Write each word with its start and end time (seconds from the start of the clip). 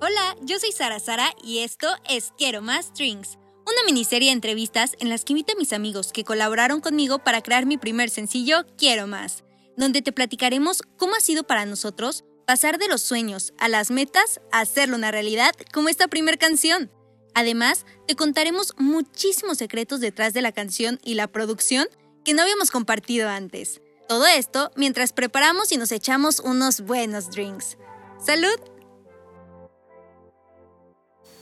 Hola, 0.00 0.36
yo 0.42 0.60
soy 0.60 0.70
Sara 0.70 1.00
Sara 1.00 1.34
y 1.42 1.58
esto 1.58 1.88
es 2.08 2.32
Quiero 2.38 2.62
Más 2.62 2.94
Drinks, 2.94 3.36
una 3.66 3.84
miniserie 3.84 4.28
de 4.28 4.34
entrevistas 4.34 4.94
en 5.00 5.08
las 5.08 5.24
que 5.24 5.32
invito 5.32 5.54
a 5.54 5.56
mis 5.56 5.72
amigos 5.72 6.12
que 6.12 6.22
colaboraron 6.22 6.80
conmigo 6.80 7.18
para 7.18 7.42
crear 7.42 7.66
mi 7.66 7.78
primer 7.78 8.08
sencillo 8.08 8.64
Quiero 8.76 9.08
Más, 9.08 9.42
donde 9.76 10.00
te 10.00 10.12
platicaremos 10.12 10.82
cómo 10.98 11.16
ha 11.16 11.20
sido 11.20 11.42
para 11.42 11.66
nosotros 11.66 12.22
pasar 12.46 12.78
de 12.78 12.86
los 12.86 13.02
sueños 13.02 13.52
a 13.58 13.68
las 13.68 13.90
metas 13.90 14.40
a 14.52 14.60
hacerlo 14.60 14.94
una 14.94 15.10
realidad 15.10 15.52
como 15.74 15.88
esta 15.88 16.06
primer 16.06 16.38
canción. 16.38 16.92
Además, 17.34 17.84
te 18.06 18.14
contaremos 18.14 18.74
muchísimos 18.78 19.58
secretos 19.58 19.98
detrás 19.98 20.32
de 20.32 20.42
la 20.42 20.52
canción 20.52 21.00
y 21.02 21.14
la 21.14 21.26
producción 21.26 21.88
que 22.24 22.34
no 22.34 22.42
habíamos 22.42 22.70
compartido 22.70 23.28
antes. 23.28 23.80
Todo 24.08 24.26
esto 24.26 24.70
mientras 24.76 25.12
preparamos 25.12 25.72
y 25.72 25.76
nos 25.76 25.90
echamos 25.90 26.38
unos 26.38 26.82
buenos 26.82 27.30
drinks. 27.30 27.78
¡Salud! 28.24 28.77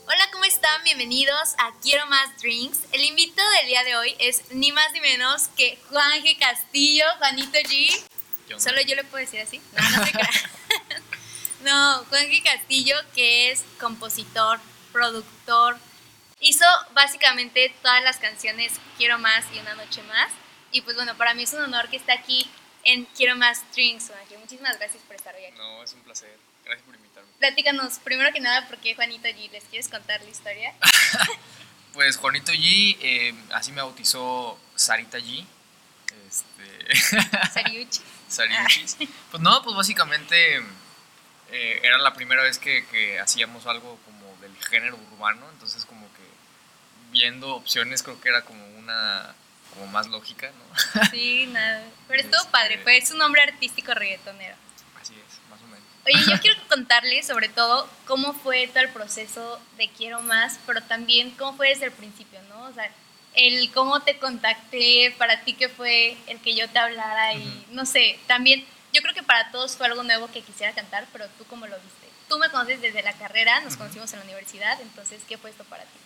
Hola, 0.09 0.29
¿cómo 0.31 0.45
están? 0.45 0.85
Bienvenidos 0.85 1.55
a 1.59 1.73
Quiero 1.83 2.07
Más 2.07 2.41
Drinks. 2.41 2.79
El 2.93 3.03
invitado 3.03 3.51
del 3.59 3.67
día 3.67 3.83
de 3.83 3.97
hoy 3.97 4.15
es 4.21 4.53
ni 4.53 4.71
más 4.71 4.93
ni 4.93 5.01
menos 5.01 5.49
que 5.57 5.81
Juan 5.89 6.23
G. 6.23 6.39
Castillo, 6.39 7.05
Juanito 7.19 7.59
G. 7.59 7.91
Solo 8.57 8.83
yo 8.83 8.95
le 8.95 9.03
puedo 9.03 9.25
decir 9.25 9.41
así. 9.41 9.61
No, 9.77 9.91
no 9.91 10.07
se 10.07 10.13
no, 11.65 12.05
Juan 12.05 12.27
G. 12.27 12.41
Castillo, 12.41 12.95
que 13.17 13.51
es 13.51 13.65
compositor, 13.81 14.61
productor. 14.93 15.77
Hizo 16.39 16.65
básicamente 16.93 17.75
todas 17.83 18.05
las 18.05 18.19
canciones 18.19 18.75
Quiero 18.99 19.19
Más 19.19 19.45
y 19.53 19.59
Una 19.59 19.75
Noche 19.75 20.05
Más. 20.05 20.31
Y 20.71 20.83
pues 20.83 20.95
bueno, 20.95 21.17
para 21.17 21.35
mí 21.35 21.43
es 21.43 21.53
un 21.53 21.63
honor 21.63 21.89
que 21.89 21.97
esté 21.97 22.13
aquí 22.13 22.49
en 22.85 23.07
Quiero 23.07 23.35
Más 23.35 23.65
Drinks, 23.73 24.07
Juan 24.07 24.41
Muchísimas 24.41 24.79
gracias 24.79 25.03
por 25.03 25.17
estar 25.17 25.35
hoy 25.35 25.47
aquí. 25.47 25.59
No, 25.59 25.83
es 25.83 25.93
un 25.95 26.03
placer. 26.03 26.39
Gracias 26.65 26.87
por 26.87 26.95
invitarme. 26.95 27.06
Platícanos, 27.39 27.99
primero 27.99 28.33
que 28.33 28.41
nada, 28.41 28.67
¿por 28.67 28.79
qué 28.79 28.95
Juanito 28.95 29.29
G? 29.29 29.51
¿Les 29.51 29.65
quieres 29.65 29.89
contar 29.89 30.21
la 30.23 30.29
historia? 30.29 30.73
pues 31.93 32.17
Juanito 32.17 32.53
G, 32.53 32.97
eh, 33.01 33.35
así 33.53 33.73
me 33.73 33.83
bautizó 33.83 34.59
Sarita 34.75 35.19
G. 35.19 35.45
Este... 36.29 36.97
Sariuchi. 37.53 38.01
Sariuchi. 38.29 39.09
Pues 39.31 39.43
no, 39.43 39.63
pues 39.63 39.77
básicamente 39.77 40.63
eh, 41.53 41.81
era 41.83 41.99
la 41.99 42.15
primera 42.15 42.43
vez 42.43 42.59
que, 42.59 43.21
hacíamos 43.21 43.67
algo 43.67 43.99
como 44.05 44.37
del 44.41 44.57
género 44.65 44.99
urbano, 45.13 45.49
entonces 45.53 45.85
como 45.85 46.07
que 46.15 46.23
viendo 47.11 47.55
opciones 47.55 48.03
creo 48.03 48.21
que 48.21 48.29
era 48.29 48.45
como 48.45 48.67
una 48.79 49.35
como 49.71 49.87
más 49.89 50.09
lógica, 50.09 50.51
¿no? 50.51 51.05
Sí, 51.11 51.47
nada. 51.47 51.85
Pero 52.09 52.21
estuvo 52.21 52.41
este, 52.41 52.51
padre, 52.51 52.79
fue 52.79 53.05
su 53.05 53.17
nombre 53.17 53.43
artístico 53.43 53.95
reggaetonero. 53.95 54.57
Así 55.01 55.15
es, 55.15 55.39
más 55.51 55.61
o 55.61 55.67
menos. 55.67 55.86
Oye, 56.07 56.25
yo 56.31 56.41
quiero 56.41 56.57
contarles 56.69 57.27
sobre 57.27 57.49
todo 57.49 57.89
cómo 58.07 58.33
fue 58.33 58.69
todo 58.69 58.85
el 58.85 58.91
proceso 58.91 59.61
de 59.77 59.89
Quiero 59.89 60.23
Más, 60.23 60.59
pero 60.67 60.81
también 60.83 61.33
cómo 61.33 61.57
fue 61.57 61.71
desde 61.71 61.87
el 61.87 61.93
principio, 61.93 62.41
¿no? 62.49 62.63
O 62.63 62.73
sea, 62.73 62.91
el 63.35 63.71
cómo 63.73 64.01
te 64.01 64.19
contacté, 64.19 65.15
para 65.19 65.43
ti 65.43 65.55
que 65.55 65.69
fue 65.69 66.17
el 66.27 66.41
que 66.41 66.55
yo 66.55 66.69
te 66.71 66.79
hablara 66.79 67.35
y 67.35 67.67
no 67.71 67.85
sé, 67.85 68.19
también 68.27 68.65
yo 68.93 69.03
creo 69.03 69.15
que 69.15 69.23
para 69.23 69.51
todos 69.51 69.77
fue 69.77 69.87
algo 69.87 70.03
nuevo 70.05 70.29
que 70.29 70.43
quisiera 70.43 70.73
cantar, 70.73 71.07
pero 71.13 71.27
tú 71.37 71.45
cómo 71.45 71.67
lo 71.67 71.77
viste. 71.77 72.07
Tú 72.29 72.39
me 72.39 72.49
conoces 72.51 72.81
desde 72.81 73.03
la 73.03 73.13
carrera, 73.13 73.61
nos 73.61 73.77
conocimos 73.77 74.13
en 74.13 74.21
la 74.21 74.25
universidad, 74.25 74.81
entonces, 74.81 75.21
¿qué 75.29 75.37
fue 75.39 75.51
esto 75.51 75.65
para 75.65 75.83
ti? 75.83 75.99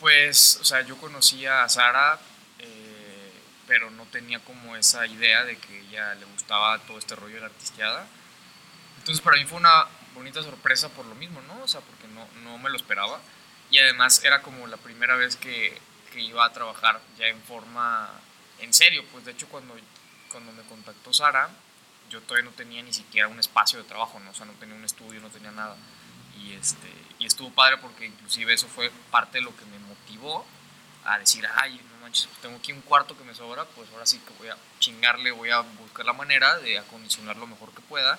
Pues, 0.00 0.58
o 0.60 0.64
sea, 0.64 0.80
yo 0.82 0.96
conocí 0.96 1.44
a 1.44 1.68
Sara, 1.68 2.18
eh, 2.60 3.32
pero 3.66 3.90
no 3.90 4.04
tenía 4.06 4.38
como 4.40 4.74
esa 4.76 5.06
idea 5.06 5.44
de 5.44 5.58
que 5.58 5.80
ella 5.80 6.14
le 6.14 6.24
gustaba 6.24 6.78
todo 6.80 6.98
este 6.98 7.14
rollo 7.14 7.34
de 7.34 7.40
la 7.40 7.46
artisteada. 7.46 8.06
Entonces, 9.06 9.22
para 9.22 9.36
mí 9.36 9.44
fue 9.44 9.58
una 9.58 9.86
bonita 10.16 10.42
sorpresa 10.42 10.88
por 10.88 11.06
lo 11.06 11.14
mismo, 11.14 11.40
¿no? 11.42 11.62
O 11.62 11.68
sea, 11.68 11.80
porque 11.80 12.08
no, 12.08 12.26
no 12.42 12.58
me 12.58 12.70
lo 12.70 12.76
esperaba. 12.76 13.20
Y 13.70 13.78
además 13.78 14.24
era 14.24 14.42
como 14.42 14.66
la 14.66 14.78
primera 14.78 15.14
vez 15.14 15.36
que, 15.36 15.80
que 16.12 16.20
iba 16.20 16.44
a 16.44 16.52
trabajar 16.52 17.00
ya 17.16 17.28
en 17.28 17.40
forma, 17.42 18.10
en 18.58 18.74
serio. 18.74 19.04
Pues 19.12 19.24
de 19.24 19.30
hecho, 19.30 19.46
cuando, 19.46 19.76
cuando 20.28 20.50
me 20.50 20.64
contactó 20.64 21.12
Sara, 21.12 21.48
yo 22.10 22.20
todavía 22.22 22.50
no 22.50 22.56
tenía 22.56 22.82
ni 22.82 22.92
siquiera 22.92 23.28
un 23.28 23.38
espacio 23.38 23.78
de 23.78 23.84
trabajo, 23.84 24.18
¿no? 24.18 24.32
o 24.32 24.34
sea, 24.34 24.44
no 24.44 24.54
tenía 24.54 24.74
un 24.74 24.84
estudio, 24.84 25.20
no 25.20 25.30
tenía 25.30 25.52
nada. 25.52 25.76
Y, 26.42 26.54
este, 26.54 26.92
y 27.20 27.26
estuvo 27.26 27.50
padre 27.50 27.76
porque 27.76 28.06
inclusive 28.06 28.54
eso 28.54 28.66
fue 28.66 28.90
parte 29.12 29.38
de 29.38 29.44
lo 29.44 29.56
que 29.56 29.66
me 29.66 29.78
motivó 29.78 30.44
a 31.04 31.20
decir, 31.20 31.46
ay, 31.54 31.80
no 31.92 32.00
manches, 32.02 32.26
pues 32.26 32.40
tengo 32.40 32.56
aquí 32.56 32.72
un 32.72 32.80
cuarto 32.80 33.16
que 33.16 33.22
me 33.22 33.36
sobra, 33.36 33.66
pues 33.66 33.88
ahora 33.92 34.04
sí 34.04 34.18
que 34.18 34.34
voy 34.36 34.48
a 34.48 34.56
chingarle, 34.80 35.30
voy 35.30 35.50
a 35.50 35.60
buscar 35.60 36.04
la 36.04 36.12
manera 36.12 36.58
de 36.58 36.80
acondicionar 36.80 37.36
lo 37.36 37.46
mejor 37.46 37.72
que 37.72 37.82
pueda, 37.82 38.18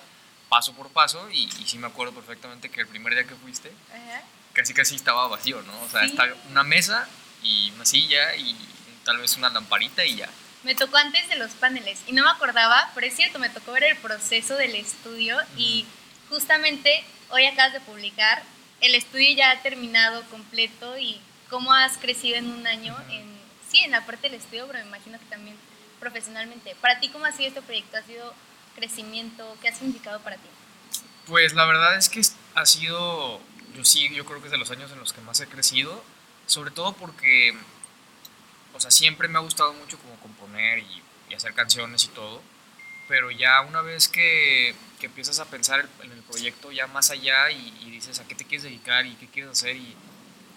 paso 0.49 0.73
por 0.73 0.89
paso, 0.89 1.29
y, 1.31 1.49
y 1.59 1.67
sí 1.67 1.77
me 1.77 1.87
acuerdo 1.87 2.13
perfectamente 2.13 2.69
que 2.69 2.81
el 2.81 2.87
primer 2.87 3.13
día 3.13 3.25
que 3.25 3.35
fuiste, 3.35 3.71
casi 4.53 4.73
casi 4.73 4.95
estaba 4.95 5.27
vacío, 5.27 5.61
¿no? 5.61 5.81
O 5.81 5.89
sea, 5.89 6.03
estaba 6.03 6.33
una 6.49 6.63
mesa 6.63 7.07
y 7.43 7.71
una 7.71 7.85
silla 7.85 8.35
y 8.35 8.55
tal 9.03 9.17
vez 9.17 9.37
una 9.37 9.49
lamparita 9.49 10.03
y 10.05 10.15
ya 10.15 10.29
me 10.67 10.75
tocó 10.75 10.97
antes 10.97 11.29
de 11.29 11.37
los 11.37 11.51
paneles 11.51 11.99
y 12.07 12.11
no 12.11 12.23
me 12.23 12.29
acordaba, 12.29 12.91
pero 12.93 13.07
es 13.07 13.15
cierto, 13.15 13.39
me 13.39 13.49
tocó 13.49 13.71
ver 13.71 13.85
el 13.85 13.97
proceso 13.97 14.55
del 14.55 14.75
estudio 14.75 15.37
y 15.55 15.85
justamente 16.29 17.05
hoy 17.29 17.45
acabas 17.45 17.73
de 17.73 17.79
publicar, 17.79 18.43
el 18.81 18.93
estudio 18.93 19.33
ya 19.35 19.51
ha 19.51 19.61
terminado 19.61 20.23
completo 20.23 20.97
y 20.97 21.21
cómo 21.49 21.73
has 21.73 21.97
crecido 21.97 22.37
en 22.37 22.51
un 22.51 22.67
año, 22.67 22.97
en, 23.09 23.25
sí, 23.69 23.79
en 23.79 23.91
la 23.91 24.05
parte 24.05 24.29
del 24.29 24.41
estudio, 24.41 24.67
pero 24.67 24.79
me 24.79 24.87
imagino 24.87 25.17
que 25.17 25.25
también 25.25 25.55
profesionalmente. 26.01 26.75
Para 26.81 26.99
ti, 26.99 27.07
¿cómo 27.09 27.25
ha 27.25 27.31
sido 27.31 27.47
este 27.47 27.61
proyecto? 27.61 27.97
¿Ha 27.97 28.03
sido 28.03 28.33
crecimiento? 28.77 29.57
¿Qué 29.61 29.69
ha 29.69 29.75
significado 29.75 30.19
para 30.21 30.37
ti? 30.37 30.47
Pues 31.25 31.53
la 31.53 31.65
verdad 31.65 31.97
es 31.97 32.07
que 32.07 32.21
ha 32.55 32.65
sido, 32.65 33.41
yo 33.75 33.83
sí, 33.83 34.09
yo 34.13 34.25
creo 34.25 34.39
que 34.39 34.45
es 34.45 34.51
de 34.51 34.57
los 34.57 34.71
años 34.71 34.91
en 34.91 34.99
los 34.99 35.11
que 35.11 35.21
más 35.21 35.39
he 35.41 35.47
crecido, 35.47 36.01
sobre 36.45 36.71
todo 36.71 36.93
porque 36.93 37.53
o 38.77 38.79
sea, 38.79 38.91
siempre 38.91 39.27
me 39.27 39.39
ha 39.39 39.41
gustado 39.41 39.73
mucho 39.73 39.97
como 39.97 40.15
componer 40.19 40.79
y, 40.79 41.03
hacer 41.35 41.53
canciones 41.53 42.05
y 42.05 42.07
todo, 42.07 42.41
pero 43.07 43.29
ya 43.29 43.61
una 43.61 43.81
vez 43.81 44.07
que, 44.07 44.73
que 44.99 45.05
empiezas 45.05 45.39
a 45.39 45.45
pensar 45.45 45.87
en 46.01 46.11
el 46.11 46.23
proyecto 46.23 46.71
ya 46.71 46.87
más 46.87 47.11
allá 47.11 47.51
y, 47.51 47.91
dices 47.91 48.19
a 48.19 48.27
qué 48.27 48.33
te 48.33 48.45
quieres 48.45 48.63
dedicar 48.63 49.05
y 49.05 49.13
qué 49.15 49.27
quieres 49.27 49.51
hacer 49.51 49.75
y 49.75 49.95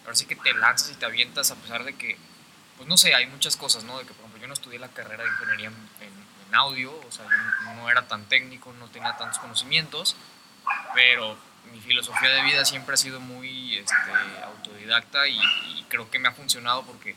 ahora 0.05 0.15
sí 0.15 0.25
que 0.25 0.37
te 0.37 0.55
lanzas 0.55 0.91
y 0.91 0.95
te 0.95 1.05
avientas 1.05 1.51
a 1.51 1.57
pesar 1.57 1.85
de 1.85 1.97
que, 1.97 2.17
pues 2.77 2.89
no 2.89 2.97
sé, 2.97 3.15
hay 3.15 3.27
muchas 3.27 3.57
cosas, 3.57 3.85
¿no? 3.85 3.99
De 3.99 4.07
que, 4.07 4.13
por 4.13 4.21
ejemplo, 4.21 4.41
yo 4.41 4.47
no 4.47 4.55
estudié 4.55 4.79
la 4.79 4.89
carrera 4.89 5.25
de 5.25 5.31
ingeniería 5.31 5.67
en, 5.69 6.20
audio, 6.55 6.93
o 7.07 7.13
sea, 7.13 7.27
no 7.75 7.91
era 7.91 8.07
tan 8.07 8.25
técnico, 8.25 8.73
no 8.75 8.89
tenía 8.89 9.17
tantos 9.17 9.39
conocimientos, 9.39 10.17
pero 10.95 11.37
mi 11.73 11.81
filosofía 11.81 12.31
de 12.31 12.43
vida 12.43 12.65
siempre 12.65 12.95
ha 12.95 12.97
sido 12.97 13.21
muy 13.21 13.77
este, 13.77 13.95
autodidacta 14.45 15.29
y, 15.29 15.39
y 15.39 15.87
creo 15.89 16.11
que 16.11 16.19
me 16.19 16.29
ha 16.29 16.33
funcionado 16.33 16.83
porque 16.83 17.15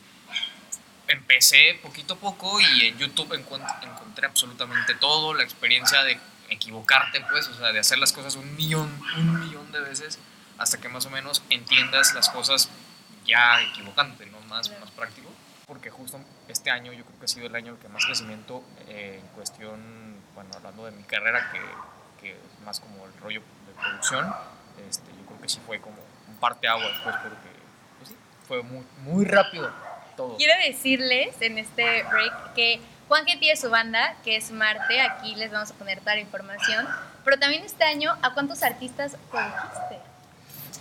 empecé 1.08 1.78
poquito 1.82 2.14
a 2.14 2.16
poco 2.16 2.60
y 2.60 2.86
en 2.86 2.98
YouTube 2.98 3.32
encontré 3.34 4.26
absolutamente 4.26 4.94
todo, 4.94 5.34
la 5.34 5.42
experiencia 5.42 6.02
de 6.02 6.18
equivocarte, 6.48 7.20
pues, 7.30 7.48
o 7.48 7.56
sea, 7.56 7.72
de 7.72 7.78
hacer 7.78 7.98
las 7.98 8.12
cosas 8.12 8.36
un 8.36 8.54
millón, 8.56 8.90
un 9.16 9.40
millón 9.40 9.70
de 9.72 9.80
veces 9.80 10.18
hasta 10.58 10.78
que 10.78 10.88
más 10.88 11.06
o 11.06 11.10
menos 11.10 11.42
entiendas 11.50 12.14
las 12.14 12.28
cosas 12.30 12.68
ya 13.26 13.60
equivocándote, 13.62 14.26
¿no? 14.26 14.40
Más, 14.42 14.70
más 14.80 14.90
práctico. 14.90 15.30
Porque 15.66 15.90
justo 15.90 16.20
este 16.48 16.70
año 16.70 16.92
yo 16.92 17.04
creo 17.04 17.18
que 17.18 17.24
ha 17.24 17.28
sido 17.28 17.46
el 17.46 17.54
año 17.54 17.78
que 17.80 17.88
más 17.88 18.04
crecimiento 18.04 18.62
eh, 18.88 19.20
en 19.20 19.26
cuestión, 19.28 20.16
bueno, 20.34 20.50
hablando 20.54 20.84
de 20.84 20.92
mi 20.92 21.02
carrera, 21.04 21.50
que, 21.50 21.60
que, 22.20 22.32
es 22.32 22.60
más 22.64 22.80
como 22.80 23.06
el 23.06 23.16
rollo 23.20 23.40
de 23.40 23.72
producción, 23.80 24.34
este, 24.88 25.10
yo 25.12 25.26
creo 25.26 25.40
que 25.40 25.48
sí 25.48 25.60
fue 25.66 25.80
como 25.80 25.96
un 26.28 26.36
parte 26.36 26.68
agua 26.68 26.86
después 26.86 27.16
porque, 27.22 27.48
pues 27.98 28.08
sí, 28.10 28.16
fue 28.46 28.62
muy, 28.62 28.84
muy 29.04 29.24
rápido 29.24 29.70
Quiero 30.36 30.54
decirles 30.64 31.34
en 31.40 31.58
este 31.58 32.04
break 32.04 32.54
que 32.54 32.80
Juan 33.08 33.24
que 33.26 33.36
tiene 33.36 33.56
su 33.56 33.68
banda, 33.68 34.16
que 34.24 34.36
es 34.36 34.50
Marte, 34.50 35.00
aquí 35.00 35.34
les 35.34 35.50
vamos 35.52 35.70
a 35.70 35.74
poner 35.74 36.00
toda 36.00 36.14
la 36.14 36.20
información, 36.20 36.86
pero 37.24 37.38
también 37.38 37.62
este 37.64 37.84
año, 37.84 38.16
¿a 38.22 38.32
cuántos 38.32 38.62
artistas 38.62 39.16
produjiste? 39.30 39.98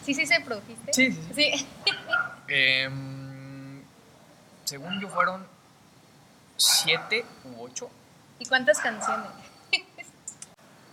¿Sí, 0.06 0.14
sí 0.14 0.26
se 0.26 0.40
produjiste? 0.42 0.94
Sí, 0.94 1.12
sí. 1.12 1.34
sí. 1.34 1.68
Em, 2.50 3.82
según 4.66 5.00
yo 5.00 5.08
fueron 5.08 5.48
siete 6.58 7.26
u 7.44 7.64
ocho. 7.64 7.90
¿Y 8.40 8.46
cuántas 8.46 8.80
canciones? 8.80 9.32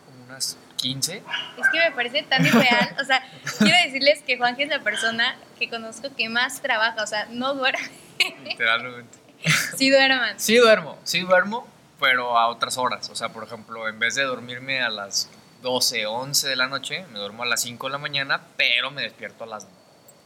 Como 0.07 0.25
unas 0.25 0.57
15. 0.77 1.23
Es 1.59 1.69
que 1.71 1.79
me 1.79 1.93
parece 1.93 2.23
tan 2.23 2.45
irreal. 2.45 2.97
O 3.01 3.05
sea, 3.05 3.23
quiero 3.59 3.77
decirles 3.85 4.23
que 4.23 4.39
Juan 4.39 4.55
es 4.59 4.69
la 4.69 4.81
persona 4.81 5.37
que 5.59 5.69
conozco 5.69 6.15
que 6.17 6.29
más 6.29 6.61
trabaja. 6.63 7.03
O 7.03 7.07
sea, 7.07 7.27
no 7.31 7.55
duerme. 7.55 7.91
Literalmente. 8.45 9.19
Sí 9.77 9.91
duerman. 9.91 10.39
Sí 10.39 10.57
duermo, 10.57 10.99
sí 11.05 11.21
duermo, 11.21 11.67
pero 11.99 12.39
a 12.39 12.49
otras 12.49 12.77
horas. 12.77 13.09
O 13.11 13.17
sea, 13.17 13.31
por 13.31 13.45
ejemplo, 13.45 13.89
en 13.89 13.99
vez 13.99 14.15
de 14.15 14.25
dormirme 14.25 14.83
a 14.83 14.91
las 14.91 15.31
12, 15.63 16.07
11 16.07 16.49
de 16.49 16.57
la 16.57 16.67
noche, 16.67 17.07
me 17.13 17.19
duermo 17.19 17.43
a 17.43 17.47
las 17.47 17.63
5 17.63 17.87
de 17.87 17.93
la 17.93 17.99
mañana, 17.99 18.43
pero 18.57 18.91
me 18.91 19.03
despierto 19.03 19.45
a 19.45 19.47
las 19.47 19.67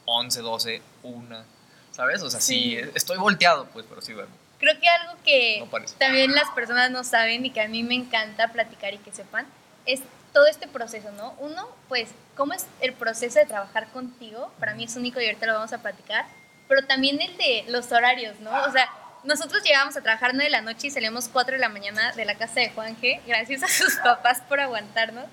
11, 0.07 0.41
12, 0.41 0.83
1. 1.05 1.45
¿Sabes? 1.93 2.23
O 2.23 2.31
sea, 2.31 2.41
sí, 2.41 2.77
estoy 2.95 3.19
volteado, 3.19 3.67
pues, 3.67 3.87
pero 3.89 4.01
sí 4.01 4.13
duermo. 4.13 4.35
Creo 4.65 4.81
que 4.81 4.89
algo 4.89 5.13
que 5.23 5.69
también 5.99 6.35
las 6.35 6.49
personas 6.53 6.91
no 6.91 7.05
saben 7.05 7.45
y 7.45 7.51
que 7.51 7.61
a 7.61 7.69
mí 7.69 7.83
me 7.83 7.95
encanta 7.95 8.49
platicar 8.49 8.95
y 8.95 8.99
que 8.99 9.13
sepan 9.13 9.47
es 9.85 10.01
todo 10.33 10.47
este 10.47 10.67
proceso, 10.67 11.13
¿no? 11.13 11.35
Uno, 11.39 11.69
pues, 11.87 12.09
¿cómo 12.35 12.55
es 12.55 12.67
el 12.81 12.95
proceso 12.95 13.39
de 13.39 13.45
trabajar 13.45 13.89
contigo? 13.89 14.51
Para 14.59 14.75
mí 14.75 14.85
es 14.85 14.97
único 14.97 15.21
y 15.21 15.27
ahorita 15.27 15.45
lo 15.45 15.53
vamos 15.53 15.75
a 15.75 15.83
platicar, 15.83 16.25
pero 16.67 16.87
también 16.87 17.21
el 17.21 17.37
de 17.37 17.67
los 17.69 17.93
horarios, 17.93 18.41
¿no? 18.41 18.51
O 18.63 18.73
sea, 18.73 18.89
nosotros 19.25 19.63
llegábamos 19.63 19.99
a 19.99 20.01
trabajar 20.01 20.31
9 20.33 20.45
de 20.45 20.51
la 20.51 20.63
noche 20.63 20.87
y 20.87 20.91
salíamos 20.91 21.29
4 21.29 21.57
de 21.57 21.61
la 21.61 21.69
mañana 21.69 22.13
de 22.13 22.25
la 22.25 22.37
casa 22.37 22.61
de 22.61 22.71
Juan 22.71 22.97
G. 22.97 23.21
Gracias 23.27 23.63
a 23.65 23.69
sus 23.69 23.97
papás 23.97 24.41
por 24.49 24.61
aguantarnos. 24.61 25.27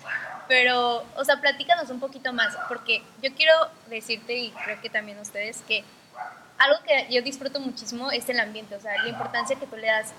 Pero, 0.49 1.05
o 1.15 1.23
sea, 1.23 1.39
platícanos 1.39 1.89
un 1.89 2.01
poquito 2.01 2.33
más, 2.33 2.53
porque 2.67 3.01
yo 3.21 3.33
quiero 3.33 3.53
decirte, 3.87 4.35
y 4.35 4.51
creo 4.51 4.81
que 4.81 4.89
también 4.89 5.19
ustedes, 5.19 5.61
que 5.69 5.85
algo 6.61 6.83
que 6.83 7.07
yo 7.09 7.23
disfruto 7.23 7.59
muchísimo 7.59 8.11
es 8.11 8.29
el 8.29 8.39
ambiente, 8.39 8.75
o 8.75 8.79
sea, 8.79 9.01
la 9.01 9.09
importancia 9.09 9.55
que 9.57 9.65
tú 9.65 9.77
le 9.77 9.87
das 9.87 10.13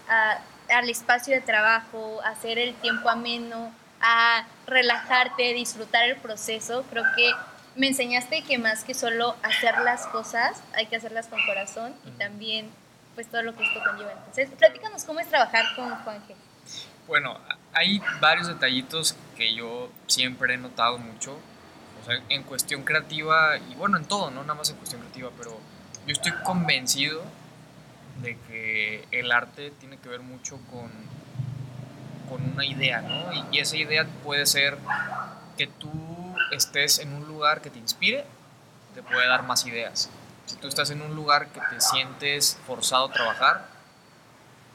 al 0.68 0.90
espacio 0.90 1.34
de 1.34 1.40
trabajo, 1.40 2.20
a 2.24 2.30
hacer 2.30 2.58
el 2.58 2.74
tiempo 2.74 3.08
ameno, 3.08 3.72
a 4.00 4.44
relajarte, 4.66 5.54
disfrutar 5.54 6.08
el 6.08 6.16
proceso. 6.16 6.84
Creo 6.90 7.04
que 7.14 7.30
me 7.76 7.86
enseñaste 7.86 8.42
que 8.42 8.58
más 8.58 8.82
que 8.82 8.92
solo 8.92 9.36
hacer 9.44 9.78
las 9.82 10.06
cosas, 10.08 10.60
hay 10.74 10.86
que 10.86 10.96
hacerlas 10.96 11.28
con 11.28 11.38
corazón 11.46 11.94
y 12.04 12.10
también 12.12 12.68
pues 13.14 13.28
todo 13.28 13.42
lo 13.42 13.54
que 13.54 13.62
esto 13.62 13.80
conlleva. 13.84 14.10
Entonces, 14.10 14.50
platícanos 14.58 15.04
cómo 15.04 15.20
es 15.20 15.28
trabajar 15.28 15.64
con 15.76 15.94
Juan 16.02 16.16
G. 16.26 16.34
Bueno, 17.06 17.38
hay 17.72 18.02
varios 18.20 18.48
detallitos 18.48 19.14
que 19.36 19.54
yo 19.54 19.90
siempre 20.08 20.54
he 20.54 20.56
notado 20.56 20.98
mucho, 20.98 21.38
o 22.00 22.04
sea, 22.04 22.20
en 22.30 22.42
cuestión 22.42 22.82
creativa 22.82 23.58
y 23.58 23.74
bueno, 23.76 23.96
en 23.96 24.06
todo, 24.06 24.32
no 24.32 24.42
nada 24.42 24.54
más 24.54 24.70
en 24.70 24.76
cuestión 24.76 25.02
creativa, 25.02 25.30
pero 25.38 25.56
yo 26.06 26.12
estoy 26.12 26.32
convencido 26.44 27.22
de 28.22 28.36
que 28.48 29.06
el 29.10 29.32
arte 29.32 29.72
tiene 29.80 29.98
que 29.98 30.08
ver 30.08 30.20
mucho 30.20 30.58
con, 30.70 30.90
con 32.28 32.52
una 32.52 32.64
idea, 32.64 33.00
¿no? 33.00 33.48
Y, 33.52 33.58
esa 33.58 33.76
idea 33.76 34.06
puede 34.22 34.46
ser 34.46 34.78
que 35.56 35.66
tú 35.66 35.90
estés 36.52 36.98
en 36.98 37.12
un 37.12 37.26
lugar 37.26 37.60
que 37.60 37.70
te 37.70 37.78
inspire, 37.78 38.24
te 38.94 39.02
puede 39.02 39.26
dar 39.26 39.42
más 39.42 39.66
ideas 39.66 40.10
si 40.46 40.56
tú 40.56 40.68
estás 40.68 40.90
en 40.90 41.02
un 41.02 41.14
lugar 41.14 41.48
que 41.48 41.60
te 41.70 41.80
sientes 41.80 42.58
forzado 42.66 43.06
a 43.06 43.12
trabajar, 43.12 43.66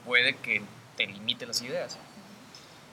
puede 0.05 0.35
que 0.37 0.63
te 0.95 1.05
limite 1.05 1.45
las 1.45 1.61
ideas. 1.61 1.97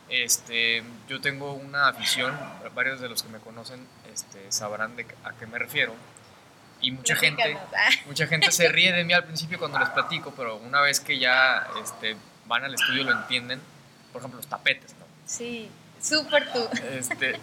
Este, 0.08 0.82
yo 1.08 1.20
tengo 1.20 1.54
una 1.54 1.88
afición, 1.88 2.38
varios 2.75 3.00
de 3.00 3.08
los 3.08 3.22
que 3.22 3.31
me 3.31 3.38
conocen 3.38 3.86
este, 4.12 4.52
sabrán 4.52 4.96
de 4.96 5.06
a 5.25 5.32
qué 5.32 5.46
me 5.46 5.58
refiero. 5.58 5.94
Y 6.84 6.90
mucha 6.90 7.16
gente, 7.16 7.56
ah. 7.75 7.90
mucha 8.06 8.26
gente 8.26 8.52
se 8.52 8.69
ríe 8.69 8.92
de 8.92 9.04
mí 9.04 9.14
al 9.14 9.25
principio 9.25 9.58
cuando 9.58 9.78
les 9.78 9.88
platico, 9.88 10.34
pero 10.36 10.56
una 10.56 10.82
vez 10.82 11.00
que 11.00 11.19
ya 11.19 11.66
este, 11.82 12.14
van 12.46 12.62
al 12.62 12.75
estudio 12.75 13.04
lo 13.04 13.12
entienden. 13.12 13.58
Por 14.12 14.20
ejemplo, 14.20 14.36
los 14.36 14.46
tapetes, 14.46 14.94
¿no? 14.98 15.06
Sí, 15.25 15.70
súper 16.00 16.52
tú. 16.52 16.69
Este, 16.92 17.40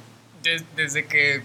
desde 0.75 1.07
que 1.07 1.41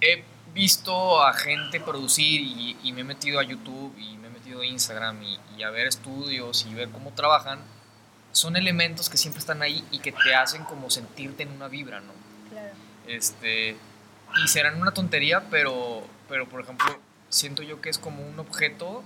he 0.00 0.24
visto 0.54 1.22
a 1.24 1.32
gente 1.32 1.80
producir 1.80 2.40
y, 2.40 2.92
me 2.92 3.00
he 3.00 3.04
metido 3.04 3.40
a 3.40 3.42
YouTube 3.42 3.96
y 3.98 4.16
me 4.18 4.28
he 4.28 4.30
metido 4.30 4.60
a 4.60 4.66
Instagram 4.66 5.20
y, 5.22 5.62
a 5.64 5.70
ver 5.70 5.88
estudios 5.88 6.66
y 6.70 6.74
ver 6.74 6.88
cómo 6.90 7.12
trabajan, 7.12 7.58
son 8.30 8.56
elementos 8.56 9.10
que 9.10 9.16
siempre 9.16 9.40
están 9.40 9.60
ahí 9.60 9.84
y 9.90 9.98
que 9.98 10.12
te 10.12 10.36
hacen 10.36 10.62
como 10.64 10.88
sentirte 10.88 11.42
en 11.42 11.50
una 11.50 11.66
vibra, 11.66 12.00
¿no? 12.00 12.12
Claro. 12.48 12.74
Este, 13.08 13.76
y 14.42 14.48
serán 14.48 14.80
una 14.80 14.92
tontería, 14.92 15.42
pero, 15.50 16.06
pero 16.28 16.48
por 16.48 16.60
ejemplo, 16.60 16.98
siento 17.30 17.62
yo 17.62 17.80
que 17.80 17.88
es 17.88 17.98
como 17.98 18.22
un 18.22 18.38
objeto 18.38 19.02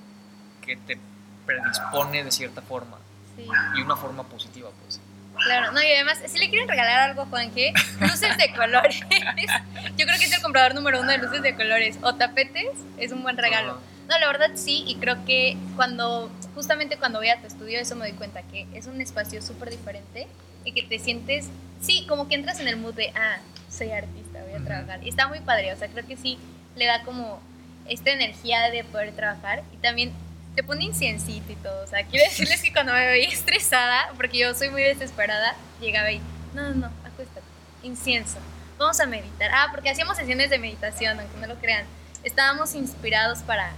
que 0.65 0.76
te 0.76 0.99
predispone 1.47 2.25
de 2.25 2.32
cierta 2.32 2.62
forma. 2.62 2.99
Sí. 3.37 3.47
Y 3.76 3.82
una 3.82 3.97
forma 3.97 4.25
positiva, 4.25 4.71
pues. 4.82 5.00
Claro, 5.44 5.73
no, 5.73 5.82
y 5.82 5.87
además, 5.87 6.21
si 6.26 6.38
le 6.38 6.49
quieren 6.49 6.69
regalar 6.69 7.11
algo 7.11 7.23
a 7.23 7.26
Juan 7.26 7.53
G, 7.53 7.73
luces 8.00 8.37
de 8.38 8.53
colores. 8.55 9.00
Yo 9.97 10.06
creo 10.06 10.19
que 10.19 10.25
es 10.25 10.32
el 10.32 10.43
comprador 10.43 10.75
número 10.75 11.00
uno 11.00 11.11
de 11.11 11.19
luces 11.19 11.43
de 11.43 11.55
colores. 11.55 11.99
O 12.03 12.15
tapetes, 12.15 12.71
es 12.99 13.12
un 13.12 13.23
buen 13.23 13.37
regalo. 13.37 13.81
No, 14.09 14.19
la 14.19 14.27
verdad 14.27 14.50
sí, 14.55 14.85
y 14.87 14.97
creo 14.97 15.25
que 15.25 15.56
cuando, 15.77 16.31
justamente 16.55 16.99
cuando 16.99 17.19
voy 17.19 17.29
a 17.29 17.41
tu 17.41 17.47
estudio, 17.47 17.79
eso 17.81 17.97
me 17.97 18.09
doy 18.09 18.17
cuenta 18.17 18.43
que 18.43 18.67
es 18.75 18.87
un 18.87 19.00
espacio 19.00 19.41
súper 19.43 19.70
diferente 19.70 20.29
y 20.65 20.73
que 20.73 20.82
te 20.82 20.99
sientes, 20.99 21.49
sí, 21.81 22.06
como 22.06 22.29
que 22.29 22.35
entras 22.35 22.61
en 22.61 22.69
el 22.69 22.77
mood 22.77 22.94
de, 22.94 23.11
ah, 23.17 23.38
soy 23.70 23.91
artista, 23.91 24.43
voy 24.43 24.61
a 24.61 24.65
trabajar. 24.65 25.03
Y 25.03 25.09
está 25.09 25.27
muy 25.27 25.41
padre, 25.41 25.73
o 25.73 25.77
sea, 25.77 25.88
creo 25.88 26.06
que 26.06 26.17
sí 26.17 26.38
le 26.77 26.85
da 26.85 27.03
como 27.03 27.41
esta 27.89 28.11
energía 28.11 28.71
de 28.71 28.85
poder 28.85 29.13
trabajar 29.13 29.63
y 29.73 29.77
también 29.79 30.13
te 30.55 30.63
pone 30.63 30.85
inciencito 30.85 31.53
y 31.53 31.57
todo. 31.57 31.83
O 31.83 31.87
sea, 31.87 32.05
quiero 32.05 32.25
decirles 32.29 32.63
que 32.63 32.73
cuando 32.73 32.93
me 32.93 33.07
veía 33.07 33.29
estresada, 33.29 34.11
porque 34.17 34.39
yo 34.39 34.55
soy 34.55 34.71
muy 34.71 34.83
desesperada, 34.83 35.55
llegaba 35.81 36.11
y, 36.11 36.21
no, 36.55 36.63
no, 36.63 36.75
no, 36.75 36.87
acuéstate, 37.05 37.47
incienso, 37.83 38.39
vamos 38.79 39.01
a 39.01 39.07
meditar. 39.07 39.51
Ah, 39.53 39.69
porque 39.73 39.91
hacíamos 39.91 40.17
sesiones 40.17 40.51
de 40.51 40.59
meditación, 40.59 41.19
aunque 41.19 41.39
no 41.39 41.47
lo 41.47 41.57
crean. 41.57 41.85
Estábamos 42.23 42.75
inspirados 42.75 43.41
para 43.41 43.73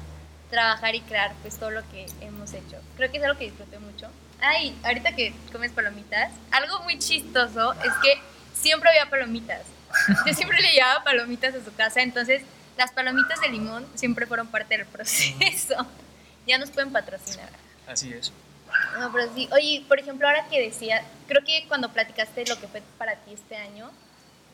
trabajar 0.51 0.95
y 0.95 1.01
crear 1.01 1.33
pues 1.43 1.59
todo 1.59 1.71
lo 1.71 1.89
que 1.91 2.07
hemos 2.21 2.53
hecho. 2.53 2.77
Creo 2.97 3.11
que 3.11 3.19
es 3.19 3.25
algo 3.25 3.39
que 3.39 3.47
disfruté 3.47 3.79
mucho. 3.79 4.09
Ay, 4.41 4.77
ahorita 4.85 5.17
que 5.17 5.33
comes 5.51 5.73
palomitas, 5.73 6.31
algo 6.51 6.81
muy 6.81 6.99
chistoso 6.99 7.73
es 7.73 7.93
que 8.03 8.21
siempre 8.55 8.91
había 8.91 9.11
palomitas. 9.11 9.63
Yo 10.27 10.35
siempre 10.35 10.61
le 10.61 10.73
llevaba 10.73 11.03
palomitas 11.05 11.55
a 11.55 11.65
su 11.65 11.75
casa, 11.75 12.03
entonces 12.03 12.43
las 12.77 12.93
palomitas 12.93 13.41
de 13.41 13.49
limón 13.49 13.87
siempre 13.95 14.27
fueron 14.27 14.49
parte 14.49 14.77
del 14.77 14.87
proceso 14.87 15.87
ya 16.47 16.59
nos 16.59 16.71
pueden 16.71 16.93
patrocinar. 16.93 17.51
Así 17.87 18.13
es. 18.13 18.33
No, 18.99 19.13
pero 19.13 19.33
sí. 19.35 19.49
Oye, 19.53 19.85
por 19.89 19.99
ejemplo, 19.99 20.27
ahora 20.27 20.47
que 20.49 20.61
decía, 20.61 21.03
creo 21.27 21.45
que 21.45 21.65
cuando 21.69 21.93
platicaste 21.93 22.47
lo 22.47 22.59
que 22.61 22.69
fue 22.69 22.83
para 22.99 23.17
ti 23.17 23.33
este 23.35 23.57
año, 23.57 23.91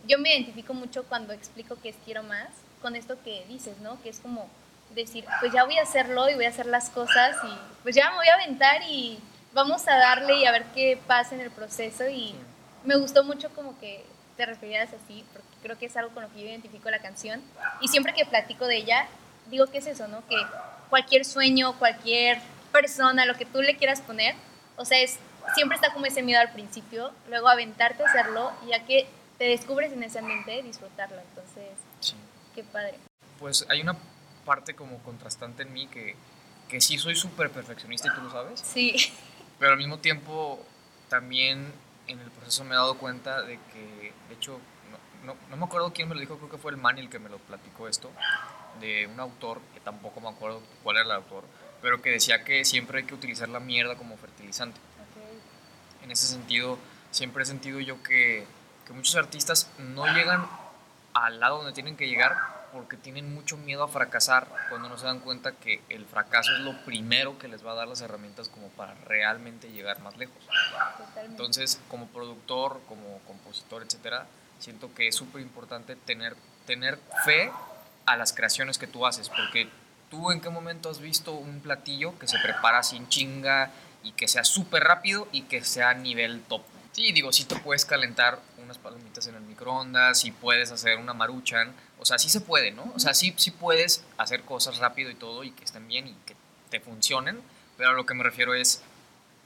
yo 0.07 0.19
me 0.19 0.35
identifico 0.35 0.75
mucho 0.75 1.05
cuando 1.05 1.33
explico 1.33 1.77
que 1.81 1.91
es 1.91 1.97
quiero 2.05 2.23
más 2.23 2.49
con 2.81 2.97
esto 2.97 3.17
que 3.23 3.45
dices, 3.49 3.79
¿no? 3.79 4.01
Que 4.03 4.09
es 4.09 4.19
como 4.19 4.49
decir, 4.95 5.25
pues 5.41 5.53
ya 5.53 5.65
voy 5.65 5.79
a 5.79 5.83
hacerlo 5.83 6.29
y 6.29 6.35
voy 6.35 6.45
a 6.45 6.49
hacer 6.51 6.67
las 6.67 6.91
cosas 6.91 7.37
y 7.45 7.83
pues 7.83 7.95
ya 7.95 8.11
me 8.11 8.17
voy 8.17 8.29
a 8.29 8.35
aventar 8.35 8.83
y 8.89 9.19
vamos 9.55 9.87
a 9.87 9.97
darle 9.97 10.39
y 10.39 10.47
a 10.47 10.53
ver 10.53 10.65
qué 10.75 10.99
pasa 11.07 11.35
en 11.35 11.41
el 11.41 11.51
proceso 11.51 12.09
y 12.09 12.35
me 12.85 12.97
gustó 12.97 13.25
mucho 13.25 13.51
como 13.51 13.79
que 13.79 14.05
te 14.37 14.47
referías 14.47 14.91
así, 14.93 15.25
porque 15.33 15.49
creo 15.63 15.79
que 15.79 15.87
es 15.87 15.97
algo 15.97 16.13
con 16.13 16.23
lo 16.23 16.33
que 16.33 16.41
yo 16.41 16.47
identifico 16.47 16.91
la 16.91 17.01
canción 17.01 17.43
y 17.81 17.89
siempre 17.89 18.15
que 18.15 18.25
platico 18.25 18.67
de 18.67 18.77
ella, 18.77 19.07
digo 19.51 19.67
que 19.67 19.79
es 19.79 19.87
eso, 19.87 20.09
¿no? 20.09 20.27
Que 20.29 20.37
cualquier 20.91 21.25
sueño, 21.25 21.79
cualquier 21.79 22.41
persona, 22.73 23.27
lo 23.27 23.35
que 23.35 23.45
tú 23.45 23.63
le 23.63 23.77
quieras 23.77 24.01
poner, 24.01 24.35
o 24.77 24.85
sea, 24.85 25.01
es, 25.01 25.19
siempre 25.55 25.77
está 25.77 25.93
como 25.93 26.07
ese 26.07 26.23
miedo 26.23 26.41
al 26.41 26.53
principio, 26.53 27.13
luego 27.29 27.49
aventarte 27.49 28.03
a 28.03 28.07
hacerlo 28.07 28.53
y 28.65 28.71
ya 28.71 28.85
que 28.85 29.07
te 29.39 29.45
descubres 29.45 29.93
en 29.93 30.03
ese 30.03 30.19
ambiente, 30.19 30.63
disfrutarlo. 30.63 31.21
Entonces, 31.21 31.71
sí. 32.01 32.15
qué 32.55 32.63
padre. 32.65 32.95
Pues 33.39 33.67
hay 33.69 33.81
una 33.81 33.97
parte 34.45 34.75
como 34.75 34.99
contrastante 34.99 35.63
en 35.63 35.73
mí 35.73 35.87
que, 35.87 36.17
que 36.69 36.81
sí 36.81 36.99
soy 36.99 37.17
súper 37.17 37.51
perfeccionista 37.51 38.09
y 38.09 38.15
tú 38.15 38.23
lo 38.23 38.31
sabes. 38.31 38.61
Sí. 38.61 38.95
Pero 39.59 39.73
al 39.73 39.79
mismo 39.79 39.99
tiempo 39.99 40.65
también 41.09 41.73
en 42.07 42.21
el 42.21 42.31
proceso 42.31 42.65
me 42.65 42.73
he 42.73 42.77
dado 42.77 42.99
cuenta 42.99 43.43
de 43.43 43.59
que, 43.73 44.13
de 44.29 44.35
hecho, 44.35 44.59
no, 45.25 45.37
no, 45.51 45.57
me 45.57 45.65
acuerdo 45.65 45.93
quién 45.93 46.09
me 46.09 46.15
lo 46.15 46.21
dijo, 46.21 46.37
creo 46.37 46.51
que 46.51 46.59
fue 46.59 46.73
el 46.73 46.77
man 46.77 46.99
el 46.99 47.09
que 47.09 47.19
me 47.19 47.29
lo 47.29 47.39
platicó 47.39 47.89
esto, 47.89 48.11
de 48.81 49.07
un 49.07 49.21
autor, 49.21 49.61
que 49.75 49.81
tampoco 49.81 50.21
me 50.21 50.29
acuerdo 50.29 50.63
cuál 50.83 50.97
era 50.97 51.07
el 51.07 51.13
autor, 51.13 51.45
pero 51.81 52.03
que 52.03 52.11
decía 52.11 52.45
que 52.45 52.65
siempre 52.65 53.01
hay 53.01 53.05
que 53.05 53.15
utilizar 53.15 53.49
la 53.49 53.61
mierda 53.61 53.97
como 53.97 54.17
fertilizante. 54.17 54.81
En 56.03 56.11
ese 56.11 56.27
sentido, 56.27 56.79
siempre 57.11 57.45
he 57.45 57.47
sentido 57.47 57.79
yo 57.79 58.03
que, 58.03 58.45
que 58.87 58.93
muchos 58.93 59.15
artistas 59.17 59.71
no 59.79 60.07
llegan 60.13 60.47
al 61.15 61.39
lado 61.39 61.59
donde 61.59 61.73
tienen 61.73 61.97
que 61.97 62.09
llegar 62.09 62.62
porque 62.73 62.97
tienen 62.97 63.35
mucho 63.35 63.57
miedo 63.57 63.85
a 63.85 63.89
fracasar 63.89 64.49
cuando 64.69 64.89
no 64.89 64.97
se 64.97 65.07
dan 65.07 65.21
cuenta 65.21 65.53
que 65.53 65.83
el 65.89 66.07
fracaso 66.07 66.53
es 66.55 66.61
lo 66.61 66.77
primero 66.85 67.39
que 67.39 67.49
les 67.49 67.65
va 67.65 67.73
a 67.73 67.75
dar 67.75 67.89
las 67.89 68.01
herramientas 68.01 68.49
como 68.49 68.69
para 68.69 68.95
realmente 69.07 69.71
llegar 69.71 70.01
más 70.01 70.17
lejos. 70.17 70.43
Entonces, 71.25 71.81
como 71.89 72.07
productor, 72.09 72.81
como 72.89 73.19
compositor, 73.27 73.83
etcétera, 73.83 74.27
siento 74.59 74.95
que 74.95 75.09
es 75.09 75.15
súper 75.15 75.43
importante 75.43 75.97
tener, 75.97 76.37
tener 76.67 76.99
fe 77.25 77.53
a 78.07 78.17
las 78.17 78.33
creaciones 78.33 78.79
que 78.79 78.87
tú 78.87 79.07
haces, 79.07 79.29
porque 79.29 79.69
tú 80.11 80.31
en 80.31 80.41
qué 80.41 80.51
momento 80.51 80.91
has 80.91 81.01
visto 81.01 81.33
un 81.33 81.61
platillo 81.61 82.19
que 82.19 82.27
se 82.27 82.39
prepara 82.39 82.83
sin 82.83 83.09
chinga 83.09 83.71
y 84.03 84.13
que 84.13 84.29
sea 84.29 84.45
súper 84.45 84.85
rápido 84.85 85.29
y 85.33 85.43
que 85.43 85.65
sea 85.65 85.91
a 85.91 85.95
nivel 85.95 86.43
top. 86.43 86.63
Sí, 86.93 87.13
digo, 87.13 87.33
sí 87.33 87.45
te 87.45 87.57
puedes 87.57 87.85
calentar 87.87 88.39
unas 88.63 88.77
palomitas 88.79 89.27
en 89.27 89.35
el 89.35 89.43
microondas 89.43 90.25
y 90.25 90.31
puedes 90.31 90.71
hacer 90.71 90.99
una 90.99 91.15
maruchan, 91.15 91.73
o 92.03 92.05
sea, 92.05 92.19
sí 92.19 92.29
se 92.29 92.41
puede, 92.41 92.73
¿no? 92.73 92.93
O 92.95 92.99
sea, 92.99 93.15
sí, 93.15 93.33
sí 93.37 93.53
puedes 93.53 94.05
hacer 94.19 94.43
cosas 94.43 94.79
rápido 94.79 95.11
y 95.11 95.15
todo 95.15 95.45
y 95.45 95.53
que 95.53 95.65
estén 95.65 95.87
bien 95.89 96.09
y 96.09 96.15
que 96.27 96.35
te 96.69 96.81
funcionen, 96.81 97.41
pero 97.77 97.91
a 97.91 97.93
lo 97.93 98.05
que 98.05 98.15
me 98.15 98.25
refiero 98.25 98.55
es 98.55 98.83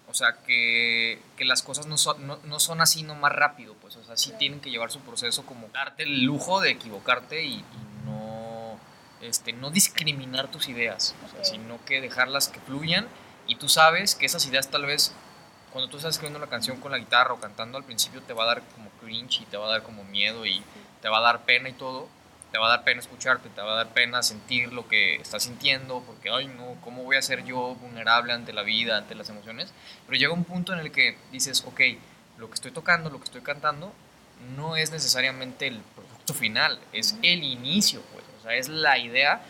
o 0.08 0.14
sea, 0.14 0.36
que, 0.46 1.20
que 1.36 1.44
las 1.44 1.62
cosas 1.62 1.86
no 1.86 1.98
son, 1.98 2.26
no, 2.26 2.38
no 2.44 2.60
son 2.60 2.80
así 2.80 3.02
nomás 3.02 3.32
rápido, 3.32 3.74
pues, 3.74 3.96
o 3.96 4.04
sea, 4.04 4.16
sí 4.16 4.32
tienen 4.38 4.60
que 4.60 4.70
llevar 4.70 4.90
su 4.90 5.00
proceso 5.00 5.44
como 5.44 5.68
darte 5.68 6.04
el 6.04 6.22
lujo 6.22 6.60
de 6.60 6.70
equivocarte 6.70 7.44
y, 7.44 7.64
no, 8.04 8.78
este, 9.20 9.52
no 9.52 9.70
discriminar 9.70 10.48
tus 10.50 10.68
ideas, 10.68 11.14
o 11.26 11.28
sea, 11.28 11.44
sino 11.44 11.84
que 11.84 12.00
dejarlas 12.00 12.48
que 12.48 12.60
fluyan 12.60 13.08
y 13.48 13.56
tú 13.56 13.68
sabes 13.68 14.14
que 14.14 14.26
esas 14.26 14.46
ideas 14.46 14.70
tal 14.70 14.86
vez 14.86 15.12
cuando 15.72 15.90
tú 15.90 15.96
estás 15.96 16.14
escribiendo 16.14 16.38
la 16.38 16.46
canción 16.46 16.80
con 16.80 16.92
la 16.92 16.98
guitarra 16.98 17.34
o 17.34 17.40
cantando 17.40 17.76
al 17.76 17.84
principio 17.84 18.22
te 18.22 18.32
va 18.32 18.44
a 18.44 18.46
dar 18.46 18.62
como 18.74 18.88
cringe 19.00 19.42
y 19.42 19.44
te 19.46 19.56
va 19.56 19.66
a 19.66 19.70
dar 19.70 19.82
como 19.82 20.04
miedo 20.04 20.46
y 20.46 20.62
te 21.02 21.08
va 21.08 21.18
a 21.18 21.20
dar 21.22 21.44
pena 21.44 21.68
y 21.68 21.72
todo, 21.72 22.08
te 22.52 22.58
va 22.58 22.66
a 22.66 22.70
dar 22.70 22.84
pena 22.84 23.00
escucharte, 23.00 23.48
te 23.48 23.60
va 23.60 23.72
a 23.72 23.76
dar 23.76 23.92
pena 23.92 24.22
sentir 24.22 24.72
lo 24.72 24.88
que 24.88 25.16
estás 25.16 25.42
sintiendo, 25.44 26.02
porque, 26.06 26.30
ay, 26.30 26.46
no, 26.46 26.76
¿cómo 26.82 27.02
voy 27.02 27.16
a 27.16 27.22
ser 27.22 27.44
yo 27.44 27.74
vulnerable 27.74 28.32
ante 28.32 28.52
la 28.52 28.62
vida, 28.62 28.96
ante 28.96 29.14
las 29.14 29.28
emociones? 29.28 29.72
Pero 30.06 30.18
llega 30.18 30.32
un 30.32 30.44
punto 30.44 30.72
en 30.72 30.80
el 30.80 30.92
que 30.92 31.18
dices, 31.32 31.64
ok, 31.66 31.80
lo 32.38 32.48
que 32.48 32.54
estoy 32.54 32.70
tocando, 32.70 33.10
lo 33.10 33.18
que 33.18 33.24
estoy 33.24 33.42
cantando, 33.42 33.92
no 34.56 34.76
es 34.76 34.90
necesariamente 34.90 35.66
el 35.66 35.80
producto 35.94 36.34
final, 36.34 36.78
es 36.92 37.16
el 37.22 37.42
inicio, 37.42 38.02
pues, 38.12 38.24
o 38.38 38.42
sea, 38.42 38.54
es 38.54 38.68
la 38.68 38.98
idea 38.98 39.40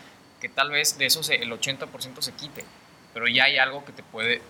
que 0.41 0.49
tal 0.49 0.71
vez 0.71 0.99
de 0.99 1.07
eso 1.07 1.21
el 1.33 1.51
80% 1.51 2.23
se 2.23 2.33
quite, 2.33 2.65
pero 3.13 3.27
ya 3.27 3.45
hay 3.45 3.59
algo 3.59 3.85
que 3.85 3.93
te 3.93 4.03
puede 4.03 4.43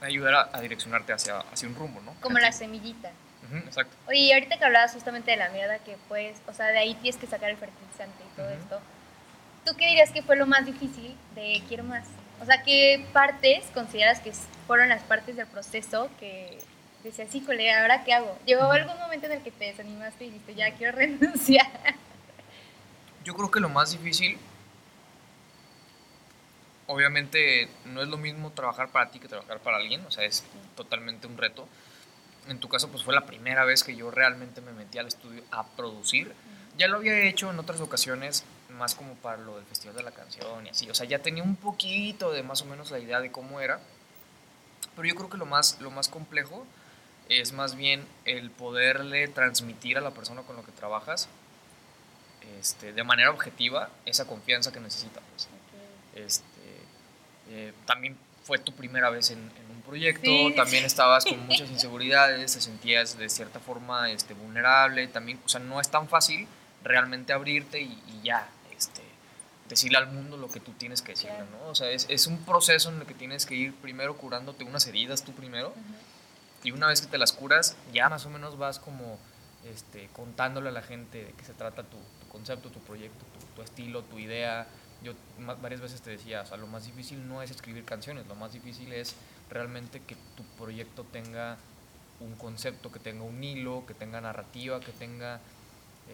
ayudar 0.00 0.50
a, 0.52 0.60
direccionarte 0.60 1.12
hacia, 1.12 1.40
hacia 1.40 1.68
un 1.68 1.74
rumbo, 1.74 2.00
¿no? 2.00 2.14
Como 2.20 2.38
la 2.38 2.52
semillita. 2.52 3.12
Exacto. 3.58 3.96
Oye, 4.08 4.18
y 4.18 4.32
ahorita 4.32 4.58
que 4.58 4.64
hablabas 4.64 4.92
justamente 4.92 5.30
de 5.30 5.36
la 5.36 5.48
mierda 5.50 5.78
que 5.78 5.96
pues, 6.08 6.40
o 6.46 6.52
sea, 6.52 6.66
de 6.66 6.78
ahí 6.78 6.94
tienes 6.94 7.20
que 7.20 7.26
sacar 7.26 7.50
el 7.50 7.56
fertilizante 7.56 8.22
y 8.22 8.36
todo 8.36 8.50
esto, 8.50 8.80
¿tú 9.64 9.72
qué 9.76 9.86
dirías 9.86 10.10
que 10.10 10.22
fue 10.22 10.36
lo 10.36 10.46
más 10.46 10.66
difícil 10.66 11.16
de 11.34 11.62
Quiero 11.68 11.84
Más? 11.84 12.06
O 12.40 12.44
sea, 12.44 12.62
¿qué 12.62 13.06
partes 13.12 13.64
consideras 13.74 14.20
que 14.20 14.32
fueron 14.66 14.88
las 14.88 15.02
partes 15.02 15.36
del 15.36 15.46
proceso 15.46 16.10
que 16.18 16.58
decías, 17.04 17.28
sí, 17.30 17.40
colega, 17.40 17.82
¿ahora 17.82 18.04
qué 18.04 18.14
hago? 18.14 18.38
¿Llegó 18.46 18.70
algún 18.70 18.98
momento 18.98 19.26
en 19.26 19.32
el 19.32 19.42
que 19.42 19.50
te 19.50 19.66
desanimaste 19.66 20.24
y 20.24 20.30
dijiste, 20.30 20.54
ya 20.54 20.72
quiero 20.74 20.96
renunciar? 20.96 21.66
Yo 23.24 23.34
creo 23.34 23.50
que 23.50 23.60
lo 23.60 23.68
más 23.68 23.92
difícil 23.92 24.38
obviamente 26.90 27.68
no 27.84 28.02
es 28.02 28.08
lo 28.08 28.16
mismo 28.16 28.50
trabajar 28.50 28.88
para 28.88 29.10
ti 29.10 29.20
que 29.20 29.28
trabajar 29.28 29.60
para 29.60 29.76
alguien, 29.76 30.04
o 30.06 30.10
sea, 30.10 30.24
es 30.24 30.44
totalmente 30.74 31.28
un 31.28 31.38
reto. 31.38 31.68
En 32.48 32.58
tu 32.58 32.68
caso, 32.68 32.88
pues 32.88 33.04
fue 33.04 33.14
la 33.14 33.26
primera 33.26 33.64
vez 33.64 33.84
que 33.84 33.94
yo 33.94 34.10
realmente 34.10 34.60
me 34.60 34.72
metí 34.72 34.98
al 34.98 35.06
estudio 35.06 35.42
a 35.50 35.66
producir. 35.66 36.34
Ya 36.78 36.88
lo 36.88 36.96
había 36.96 37.18
hecho 37.24 37.50
en 37.50 37.58
otras 37.58 37.80
ocasiones, 37.80 38.44
más 38.70 38.94
como 38.94 39.14
para 39.14 39.36
lo 39.38 39.56
del 39.56 39.66
Festival 39.66 39.96
de 39.96 40.02
la 40.02 40.12
Canción 40.12 40.66
y 40.66 40.70
así. 40.70 40.88
O 40.90 40.94
sea, 40.94 41.06
ya 41.06 41.18
tenía 41.20 41.42
un 41.42 41.56
poquito 41.56 42.32
de 42.32 42.42
más 42.42 42.62
o 42.62 42.64
menos 42.64 42.90
la 42.90 42.98
idea 42.98 43.20
de 43.20 43.30
cómo 43.30 43.60
era. 43.60 43.80
Pero 44.96 45.06
yo 45.06 45.14
creo 45.14 45.30
que 45.30 45.36
lo 45.36 45.46
más, 45.46 45.80
lo 45.80 45.90
más 45.90 46.08
complejo 46.08 46.66
es 47.28 47.52
más 47.52 47.76
bien 47.76 48.04
el 48.24 48.50
poderle 48.50 49.28
transmitir 49.28 49.98
a 49.98 50.00
la 50.00 50.10
persona 50.10 50.42
con 50.42 50.56
la 50.56 50.62
que 50.62 50.72
trabajas 50.72 51.28
este, 52.58 52.92
de 52.92 53.04
manera 53.04 53.30
objetiva 53.30 53.90
esa 54.04 54.26
confianza 54.26 54.72
que 54.72 54.80
necesita. 54.80 55.20
Pues. 55.30 55.48
Este, 56.14 56.44
eh, 57.50 57.72
también 57.86 58.16
fue 58.44 58.58
tu 58.58 58.72
primera 58.72 59.10
vez 59.10 59.30
en, 59.30 59.50
un 59.80 59.86
proyecto, 59.86 60.54
también 60.54 60.84
estabas 60.84 61.24
con 61.24 61.38
muchas 61.46 61.70
inseguridades, 61.70 62.52
te 62.52 62.60
sentías 62.60 63.16
de 63.16 63.28
cierta 63.28 63.60
forma 63.60 64.10
este, 64.10 64.34
vulnerable, 64.34 65.08
también, 65.08 65.40
o 65.44 65.48
sea, 65.48 65.60
no 65.60 65.80
es 65.80 65.88
tan 65.88 66.08
fácil 66.08 66.46
realmente 66.84 67.32
abrirte 67.32 67.80
y, 67.80 67.98
ya, 68.22 68.48
este, 68.76 69.02
decirle 69.68 69.98
al 69.98 70.12
mundo 70.12 70.36
lo 70.36 70.50
que 70.50 70.60
tú 70.60 70.72
tienes 70.72 71.02
que 71.02 71.12
decirle, 71.12 71.44
¿no? 71.50 71.70
O 71.70 71.74
sea, 71.74 71.90
es, 71.90 72.06
es, 72.08 72.26
un 72.26 72.38
proceso 72.44 72.90
en 72.90 73.00
el 73.00 73.06
que 73.06 73.14
tienes 73.14 73.46
que 73.46 73.54
ir 73.54 73.74
primero 73.74 74.16
curándote 74.16 74.64
unas 74.64 74.86
heridas 74.86 75.24
tú 75.24 75.32
primero, 75.32 75.74
y 76.62 76.72
una 76.72 76.88
vez 76.88 77.00
que 77.00 77.06
te 77.06 77.16
las 77.16 77.32
curas, 77.32 77.76
ya 77.92 78.08
más 78.08 78.26
o 78.26 78.30
menos 78.30 78.58
vas 78.58 78.78
como 78.78 79.18
este, 79.64 80.08
contándole 80.12 80.68
a 80.68 80.72
la 80.72 80.82
gente 80.82 81.24
de 81.24 81.32
qué 81.32 81.44
se 81.44 81.54
trata 81.54 81.82
tu, 81.84 81.96
concepto, 82.30 82.70
tu 82.70 82.80
proyecto, 82.80 83.24
tu, 83.38 83.46
tu 83.56 83.62
estilo, 83.62 84.02
tu 84.02 84.18
idea, 84.18 84.66
yo 85.02 85.14
varias 85.62 85.80
veces 85.80 86.02
te 86.02 86.10
decía, 86.10 86.42
o 86.42 86.46
sea, 86.46 86.56
lo 86.56 86.66
más 86.66 86.84
difícil 86.84 87.26
no 87.26 87.42
es 87.42 87.50
escribir 87.50 87.84
canciones, 87.84 88.26
lo 88.26 88.34
más 88.34 88.52
difícil 88.52 88.92
es 88.92 89.14
realmente 89.50 90.00
que 90.00 90.16
tu 90.36 90.44
proyecto 90.56 91.04
tenga 91.04 91.58
un 92.20 92.34
concepto, 92.36 92.92
que 92.92 92.98
tenga 92.98 93.24
un 93.24 93.42
hilo, 93.42 93.84
que 93.86 93.94
tenga 93.94 94.20
narrativa, 94.20 94.80
que 94.80 94.92
tenga 94.92 95.40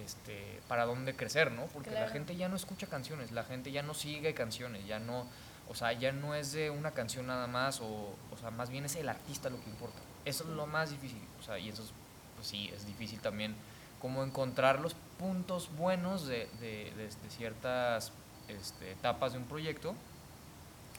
este, 0.05 0.61
para 0.69 0.85
dónde 0.85 1.15
crecer, 1.15 1.53
¿no? 1.53 1.67
Porque 1.67 1.91
la 1.91 2.09
gente 2.09 2.37
ya 2.37 2.49
no 2.49 2.57
escucha 2.57 2.87
canciones, 2.87 3.33
la 3.33 3.45
gente 3.45 3.73
ya 3.73 3.83
no 3.83 3.95
sigue 3.95 4.35
canciones, 4.35 4.87
ya 4.87 4.99
no, 4.99 5.27
o 5.69 5.75
sea, 5.75 5.93
ya 5.93 6.13
no 6.13 6.35
es 6.35 6.53
de 6.53 6.71
una 6.71 6.93
canción 6.93 7.27
nada 7.27 7.47
más, 7.47 7.81
o, 7.81 8.15
o 8.31 8.37
sea, 8.41 8.51
más 8.51 8.71
bien 8.71 8.85
es 8.85 8.97
el 8.97 9.09
artista 9.09 9.51
lo 9.51 9.61
que 9.63 9.71
importa. 9.71 9.99
Eso 10.25 10.45
es 10.45 10.51
lo 10.51 10.67
más 10.67 10.91
difícil, 10.91 11.23
o 11.41 11.43
sea, 11.43 11.59
y 11.59 11.69
eso 11.69 11.83
es, 11.83 11.91
pues 12.37 12.49
sí, 12.49 12.71
es 12.75 12.87
difícil 12.87 13.21
también 13.21 13.55
como 14.01 14.23
encontrar 14.23 14.81
los 14.81 14.95
puntos 15.19 15.71
buenos 15.77 16.27
de, 16.27 16.49
de, 16.61 16.93
de, 16.97 17.09
de 17.09 17.31
ciertas 17.31 18.13
este, 18.49 18.93
etapas 18.93 19.33
de 19.33 19.39
un 19.39 19.47
proyecto 19.47 19.95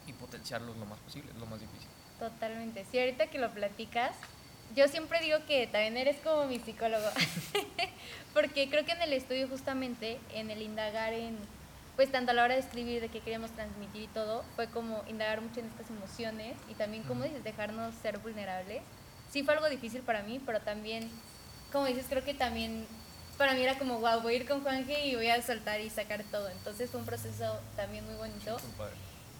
y 0.07 0.13
potenciarlos 0.13 0.75
lo 0.77 0.85
más 0.85 0.99
posible, 0.99 1.31
es 1.31 1.37
lo 1.37 1.45
más 1.45 1.59
difícil. 1.59 1.87
Totalmente. 2.19 2.85
Sí, 2.91 2.99
ahorita 2.99 3.27
que 3.27 3.37
lo 3.37 3.51
platicas, 3.51 4.11
yo 4.75 4.87
siempre 4.87 5.19
digo 5.21 5.37
que 5.47 5.67
también 5.67 5.97
eres 5.97 6.17
como 6.17 6.45
mi 6.45 6.59
psicólogo, 6.59 7.05
porque 8.33 8.69
creo 8.69 8.85
que 8.85 8.91
en 8.91 9.01
el 9.01 9.13
estudio 9.13 9.47
justamente, 9.47 10.19
en 10.33 10.49
el 10.49 10.61
indagar 10.61 11.13
en, 11.13 11.37
pues 11.95 12.11
tanto 12.11 12.31
a 12.31 12.33
la 12.33 12.43
hora 12.43 12.55
de 12.55 12.61
escribir, 12.61 13.01
de 13.01 13.09
qué 13.09 13.19
queríamos 13.19 13.51
transmitir 13.51 14.03
y 14.03 14.07
todo, 14.07 14.43
fue 14.55 14.67
como 14.67 15.03
indagar 15.07 15.41
mucho 15.41 15.59
en 15.59 15.67
estas 15.67 15.89
emociones 15.89 16.55
y 16.69 16.73
también, 16.73 17.03
como 17.03 17.23
dices, 17.23 17.43
dejarnos 17.43 17.93
ser 18.01 18.17
vulnerables. 18.19 18.81
Sí 19.31 19.43
fue 19.43 19.53
algo 19.53 19.69
difícil 19.69 20.01
para 20.01 20.23
mí, 20.23 20.41
pero 20.45 20.59
también, 20.61 21.09
como 21.71 21.85
dices, 21.85 22.05
creo 22.09 22.23
que 22.23 22.33
también 22.33 22.87
para 23.37 23.53
mí 23.53 23.61
era 23.61 23.77
como, 23.77 23.99
wow, 23.99 24.21
voy 24.21 24.33
a 24.33 24.37
ir 24.37 24.47
con 24.47 24.63
Juanje 24.63 25.05
y 25.05 25.15
voy 25.15 25.27
a 25.29 25.41
soltar 25.41 25.79
y 25.81 25.89
sacar 25.89 26.23
todo. 26.31 26.49
Entonces 26.49 26.89
fue 26.89 26.99
un 26.99 27.05
proceso 27.05 27.59
también 27.75 28.05
muy 28.05 28.15
bonito. 28.15 28.57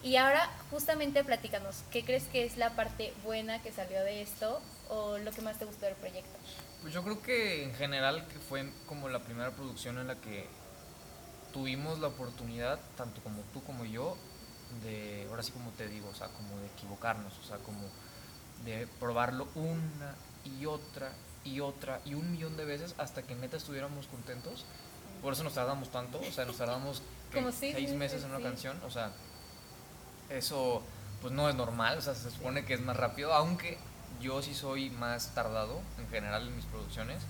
Y 0.07 0.15
ahora, 0.15 0.49
justamente 0.71 1.21
platícanos, 1.25 1.83
¿qué 1.91 2.05
crees 2.05 2.23
que 2.25 2.45
es 2.45 2.55
la 2.55 2.69
parte 2.77 3.13
buena 3.25 3.61
que 3.61 3.73
salió 3.73 4.01
de 4.05 4.21
esto 4.21 4.61
o 4.87 5.17
lo 5.17 5.31
que 5.31 5.41
más 5.41 5.59
te 5.59 5.65
gustó 5.65 5.85
del 5.85 5.95
proyecto? 5.95 6.31
Pues 6.81 6.93
yo 6.93 7.03
creo 7.03 7.21
que 7.21 7.65
en 7.65 7.75
general 7.75 8.25
que 8.29 8.39
fue 8.39 8.71
como 8.85 9.09
la 9.09 9.19
primera 9.19 9.51
producción 9.51 9.97
en 9.97 10.07
la 10.07 10.15
que 10.15 10.47
tuvimos 11.51 11.99
la 11.99 12.07
oportunidad, 12.07 12.79
tanto 12.95 13.21
como 13.21 13.41
tú 13.53 13.61
como 13.65 13.83
yo, 13.83 14.15
de, 14.81 15.27
ahora 15.29 15.43
sí 15.43 15.51
como 15.51 15.71
te 15.71 15.89
digo, 15.89 16.07
o 16.07 16.15
sea, 16.15 16.27
como 16.27 16.57
de 16.57 16.67
equivocarnos, 16.67 17.37
o 17.39 17.43
sea, 17.43 17.57
como 17.57 17.81
de 18.63 18.87
probarlo 19.01 19.49
una 19.55 20.15
y 20.45 20.67
otra 20.67 21.11
y 21.43 21.59
otra 21.59 21.99
y 22.05 22.13
un 22.13 22.31
millón 22.31 22.55
de 22.55 22.63
veces 22.63 22.95
hasta 22.97 23.23
que 23.23 23.35
neta 23.35 23.57
estuviéramos 23.57 24.07
contentos. 24.07 24.63
Por 25.21 25.33
eso 25.33 25.43
nos 25.43 25.55
tardamos 25.55 25.91
tanto, 25.91 26.21
o 26.21 26.31
sea, 26.31 26.45
nos 26.45 26.55
tardamos 26.55 27.01
seis 27.51 27.91
meses 27.91 28.23
en 28.23 28.29
una 28.29 28.39
canción, 28.39 28.79
o 28.85 28.89
sea, 28.89 29.11
eso 30.29 30.83
pues 31.21 31.33
no 31.33 31.49
es 31.49 31.55
normal, 31.55 31.97
o 31.97 32.01
sea, 32.01 32.13
se 32.15 32.29
supone 32.29 32.65
que 32.65 32.73
es 32.73 32.81
más 32.81 32.95
rápido, 32.95 33.33
aunque 33.33 33.77
yo 34.21 34.41
sí 34.41 34.53
soy 34.53 34.89
más 34.91 35.33
tardado 35.33 35.81
en 35.97 36.07
general 36.09 36.47
en 36.47 36.55
mis 36.55 36.65
producciones, 36.65 37.21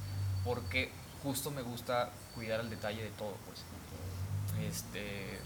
porque 0.44 0.92
justo 1.24 1.52
me 1.52 1.62
gusta 1.62 2.10
cuidar 2.36 2.60
el 2.60 2.70
detalle 2.70 3.04
de 3.04 3.10
todo, 3.12 3.36
pues. 3.46 3.64
Este, 4.68 5.40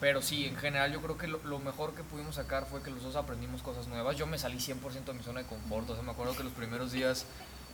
pero 0.00 0.22
sí, 0.22 0.46
en 0.46 0.56
general 0.56 0.92
yo 0.92 1.02
creo 1.02 1.18
que 1.18 1.26
lo, 1.26 1.38
lo, 1.44 1.58
mejor 1.58 1.94
que 1.94 2.02
pudimos 2.02 2.36
sacar 2.36 2.66
fue 2.66 2.82
que 2.82 2.90
los 2.90 3.02
dos 3.02 3.16
aprendimos 3.16 3.62
cosas 3.62 3.86
nuevas. 3.88 4.16
Yo 4.16 4.26
me 4.26 4.38
salí 4.38 4.58
100% 4.58 5.04
de 5.04 5.12
mi 5.12 5.22
zona 5.22 5.40
de 5.40 5.46
confort, 5.46 5.90
o 5.90 5.94
sea, 5.94 6.02
me 6.02 6.12
acuerdo 6.12 6.36
que 6.36 6.44
los 6.44 6.52
primeros 6.52 6.92
días 6.92 7.26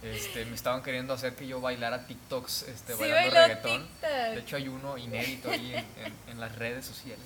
este, 0.04 0.44
me 0.44 0.54
estaban 0.54 0.82
queriendo 0.82 1.14
hacer 1.14 1.34
que 1.34 1.46
yo 1.46 1.60
bailara 1.60 2.06
TikToks 2.06 2.64
este, 2.64 2.94
bailando 2.94 3.30
reggaetón. 3.30 3.88
De 4.02 4.38
hecho, 4.38 4.56
hay 4.56 4.68
uno 4.68 4.98
inédito 4.98 5.50
ahí 5.50 5.74
en, 6.28 6.40
las 6.40 6.54
redes 6.56 6.84
sociales. 6.84 7.24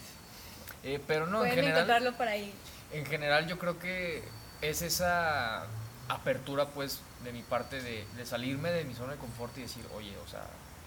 Eh, 0.82 1.00
pero 1.06 1.26
no, 1.26 1.44
en 1.44 1.52
general. 1.52 2.14
por 2.16 2.28
ahí. 2.28 2.52
En 2.92 3.04
general, 3.06 3.46
yo 3.46 3.58
creo 3.58 3.78
que 3.78 4.22
es 4.62 4.82
esa 4.82 5.66
apertura, 6.08 6.66
pues, 6.66 7.00
de 7.24 7.32
mi 7.32 7.42
parte 7.42 7.82
de, 7.82 8.06
de 8.16 8.26
salirme 8.26 8.70
de 8.70 8.84
mi 8.84 8.94
zona 8.94 9.12
de 9.12 9.18
confort 9.18 9.56
y 9.58 9.62
decir, 9.62 9.84
oye, 9.94 10.16
o 10.24 10.28
sea, 10.28 10.42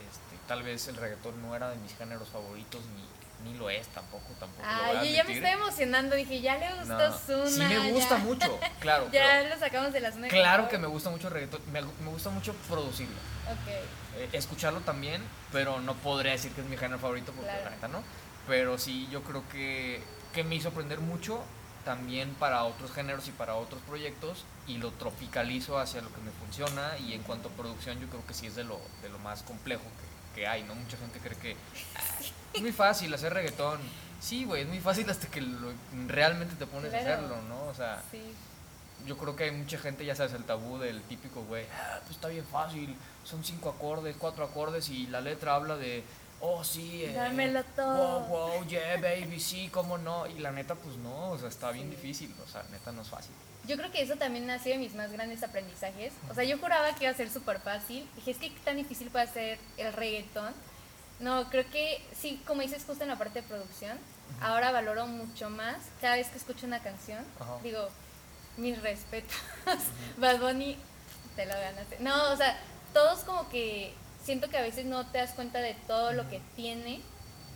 este, 0.09 0.47
tal 0.47 0.63
vez 0.63 0.87
el 0.87 0.95
reggaetón 0.95 1.41
no 1.41 1.55
era 1.55 1.69
de 1.69 1.75
mis 1.77 1.95
géneros 1.95 2.29
favoritos 2.29 2.81
ni 2.95 3.03
ni 3.43 3.53
lo 3.55 3.69
es 3.69 3.87
tampoco, 3.87 4.25
tampoco. 4.39 4.63
Ay, 4.65 5.09
yo 5.09 5.15
ya 5.15 5.23
me 5.23 5.33
estoy 5.33 5.49
emocionando, 5.51 6.15
dije, 6.15 6.41
ya 6.41 6.57
le 6.57 6.73
gustó 6.75 7.11
Zuna. 7.11 7.47
Sí 7.47 7.59
me 7.61 7.91
gusta 7.91 8.17
mucho, 8.17 8.59
claro. 8.79 9.09
ya 9.11 9.43
lo 9.43 9.57
sacamos 9.57 9.93
de 9.93 9.99
la 9.99 10.11
zona. 10.11 10.27
Claro 10.27 10.69
que 10.69 10.77
me 10.77 10.87
gusta 10.87 11.09
mucho 11.09 11.27
el 11.27 11.33
reggaetón, 11.33 11.61
me, 11.71 11.81
gusta 12.11 12.29
mucho 12.29 12.53
producirlo. 12.67 13.15
Ok. 13.47 13.67
Eh, 14.17 14.29
escucharlo 14.33 14.81
también, 14.81 15.23
pero 15.51 15.79
no 15.79 15.95
podría 15.95 16.33
decir 16.33 16.51
que 16.51 16.61
es 16.61 16.67
mi 16.67 16.77
género 16.77 16.99
favorito 16.99 17.31
porque 17.31 17.51
la 17.51 17.69
neta 17.69 17.87
no. 17.87 18.03
Pero 18.51 18.77
sí, 18.77 19.07
yo 19.09 19.23
creo 19.23 19.47
que, 19.47 20.01
que 20.33 20.43
me 20.43 20.55
hizo 20.55 20.67
aprender 20.67 20.99
mucho 20.99 21.41
también 21.85 22.33
para 22.33 22.65
otros 22.65 22.91
géneros 22.91 23.29
y 23.29 23.31
para 23.31 23.55
otros 23.55 23.81
proyectos 23.83 24.43
y 24.67 24.75
lo 24.75 24.91
tropicalizo 24.91 25.79
hacia 25.79 26.01
lo 26.01 26.13
que 26.13 26.19
me 26.19 26.31
funciona 26.31 26.97
y 26.97 27.13
en 27.13 27.23
cuanto 27.23 27.47
a 27.47 27.51
producción 27.53 28.01
yo 28.01 28.07
creo 28.07 28.27
que 28.27 28.33
sí 28.33 28.47
es 28.47 28.55
de 28.57 28.65
lo, 28.65 28.81
de 29.03 29.07
lo 29.07 29.19
más 29.19 29.41
complejo 29.43 29.83
que, 29.83 30.41
que 30.41 30.47
hay, 30.47 30.63
¿no? 30.63 30.75
Mucha 30.75 30.97
gente 30.97 31.19
cree 31.19 31.37
que 31.37 31.55
es 32.53 32.61
muy 32.61 32.73
fácil 32.73 33.13
hacer 33.13 33.33
reggaetón. 33.33 33.79
Sí, 34.19 34.43
güey, 34.43 34.63
es 34.63 34.67
muy 34.67 34.81
fácil 34.81 35.09
hasta 35.09 35.27
que 35.29 35.41
realmente 36.09 36.55
te 36.55 36.65
pones 36.65 36.93
a 36.93 36.97
hacerlo, 36.97 37.41
¿no? 37.47 37.67
O 37.67 37.73
sea, 37.73 38.03
yo 39.07 39.17
creo 39.17 39.37
que 39.37 39.45
hay 39.45 39.51
mucha 39.51 39.77
gente, 39.77 40.03
ya 40.03 40.13
sabes, 40.13 40.33
el 40.33 40.43
tabú 40.43 40.77
del 40.77 41.01
típico, 41.03 41.41
güey, 41.45 41.67
ah, 41.73 41.99
pues 42.01 42.17
está 42.17 42.27
bien 42.27 42.43
fácil, 42.43 42.97
son 43.23 43.45
cinco 43.45 43.69
acordes, 43.69 44.17
cuatro 44.19 44.43
acordes 44.43 44.89
y 44.89 45.07
la 45.07 45.21
letra 45.21 45.55
habla 45.55 45.77
de, 45.77 46.03
oh 46.41 46.63
sí, 46.63 47.05
eh, 47.05 47.13
Dámelo 47.13 47.63
todo. 47.63 48.21
Wow, 48.21 48.27
wow, 48.27 48.67
yeah, 48.67 48.97
baby, 48.97 49.39
sí, 49.39 49.69
cómo 49.71 49.97
no. 49.97 50.27
Y 50.27 50.39
la 50.39 50.51
neta, 50.51 50.75
pues 50.75 50.97
no, 50.97 51.31
o 51.31 51.37
sea, 51.37 51.49
está 51.49 51.71
bien 51.71 51.89
difícil, 51.89 52.33
o 52.43 52.47
sea, 52.47 52.63
neta 52.71 52.91
no 52.91 53.01
es 53.01 53.09
fácil. 53.09 53.31
Yo 53.67 53.77
creo 53.77 53.91
que 53.91 54.01
eso 54.01 54.15
también 54.15 54.49
ha 54.49 54.57
sido 54.59 54.73
de 54.75 54.79
mis 54.79 54.95
más 54.95 55.11
grandes 55.11 55.43
aprendizajes. 55.43 56.13
O 56.29 56.33
sea, 56.33 56.43
yo 56.43 56.57
juraba 56.57 56.93
que 56.95 57.03
iba 57.03 57.13
a 57.13 57.15
ser 57.15 57.29
súper 57.29 57.59
fácil. 57.59 58.09
Dije, 58.15 58.31
es 58.31 58.37
que 58.37 58.49
tan 58.65 58.75
difícil 58.75 59.09
puede 59.09 59.27
ser 59.27 59.59
el 59.77 59.93
reggaetón. 59.93 60.53
No, 61.19 61.47
creo 61.49 61.69
que 61.69 62.03
sí, 62.19 62.41
como 62.47 62.61
dices 62.61 62.83
justo 62.85 63.03
en 63.03 63.09
la 63.09 63.17
parte 63.17 63.41
de 63.41 63.47
producción, 63.47 63.97
ahora 64.41 64.71
valoro 64.71 65.05
mucho 65.05 65.51
más 65.51 65.77
cada 66.01 66.15
vez 66.15 66.27
que 66.29 66.37
escucho 66.37 66.65
una 66.65 66.79
canción. 66.79 67.23
Digo, 67.61 67.87
mis 68.57 68.81
respetos. 68.81 69.37
Bad 70.17 70.39
Bunny, 70.39 70.75
te 71.35 71.45
lo 71.45 71.53
ganaste. 71.53 71.97
No, 71.99 72.31
o 72.31 72.35
sea, 72.35 72.59
todos 72.93 73.19
como 73.19 73.47
que 73.49 73.93
siento 74.23 74.49
que 74.49 74.57
a 74.57 74.61
veces 74.61 74.85
no 74.85 75.05
te 75.07 75.17
das 75.17 75.31
cuenta 75.31 75.59
de 75.59 75.75
todo 75.87 76.13
lo 76.13 76.29
que 76.29 76.41
tiene 76.55 77.01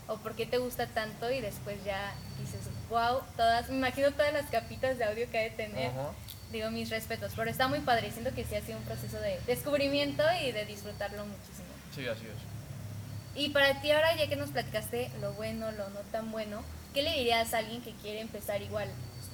o 0.07 0.17
por 0.17 0.35
qué 0.35 0.45
te 0.45 0.57
gusta 0.57 0.87
tanto 0.87 1.31
y 1.31 1.41
después 1.41 1.83
ya 1.83 2.13
dices, 2.39 2.61
wow, 2.89 3.21
todas, 3.35 3.69
me 3.69 3.77
imagino 3.77 4.11
todas 4.11 4.33
las 4.33 4.45
capitas 4.49 4.97
de 4.97 5.05
audio 5.05 5.29
que 5.31 5.39
ha 5.39 5.43
de 5.43 5.49
tener. 5.51 5.89
Ajá. 5.89 6.11
Digo, 6.51 6.69
mis 6.69 6.89
respetos, 6.89 7.33
pero 7.35 7.49
está 7.49 7.67
muy 7.67 7.79
padre. 7.79 8.11
Siento 8.11 8.33
que 8.33 8.45
sí 8.45 8.55
ha 8.55 8.61
sido 8.61 8.77
un 8.77 8.83
proceso 8.83 9.19
de 9.19 9.39
descubrimiento 9.47 10.23
y 10.43 10.51
de 10.51 10.65
disfrutarlo 10.65 11.25
muchísimo. 11.25 11.67
Sí, 11.93 12.07
así 12.07 12.25
es. 12.25 12.55
Y 13.35 13.49
para 13.49 13.81
ti 13.81 13.91
ahora, 13.91 14.15
ya 14.15 14.29
que 14.29 14.35
nos 14.35 14.51
platicaste 14.51 15.11
lo 15.21 15.33
bueno, 15.33 15.71
lo 15.71 15.89
no 15.89 15.99
tan 16.11 16.31
bueno, 16.31 16.63
¿qué 16.93 17.01
le 17.01 17.11
dirías 17.11 17.53
a 17.53 17.57
alguien 17.57 17.81
que 17.81 17.91
quiere 17.95 18.21
empezar 18.21 18.61
igual? 18.61 18.87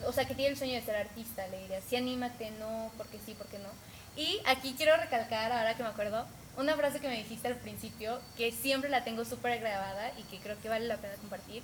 O 0.07 0.13
sea, 0.13 0.25
que 0.25 0.33
tiene 0.33 0.51
el 0.51 0.57
sueño 0.57 0.73
de 0.73 0.81
ser 0.81 0.95
artista, 0.95 1.45
le 1.47 1.59
dirías, 1.59 1.83
sí, 1.87 1.95
anímate, 1.95 2.49
no, 2.51 2.91
porque 2.97 3.19
sí, 3.23 3.35
porque 3.37 3.59
no. 3.59 3.69
Y 4.15 4.39
aquí 4.47 4.73
quiero 4.75 4.97
recalcar, 4.97 5.51
ahora 5.51 5.75
que 5.75 5.83
me 5.83 5.89
acuerdo, 5.89 6.25
una 6.57 6.75
frase 6.75 6.99
que 6.99 7.07
me 7.07 7.17
dijiste 7.17 7.47
al 7.47 7.55
principio, 7.55 8.19
que 8.37 8.51
siempre 8.51 8.89
la 8.89 9.03
tengo 9.03 9.25
súper 9.25 9.59
grabada 9.59 10.11
y 10.17 10.23
que 10.23 10.39
creo 10.39 10.59
que 10.61 10.69
vale 10.69 10.85
la 10.87 10.97
pena 10.97 11.13
compartir, 11.15 11.63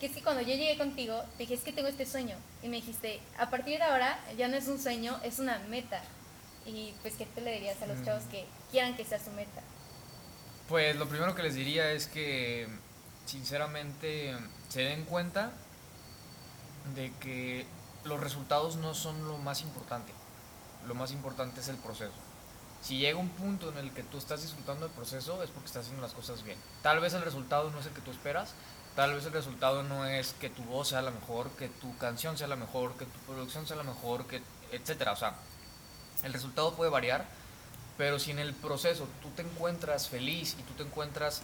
que 0.00 0.06
es 0.06 0.12
que 0.12 0.22
cuando 0.22 0.42
yo 0.42 0.54
llegué 0.54 0.78
contigo, 0.78 1.20
te 1.36 1.38
dije, 1.44 1.54
es 1.54 1.62
que 1.62 1.72
tengo 1.72 1.88
este 1.88 2.06
sueño. 2.06 2.36
Y 2.62 2.68
me 2.68 2.76
dijiste, 2.76 3.20
a 3.38 3.50
partir 3.50 3.78
de 3.78 3.84
ahora 3.84 4.18
ya 4.36 4.46
no 4.48 4.56
es 4.56 4.68
un 4.68 4.78
sueño, 4.80 5.18
es 5.24 5.38
una 5.40 5.58
meta. 5.68 6.00
Y 6.66 6.94
pues, 7.02 7.14
¿qué 7.14 7.26
te 7.26 7.40
le 7.40 7.52
dirías 7.52 7.80
a 7.82 7.86
los 7.86 7.98
Mm. 7.98 8.04
chavos 8.04 8.24
que 8.24 8.46
quieran 8.70 8.96
que 8.96 9.04
sea 9.04 9.18
su 9.18 9.30
meta? 9.32 9.60
Pues 10.68 10.94
lo 10.96 11.08
primero 11.08 11.34
que 11.34 11.42
les 11.42 11.54
diría 11.54 11.90
es 11.92 12.06
que 12.06 12.68
sinceramente 13.26 14.36
se 14.68 14.82
den 14.82 15.04
cuenta 15.04 15.50
de 16.94 17.12
que 17.20 17.66
los 18.04 18.20
resultados 18.20 18.76
no 18.76 18.94
son 18.94 19.26
lo 19.26 19.38
más 19.38 19.62
importante. 19.62 20.12
Lo 20.86 20.94
más 20.94 21.10
importante 21.10 21.60
es 21.60 21.68
el 21.68 21.76
proceso. 21.76 22.12
Si 22.82 22.98
llega 22.98 23.18
un 23.18 23.28
punto 23.30 23.70
en 23.70 23.78
el 23.78 23.90
que 23.92 24.02
tú 24.02 24.18
estás 24.18 24.42
disfrutando 24.42 24.86
del 24.86 24.94
proceso 24.94 25.42
es 25.42 25.50
porque 25.50 25.66
estás 25.66 25.82
haciendo 25.84 26.02
las 26.02 26.12
cosas 26.12 26.42
bien. 26.42 26.58
Tal 26.82 27.00
vez 27.00 27.12
el 27.14 27.22
resultado 27.22 27.70
no 27.70 27.80
es 27.80 27.86
el 27.86 27.92
que 27.92 28.00
tú 28.00 28.10
esperas, 28.10 28.54
tal 28.94 29.14
vez 29.14 29.26
el 29.26 29.32
resultado 29.32 29.82
no 29.82 30.06
es 30.06 30.34
que 30.40 30.48
tu 30.48 30.62
voz 30.64 30.88
sea 30.88 31.02
la 31.02 31.10
mejor, 31.10 31.50
que 31.56 31.68
tu 31.68 31.96
canción 31.98 32.38
sea 32.38 32.46
la 32.46 32.56
mejor, 32.56 32.96
que 32.96 33.04
tu 33.04 33.18
producción 33.20 33.66
sea 33.66 33.76
la 33.76 33.82
mejor, 33.82 34.26
que 34.26 34.42
etcétera, 34.72 35.12
o 35.12 35.16
sea, 35.16 35.34
el 36.22 36.32
resultado 36.32 36.74
puede 36.74 36.90
variar, 36.90 37.26
pero 37.96 38.18
si 38.18 38.30
en 38.30 38.38
el 38.38 38.54
proceso 38.54 39.08
tú 39.22 39.30
te 39.30 39.42
encuentras 39.42 40.08
feliz 40.08 40.56
y 40.58 40.62
tú 40.62 40.74
te 40.74 40.84
encuentras 40.84 41.42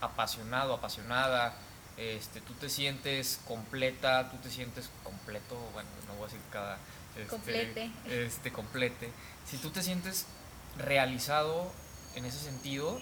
apasionado, 0.00 0.74
apasionada, 0.74 1.54
este, 1.96 2.40
tú 2.40 2.52
te 2.54 2.68
sientes 2.68 3.40
completa, 3.46 4.30
tú 4.30 4.36
te 4.38 4.50
sientes 4.50 4.90
completo, 5.02 5.56
bueno, 5.72 5.88
no 6.06 6.14
voy 6.14 6.24
a 6.24 6.26
decir 6.26 6.40
cada... 6.52 6.78
Este, 7.16 7.28
Complete. 7.28 7.90
Este, 8.10 8.52
complete. 8.52 9.10
Si 9.46 9.56
tú 9.56 9.70
te 9.70 9.82
sientes 9.82 10.26
realizado 10.78 11.70
en 12.14 12.24
ese 12.24 12.38
sentido, 12.38 12.98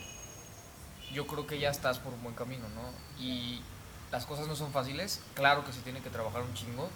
yo 1.12 1.26
creo 1.26 1.46
que 1.46 1.58
ya 1.58 1.70
estás 1.70 1.98
por 1.98 2.12
un 2.12 2.22
buen 2.22 2.34
camino, 2.34 2.68
¿no? 2.70 3.22
Y 3.22 3.62
las 4.10 4.26
cosas 4.26 4.46
no 4.46 4.56
son 4.56 4.72
fáciles, 4.72 5.20
claro 5.34 5.64
que 5.64 5.72
se 5.72 5.80
tiene 5.80 6.00
que 6.00 6.10
trabajar 6.10 6.42
un 6.42 6.54
chingo. 6.54 6.88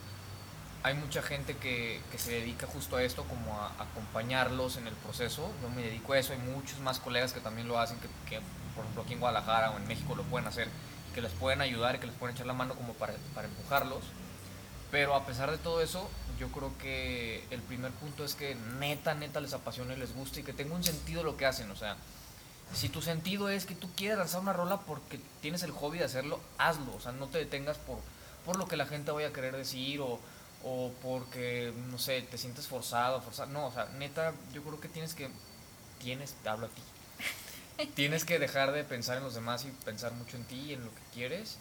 Hay 0.83 0.95
mucha 0.95 1.23
gente 1.23 1.57
que, 1.57 2.01
que 2.13 2.19
se 2.19 2.33
dedica 2.33 2.67
justo 2.67 2.97
a 2.97 3.03
esto, 3.03 3.25
como 3.25 3.61
a 3.61 3.73
acompañarlos 3.83 4.77
en 4.77 4.87
el 4.87 4.95
proceso. 4.95 5.51
Yo 5.61 5.69
me 5.71 5.83
dedico 5.83 6.13
a 6.13 6.19
eso, 6.19 6.33
hay 6.33 6.39
muchos 6.39 6.79
más 6.81 7.01
colegas 7.01 7.33
que 7.33 7.41
también 7.41 7.67
lo 7.67 7.79
hacen, 7.79 7.99
que, 7.99 8.09
que, 8.29 8.41
por 8.75 8.85
ejemplo 8.85 9.03
aquí 9.03 9.15
en 9.15 9.21
Guadalajara 9.21 9.71
o 9.71 9.77
en 9.77 9.89
México 9.89 10.15
lo 10.15 10.23
pueden 10.25 10.47
hacer, 10.47 10.69
que 11.15 11.21
les 11.21 11.33
pueden 11.33 11.61
ayudar 11.61 11.99
que 11.99 12.07
les 12.07 12.15
pueden 12.15 12.37
echar 12.37 12.47
la 12.47 12.53
mano 12.53 12.75
como 12.75 12.93
para, 12.95 13.15
para 13.35 13.49
empujarlos. 13.49 14.05
Pero 14.90 15.14
a 15.14 15.27
pesar 15.27 15.51
de 15.51 15.59
todo 15.59 15.83
eso, 15.83 16.09
yo 16.38 16.48
creo 16.48 16.77
que 16.79 17.44
el 17.51 17.61
primer 17.61 17.90
punto 17.92 18.24
es 18.24 18.35
que 18.35 18.55
neta, 18.79 19.14
neta 19.14 19.40
les 19.40 19.53
apasione, 19.53 19.96
les 19.96 20.14
guste 20.14 20.40
y 20.40 20.42
que 20.44 20.53
tenga 20.53 20.74
un 20.74 20.85
sentido 20.85 21.22
lo 21.22 21.37
que 21.37 21.46
hacen. 21.46 21.70
O 21.70 21.77
sea, 21.77 21.96
si 22.72 22.88
tu 22.88 23.03
sentido 23.03 23.48
es 23.51 23.66
que 23.66 23.74
tú 23.74 23.90
quieres 23.96 24.18
lanzar 24.18 24.40
una 24.40 24.53
rola 24.53 24.81
porque 24.81 25.20
tienes 25.40 25.62
el 25.62 25.72
hobby 25.72 25.98
de 25.98 26.05
hacerlo, 26.05 26.40
hazlo. 26.57 26.94
O 26.94 27.01
sea, 27.01 27.12
no 27.12 27.29
te 27.29 27.38
detengas 27.38 27.77
por, 27.79 27.98
por 28.46 28.57
lo 28.57 28.66
que 28.66 28.77
la 28.77 28.87
gente 28.87 29.11
vaya 29.11 29.29
a 29.29 29.33
querer 29.33 29.57
decir 29.57 30.01
o, 30.01 30.18
o 30.64 30.92
porque, 31.03 31.72
no 31.90 31.98
sé, 31.98 32.22
te 32.22 32.38
sientes 32.38 32.66
forzado, 32.66 33.20
forzado. 33.20 33.51
No, 33.51 33.66
o 33.66 33.72
sea, 33.72 33.87
neta, 33.98 34.33
yo 34.55 34.62
creo 34.62 34.81
que 34.81 34.88
tienes 34.88 35.14
que, 35.14 35.29
tienes, 35.98 36.35
te 36.42 36.48
hablo 36.48 36.66
a 36.66 36.70
ti. 36.70 36.83
tienes 37.94 38.24
que 38.24 38.38
dejar 38.38 38.72
de 38.72 38.85
pensar 38.85 39.18
en 39.18 39.24
los 39.24 39.35
demás 39.35 39.64
y 39.64 39.70
pensar 39.85 40.12
mucho 40.12 40.37
en 40.37 40.44
ti 40.44 40.57
y 40.68 40.72
en 40.74 40.85
lo 40.85 40.90
que 40.90 41.03
quieres 41.12 41.59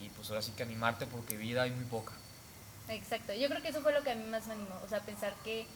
y, 0.00 0.08
pues 0.10 0.28
ahora 0.30 0.42
sí 0.42 0.52
que 0.56 0.62
animarte 0.62 1.06
porque 1.06 1.36
vida 1.36 1.62
hay 1.62 1.70
muy 1.70 1.84
poca. 1.84 2.12
Exacto, 2.88 3.34
yo 3.34 3.48
creo 3.48 3.60
que 3.62 3.68
eso 3.68 3.82
fue 3.82 3.92
lo 3.92 4.02
que 4.02 4.12
a 4.12 4.14
mí 4.14 4.24
más 4.24 4.46
me 4.46 4.54
animó, 4.54 4.80
o 4.84 4.88
sea, 4.88 5.00
pensar 5.00 5.34
que 5.44 5.66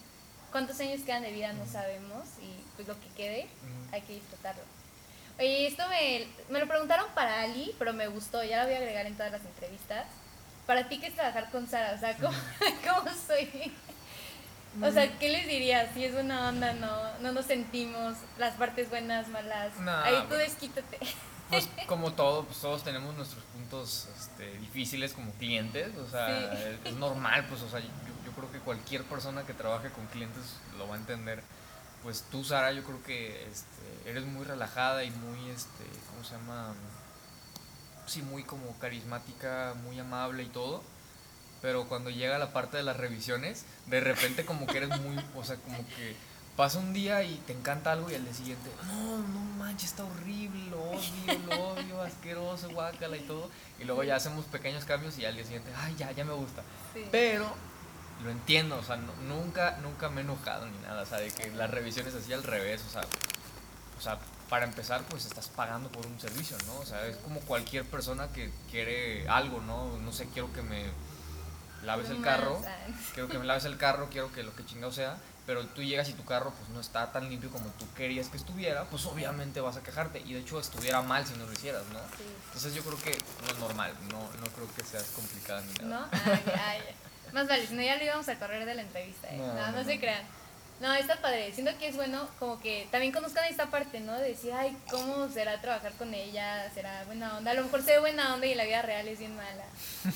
cuántos 0.50 0.80
años 0.80 1.00
quedan 1.04 1.22
de 1.22 1.32
vida 1.32 1.52
no 1.52 1.66
sabemos 1.66 2.24
y 2.40 2.62
pues 2.76 2.88
lo 2.88 2.98
que 2.98 3.08
quede 3.16 3.48
hay 3.92 4.00
que 4.02 4.14
disfrutarlo. 4.14 4.62
Oye, 5.38 5.66
esto 5.66 5.82
me, 5.88 6.26
me 6.50 6.61
lo 6.61 6.68
preguntaron 6.68 7.06
para 7.14 7.42
Ali, 7.42 7.74
pero 7.78 7.92
me 7.92 8.06
gustó, 8.08 8.42
ya 8.44 8.58
lo 8.58 8.64
voy 8.64 8.74
a 8.74 8.78
agregar 8.78 9.06
en 9.06 9.16
todas 9.16 9.32
las 9.32 9.42
entrevistas. 9.42 10.06
Para 10.66 10.88
ti, 10.88 10.98
¿qué 11.00 11.08
es 11.08 11.14
trabajar 11.14 11.50
con 11.50 11.66
Sara? 11.66 11.94
O 11.94 11.98
sea, 11.98 12.16
¿cómo, 12.16 12.37
cómo 12.87 13.11
soy? 13.26 13.72
O 14.80 14.90
sea, 14.90 15.18
¿qué 15.18 15.28
les 15.28 15.46
dirías? 15.46 15.88
Si 15.92 16.04
es 16.04 16.12
buena 16.12 16.48
onda, 16.48 16.72
no, 16.74 17.18
no 17.20 17.32
nos 17.32 17.46
sentimos, 17.46 18.16
las 18.38 18.54
partes 18.54 18.88
buenas, 18.88 19.28
malas. 19.28 19.74
No, 19.80 19.94
Ahí 19.98 20.14
tú 20.22 20.28
bueno. 20.28 20.37
desquítate. 20.37 20.98
Pues 21.52 21.68
como 21.86 22.12
todo, 22.14 22.44
pues 22.46 22.58
todos 22.60 22.82
tenemos 22.82 23.14
nuestros 23.14 23.44
puntos 23.44 24.08
este, 24.18 24.58
difíciles 24.58 25.12
como 25.12 25.32
clientes, 25.32 25.94
o 25.98 26.08
sea, 26.08 26.26
Sí. 26.56 26.58
es, 26.84 26.92
es 26.92 26.94
normal, 26.98 27.46
pues, 27.48 27.60
o 27.62 27.68
sea, 27.68 27.80
yo, 27.80 27.88
yo 28.24 28.32
creo 28.32 28.50
que 28.50 28.58
cualquier 28.58 29.04
persona 29.04 29.44
que 29.44 29.52
trabaje 29.52 29.90
con 29.90 30.06
clientes 30.06 30.42
lo 30.78 30.88
va 30.88 30.94
a 30.94 30.98
entender. 30.98 31.42
Pues 32.02 32.24
tú, 32.30 32.42
Sara, 32.42 32.72
yo 32.72 32.82
creo 32.82 33.02
que 33.04 33.46
este, 33.48 34.10
eres 34.10 34.24
muy 34.24 34.44
relajada 34.44 35.04
y 35.04 35.10
muy, 35.10 35.50
este, 35.50 35.84
¿cómo 36.10 36.24
se 36.24 36.34
llama? 36.36 36.74
Sí, 38.06 38.22
muy 38.22 38.42
como 38.44 38.76
carismática, 38.78 39.74
muy 39.84 39.98
amable 40.00 40.42
y 40.44 40.48
todo. 40.48 40.82
Pero 41.60 41.86
cuando 41.86 42.10
llega 42.10 42.38
la 42.38 42.52
parte 42.52 42.78
de 42.78 42.82
las 42.82 42.96
revisiones, 42.96 43.64
de 43.86 44.00
repente 44.00 44.44
como 44.44 44.66
que 44.66 44.78
eres 44.78 45.00
muy, 45.00 45.16
o 45.36 45.44
sea, 45.44 45.56
como 45.56 45.86
que 45.96 46.16
pasa 46.56 46.78
un 46.78 46.92
día 46.92 47.22
y 47.22 47.36
te 47.46 47.52
encanta 47.52 47.92
algo 47.92 48.10
y 48.10 48.14
al 48.14 48.24
día 48.24 48.34
siguiente, 48.34 48.70
no, 48.86 49.18
no 49.18 49.40
manches, 49.58 49.90
está 49.90 50.04
horrible, 50.04 50.66
lo 50.70 50.82
odio, 50.82 51.38
lo 51.48 51.68
odio, 51.72 52.02
asqueroso, 52.02 52.68
guácala 52.70 53.16
y 53.16 53.20
todo. 53.20 53.50
Y 53.78 53.84
luego 53.84 54.04
ya 54.04 54.16
hacemos 54.16 54.44
pequeños 54.46 54.84
cambios 54.84 55.18
y 55.18 55.24
al 55.24 55.34
día 55.34 55.44
siguiente, 55.44 55.70
ay, 55.76 55.94
ya, 55.96 56.12
ya 56.12 56.24
me 56.24 56.34
gusta. 56.34 56.62
Sí. 56.94 57.06
Pero 57.10 57.46
lo 58.22 58.30
entiendo, 58.30 58.76
o 58.76 58.82
sea, 58.82 58.96
no- 58.96 59.14
nunca, 59.28 59.78
nunca 59.82 60.08
me 60.10 60.20
he 60.20 60.24
enojado 60.24 60.66
ni 60.66 60.78
nada, 60.78 61.02
o 61.02 61.06
sea, 61.06 61.18
de 61.18 61.30
que 61.30 61.50
las 61.52 61.70
revisiones 61.70 62.14
así 62.14 62.32
al 62.32 62.42
revés, 62.44 62.82
o 62.86 62.90
sea, 62.90 63.02
o 63.98 64.00
sea, 64.00 64.18
para 64.48 64.66
empezar, 64.66 65.02
pues 65.08 65.24
estás 65.24 65.48
pagando 65.48 65.88
por 65.90 66.06
un 66.06 66.20
servicio, 66.20 66.56
¿no? 66.66 66.74
O 66.80 66.84
sea, 66.84 67.06
es 67.06 67.16
como 67.16 67.40
cualquier 67.40 67.84
persona 67.86 68.28
que 68.28 68.52
quiere 68.70 69.26
algo, 69.28 69.60
¿no? 69.62 69.96
No 69.98 70.12
sé, 70.12 70.26
quiero 70.28 70.52
que 70.52 70.60
me 70.62 70.84
laves 71.82 72.10
el 72.10 72.20
carro, 72.20 72.60
quiero 73.14 73.28
que 73.28 73.38
me 73.38 73.46
laves 73.46 73.64
el 73.64 73.78
carro, 73.78 74.08
quiero 74.10 74.30
que 74.30 74.42
lo 74.42 74.54
que 74.54 74.64
chingado 74.66 74.92
sea, 74.92 75.16
pero 75.46 75.66
tú 75.66 75.83
llegas 75.83 76.09
y 76.09 76.12
tu 76.12 76.24
carro 76.24 76.52
pues 76.57 76.68
no 76.70 76.81
está 76.81 77.11
tan 77.12 77.28
limpio 77.28 77.50
como 77.50 77.66
tú 77.78 77.87
querías 77.94 78.28
que 78.28 78.37
estuviera, 78.37 78.85
pues 78.85 79.05
obviamente 79.07 79.61
vas 79.61 79.76
a 79.76 79.83
quejarte 79.83 80.20
y 80.20 80.35
de 80.35 80.40
hecho 80.40 80.61
estuviera 80.61 81.02
mal 81.02 81.26
si 81.26 81.35
no 81.35 81.46
lo 81.46 81.52
hicieras, 81.52 81.85
¿no? 81.92 81.98
sí. 82.16 82.24
Entonces 82.46 82.74
yo 82.74 82.83
creo 82.83 82.98
que 82.98 83.18
no 83.44 83.52
es 83.52 83.59
normal, 83.59 83.92
no, 84.11 84.18
no 84.18 84.46
creo 84.55 84.68
que 84.74 84.85
seas 84.85 85.05
complicada 85.14 85.61
ni 85.62 85.72
nada. 85.74 86.09
¿No? 86.12 86.18
Ay, 86.33 86.42
ay. 86.59 86.81
Más 87.33 87.48
vale, 87.48 87.66
si 87.66 87.74
no 87.74 87.83
ya 87.83 87.96
lo 87.96 88.05
íbamos 88.05 88.28
a 88.28 88.38
correr 88.38 88.64
de 88.66 88.74
la 88.74 88.83
entrevista, 88.83 89.28
¿eh? 89.28 89.38
No, 89.38 89.46
No, 89.46 89.55
no, 89.55 89.72
no, 89.72 89.85
se 89.85 89.98
crean. 89.98 90.22
No, 90.81 90.92
está 90.94 91.16
padre. 91.20 91.52
Siento 91.55 91.70
que 91.78 91.88
es 91.88 91.96
bueno 91.96 92.28
como 92.38 92.61
que 92.61 92.88
también 92.90 93.12
conozcan 93.12 93.44
esta 93.44 93.70
parte, 93.70 94.00
¿no? 94.00 94.18
De 94.18 94.28
decir, 94.28 94.52
ay, 94.52 94.76
¿cómo 94.90 95.28
será 95.28 95.61
trabajar 95.61 95.92
con 95.92 96.12
ella? 96.12 96.70
¿Será 96.74 97.05
buena 97.05 97.37
onda? 97.38 97.52
A 97.52 97.55
lo 97.55 97.62
mejor 97.62 97.83
se 97.83 97.92
ve 97.92 98.00
buena 98.00 98.35
onda 98.35 98.46
y 98.46 98.55
la 98.55 98.64
vida 98.64 98.83
real 98.83 99.07
es 99.07 99.18
bien 99.18 99.35
mala. 99.37 99.64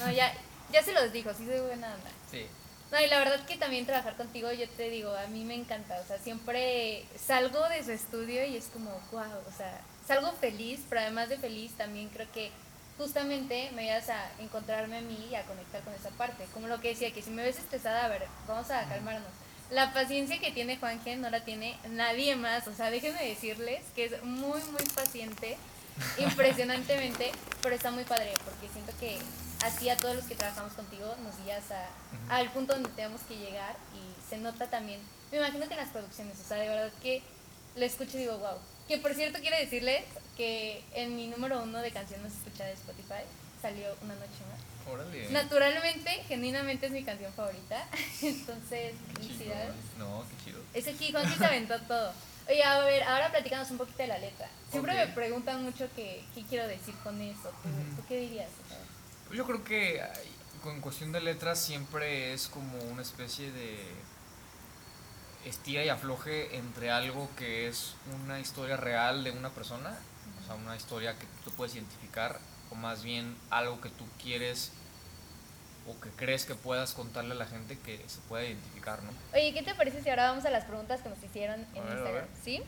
No, 0.00 0.10
ya, 0.10 0.32
ya 0.72 0.82
se 0.82 0.92
los 0.92 1.12
dijo, 1.12 1.30
sí 1.32 1.46
soy 1.46 1.60
buena 1.60 1.94
onda. 1.94 2.10
Sí. 2.30 2.46
No, 2.92 3.00
y 3.00 3.08
la 3.08 3.18
verdad 3.18 3.44
que 3.44 3.56
también 3.56 3.84
trabajar 3.84 4.16
contigo, 4.16 4.52
yo 4.52 4.68
te 4.68 4.90
digo, 4.90 5.12
a 5.12 5.26
mí 5.26 5.44
me 5.44 5.54
encanta. 5.54 6.00
O 6.02 6.06
sea, 6.06 6.18
siempre 6.18 7.04
salgo 7.18 7.68
de 7.68 7.82
su 7.82 7.90
estudio 7.90 8.44
y 8.46 8.56
es 8.56 8.66
como, 8.66 8.90
wow, 9.10 9.22
o 9.22 9.56
sea, 9.56 9.80
salgo 10.06 10.32
feliz, 10.32 10.80
pero 10.88 11.00
además 11.00 11.28
de 11.28 11.38
feliz 11.38 11.72
también 11.72 12.08
creo 12.08 12.30
que 12.32 12.50
justamente 12.96 13.70
me 13.74 13.90
ayudas 13.90 14.10
a 14.10 14.30
encontrarme 14.40 14.98
a 14.98 15.00
mí 15.00 15.28
y 15.30 15.34
a 15.34 15.42
conectar 15.42 15.82
con 15.82 15.94
esa 15.94 16.10
parte. 16.10 16.46
Como 16.54 16.68
lo 16.68 16.80
que 16.80 16.88
decía, 16.88 17.12
que 17.12 17.22
si 17.22 17.30
me 17.30 17.42
ves 17.42 17.58
estresada, 17.58 18.04
a 18.04 18.08
ver, 18.08 18.26
vamos 18.46 18.70
a 18.70 18.88
calmarnos. 18.88 19.30
La 19.70 19.92
paciencia 19.92 20.38
que 20.38 20.52
tiene 20.52 20.76
Juanje 20.76 21.16
no 21.16 21.28
la 21.28 21.44
tiene 21.44 21.76
nadie 21.90 22.36
más. 22.36 22.68
O 22.68 22.74
sea, 22.74 22.90
déjenme 22.90 23.24
decirles 23.24 23.82
que 23.96 24.04
es 24.04 24.22
muy, 24.22 24.60
muy 24.70 24.84
paciente. 24.94 25.56
impresionantemente, 26.18 27.32
pero 27.62 27.74
está 27.74 27.90
muy 27.90 28.04
padre 28.04 28.34
porque 28.44 28.68
siento 28.72 28.92
que 28.98 29.18
así 29.64 29.88
a 29.88 29.96
todos 29.96 30.16
los 30.16 30.24
que 30.24 30.34
trabajamos 30.34 30.72
contigo 30.72 31.14
nos 31.22 31.44
guías 31.44 31.64
a, 31.70 31.88
al 32.34 32.50
punto 32.50 32.74
donde 32.74 32.88
tenemos 32.90 33.20
que 33.22 33.36
llegar 33.36 33.76
y 33.94 34.28
se 34.30 34.38
nota 34.38 34.68
también, 34.68 35.00
me 35.30 35.38
imagino 35.38 35.66
que 35.66 35.74
en 35.74 35.80
las 35.80 35.90
producciones, 35.90 36.38
o 36.40 36.48
sea, 36.48 36.58
de 36.58 36.68
verdad 36.68 36.92
que 37.02 37.22
lo 37.76 37.84
escucho 37.84 38.16
y 38.16 38.20
digo, 38.20 38.38
wow. 38.38 38.58
Que 38.88 38.98
por 38.98 39.14
cierto 39.14 39.40
quiero 39.40 39.56
decirles 39.56 40.04
que 40.36 40.84
en 40.94 41.16
mi 41.16 41.26
número 41.26 41.62
uno 41.62 41.80
de 41.80 41.90
canciones 41.90 42.32
escuchada 42.32 42.68
de 42.68 42.74
Spotify 42.74 43.24
salió 43.60 43.86
Una 44.02 44.14
Noche 44.14 44.42
Más. 44.50 44.60
Órale. 44.92 45.28
Naturalmente, 45.30 46.10
genuinamente 46.28 46.86
es 46.86 46.92
mi 46.92 47.02
canción 47.02 47.32
favorita. 47.32 47.84
Entonces, 48.22 48.94
felicidades. 49.14 49.74
No, 49.98 50.24
qué 50.28 50.44
chido. 50.44 50.60
Ese 50.72 50.90
aquí, 50.90 51.10
Juan 51.10 51.36
se 51.36 51.44
aventó 51.44 51.80
todo. 51.82 52.12
Oye, 52.48 52.62
a 52.62 52.78
ver, 52.84 53.02
ahora 53.02 53.30
platicamos 53.32 53.68
un 53.72 53.78
poquito 53.78 53.98
de 53.98 54.06
la 54.06 54.18
letra. 54.18 54.48
Siempre 54.70 54.94
me 54.94 55.08
preguntan 55.08 55.64
mucho 55.64 55.88
qué, 55.96 56.22
qué 56.34 56.42
quiero 56.44 56.68
decir 56.68 56.94
con 57.02 57.20
eso. 57.20 57.50
¿Tú, 57.62 57.68
Ujú. 57.68 57.96
¿tú 57.96 58.02
qué 58.08 58.20
dirías? 58.20 58.50
O 58.64 58.68
sea, 58.68 58.78
Yo 59.32 59.44
creo 59.44 59.64
que 59.64 60.02
con 60.62 60.80
cuestión 60.80 61.12
de 61.12 61.20
letras 61.20 61.60
siempre 61.60 62.32
es 62.32 62.48
como 62.48 62.78
una 62.90 63.02
especie 63.02 63.52
de 63.52 63.78
estira 65.44 65.84
y 65.84 65.88
afloje 65.88 66.56
entre 66.56 66.90
algo 66.90 67.28
que 67.36 67.68
es 67.68 67.94
una 68.24 68.40
historia 68.40 68.76
real 68.76 69.22
de 69.24 69.30
una 69.30 69.50
persona, 69.50 69.96
o 70.42 70.46
sea, 70.46 70.56
una 70.56 70.76
historia 70.76 71.16
que 71.18 71.26
tú 71.44 71.50
puedes 71.52 71.74
identificar, 71.74 72.40
o 72.70 72.74
más 72.74 73.02
bien 73.02 73.36
algo 73.50 73.80
que 73.80 73.90
tú 73.90 74.04
quieres 74.20 74.72
o 75.88 76.00
que 76.00 76.10
crees 76.10 76.44
que 76.44 76.56
puedas 76.56 76.94
contarle 76.94 77.32
a 77.32 77.36
la 77.36 77.46
gente 77.46 77.78
que 77.78 78.02
se 78.08 78.18
pueda 78.22 78.44
identificar, 78.44 79.02
¿no? 79.04 79.10
Oye, 79.32 79.54
¿qué 79.54 79.62
te 79.62 79.74
parece 79.74 80.02
si 80.02 80.10
ahora 80.10 80.30
vamos 80.30 80.44
a 80.44 80.50
las 80.50 80.64
preguntas 80.64 81.00
que 81.00 81.08
nos 81.08 81.22
hicieron 81.22 81.60
en 81.74 81.84
ver, 81.84 81.92
Instagram? 81.92 82.26
¿Sí? 82.42 82.62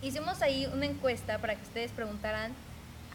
Hicimos 0.00 0.40
ahí 0.40 0.66
una 0.66 0.86
encuesta 0.86 1.38
para 1.38 1.56
que 1.56 1.62
ustedes 1.62 1.92
preguntaran 1.92 2.54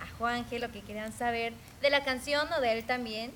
a 0.02 0.18
Juanje 0.18 0.60
lo 0.60 0.72
que 0.72 0.82
querían 0.82 1.14
saber 1.14 1.54
de 1.82 1.90
la 1.90 2.04
canción 2.04 2.48
o 2.54 2.62
de 2.62 2.74
él 2.74 2.86
también. 2.86 3.32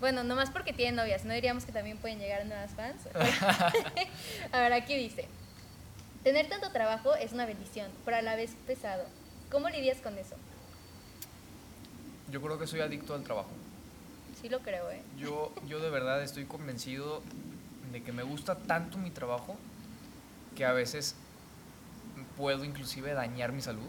Bueno, 0.00 0.24
nomás 0.24 0.50
porque 0.50 0.72
tiene 0.72 0.96
novias, 0.96 1.24
no 1.24 1.34
diríamos 1.34 1.64
que 1.64 1.72
también 1.72 1.98
pueden 1.98 2.18
llegar 2.18 2.46
nuevas 2.46 2.70
fans. 2.72 3.02
a 4.52 4.60
ver, 4.60 4.72
aquí 4.72 4.96
dice, 4.96 5.28
tener 6.24 6.48
tanto 6.48 6.70
trabajo 6.70 7.14
es 7.14 7.32
una 7.32 7.46
bendición, 7.46 7.90
pero 8.04 8.16
a 8.16 8.22
la 8.22 8.36
vez 8.36 8.52
pesado. 8.66 9.04
¿Cómo 9.50 9.68
lidias 9.68 9.98
con 9.98 10.16
eso? 10.16 10.36
Yo 12.30 12.40
creo 12.40 12.58
que 12.58 12.66
soy 12.66 12.80
adicto 12.80 13.14
al 13.14 13.24
trabajo. 13.24 13.50
Sí 14.40 14.48
lo 14.48 14.60
creo, 14.60 14.90
¿eh? 14.90 15.02
Yo, 15.18 15.52
yo 15.66 15.80
de 15.80 15.90
verdad 15.90 16.22
estoy 16.22 16.44
convencido 16.44 17.22
de 17.92 18.02
que 18.02 18.12
me 18.12 18.22
gusta 18.22 18.54
tanto 18.54 18.96
mi 18.96 19.10
trabajo 19.10 19.56
que 20.56 20.64
a 20.64 20.72
veces 20.72 21.16
puedo 22.36 22.64
inclusive 22.64 23.12
dañar 23.12 23.52
mi 23.52 23.60
salud 23.60 23.88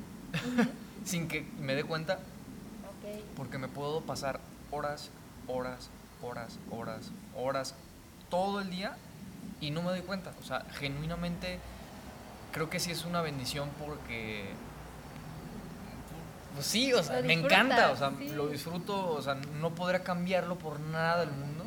sin 1.06 1.28
que 1.28 1.42
me 1.60 1.76
dé 1.76 1.84
cuenta 1.84 2.14
Ok. 2.16 3.22
porque 3.36 3.58
me 3.58 3.68
puedo 3.68 4.02
pasar 4.02 4.40
horas, 4.72 5.10
horas, 5.48 5.90
horas, 6.22 6.58
horas, 6.70 7.12
horas 7.36 7.76
todo 8.30 8.62
el 8.62 8.70
día 8.70 8.96
y 9.60 9.72
no 9.72 9.82
me 9.82 9.90
doy 9.92 10.02
cuenta. 10.02 10.34
O 10.42 10.44
sea, 10.46 10.66
genuinamente 10.74 11.60
creo 12.52 12.70
que 12.70 12.80
sí 12.80 12.92
es 12.92 13.06
una 13.06 13.22
bendición 13.22 13.70
porque 13.86 14.52
pues 16.54 16.66
sí, 16.66 16.92
o 16.94 17.02
sea, 17.02 17.22
me 17.22 17.34
encanta, 17.34 17.92
o 17.92 17.96
sea, 17.96 18.12
sí. 18.18 18.30
lo 18.30 18.48
disfruto, 18.50 19.14
o 19.14 19.22
sea, 19.22 19.36
no 19.36 19.70
podría 19.74 20.04
cambiarlo 20.04 20.58
por 20.58 20.80
nada 20.80 21.22
del 21.22 21.32
mundo. 21.32 21.66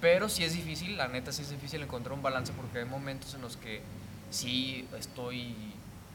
Pero 0.00 0.28
sí 0.28 0.44
es 0.44 0.52
difícil, 0.52 0.96
la 0.96 1.08
neta 1.08 1.32
sí 1.32 1.42
es 1.42 1.50
difícil 1.50 1.82
encontrar 1.82 2.12
un 2.12 2.22
balance 2.22 2.52
porque 2.52 2.80
hay 2.80 2.84
momentos 2.84 3.34
en 3.34 3.40
los 3.40 3.56
que 3.56 3.82
sí 4.30 4.86
estoy 4.98 5.73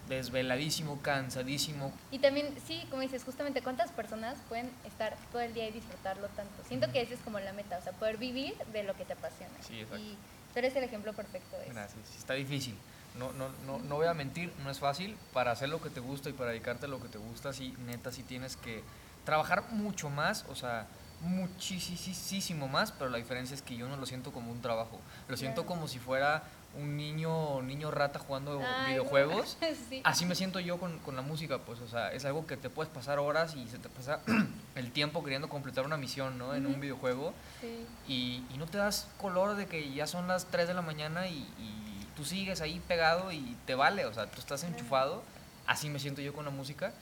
desveladísimo, 0.10 1.00
cansadísimo, 1.02 1.94
Y 2.12 2.20
también, 2.20 2.54
sí, 2.68 2.86
como 2.90 3.04
dices, 3.04 3.24
justamente 3.24 3.62
cuántas 3.62 3.92
personas 3.92 4.38
pueden 4.50 4.70
estar 4.86 5.16
todo 5.32 5.42
el 5.42 5.54
día 5.54 5.70
y 5.70 5.72
disfrutarlo 5.72 6.28
tanto. 6.30 6.64
Siento 6.68 6.92
que 6.92 7.02
esa 7.02 7.14
es 7.14 7.20
como 7.22 7.40
la 7.40 7.54
meta, 7.54 7.78
o 7.78 7.84
sea, 7.84 7.94
poder 7.94 8.18
vivir 8.18 8.56
de 8.74 8.84
lo 8.84 8.96
que 8.96 9.06
te 9.06 9.14
apasiona. 9.14 9.54
Sí, 9.62 9.82
exacto. 9.82 10.04
Y 10.04 10.18
tú 10.52 10.60
eres 10.60 10.76
el 10.76 10.84
ejemplo 10.84 11.14
perfecto 11.14 11.56
de 11.58 11.66
eso. 11.66 11.74
Gracias. 11.74 12.16
Está 12.18 12.34
difícil. 12.34 12.76
No, 13.18 13.32
no, 13.34 13.50
no, 13.66 13.80
no 13.80 13.96
voy 13.96 14.08
a 14.08 14.14
mentir, 14.14 14.52
no 14.64 14.72
es 14.72 14.80
fácil. 14.80 15.16
Para 15.32 15.52
hacer 15.52 15.70
lo 15.70 15.82
que 15.82 15.90
te 15.90 16.00
gusta 16.00 16.30
y 16.30 16.34
para 16.34 16.52
dedicarte 16.52 16.88
a 16.88 16.90
lo 16.90 17.00
que 17.00 17.08
te 17.08 17.20
gusta, 17.20 17.54
sí, 17.54 17.76
neta, 17.86 18.12
sí 18.12 18.24
tienes 18.24 18.58
que 18.58 18.84
trabajar 19.26 19.72
mucho 19.72 20.10
más, 20.10 20.46
o 20.50 20.56
sea, 20.56 20.88
muchísimo 21.22 22.68
más, 22.68 22.92
pero 22.92 23.10
la 23.10 23.18
diferencia 23.18 23.54
es 23.54 23.62
que 23.62 23.76
yo 23.76 23.88
no 23.88 23.98
lo 23.98 24.06
siento 24.06 24.32
como 24.32 24.52
un 24.52 24.62
trabajo. 24.62 25.00
Lo 25.28 25.38
siento 25.38 25.66
como 25.66 25.88
si 25.88 26.00
fuera 26.00 26.44
un 26.78 26.96
niño, 26.98 27.62
niño 27.64 27.90
rata 27.92 28.20
jugando 28.20 28.62
Ay, 28.64 28.92
videojuegos. 28.92 29.58
sí. 29.90 30.02
Así 30.04 30.26
me 30.26 30.36
siento 30.36 30.60
yo 30.60 30.78
con, 30.78 31.00
con 31.00 31.16
la 31.16 31.22
música, 31.22 31.58
pues, 31.60 31.80
o 31.82 31.88
sea, 31.88 32.12
es 32.14 32.26
algo 32.26 32.46
que 32.46 32.58
te 32.58 32.70
puedes 32.70 32.92
pasar 32.94 33.20
horas 33.20 33.56
y 33.56 33.68
se 33.68 33.80
te 33.80 33.90
pasa 33.90 34.22
el 34.76 34.92
tiempo 34.92 35.24
queriendo 35.24 35.50
completar 35.50 35.86
una 35.86 35.98
misión, 35.98 36.38
¿no? 36.38 36.54
En 36.54 36.66
un 36.68 36.80
videojuego 36.80 37.34
Sí. 37.62 37.86
y, 38.08 38.44
y 38.54 38.58
no 38.58 38.66
te 38.68 38.78
das 38.78 39.08
color 39.18 39.56
de 39.56 39.66
que 39.68 39.92
ya 39.94 40.08
son 40.08 40.28
las 40.28 40.46
3 40.46 40.68
de 40.68 40.74
la 40.74 40.82
mañana 40.82 41.28
y, 41.28 41.40
y 41.58 42.08
tú 42.16 42.24
sigues 42.24 42.62
ahí 42.62 42.80
pegado 42.88 43.32
y 43.32 43.58
te 43.66 43.76
vale, 43.76 44.06
o 44.06 44.14
sea, 44.14 44.28
tú 44.30 44.40
estás 44.40 44.64
enchufado. 44.64 45.24
Así 45.68 45.90
me 45.90 46.00
siento 46.00 46.22
yo 46.22 46.34
con 46.34 46.46
la 46.46 46.52
música. 46.52 46.94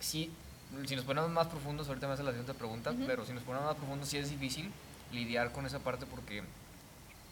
Sí, 0.00 0.30
si 0.86 0.96
nos 0.96 1.04
ponemos 1.04 1.30
más 1.30 1.46
profundos, 1.48 1.88
ahorita 1.88 2.06
me 2.06 2.14
hace 2.14 2.22
la 2.22 2.30
siguiente 2.30 2.54
pregunta, 2.54 2.92
pero 3.06 3.24
si 3.24 3.32
nos 3.32 3.42
ponemos 3.42 3.66
más 3.66 3.76
profundos, 3.76 4.08
sí 4.08 4.16
es 4.18 4.28
difícil 4.30 4.70
lidiar 5.12 5.52
con 5.52 5.66
esa 5.66 5.78
parte 5.80 6.04
porque 6.06 6.42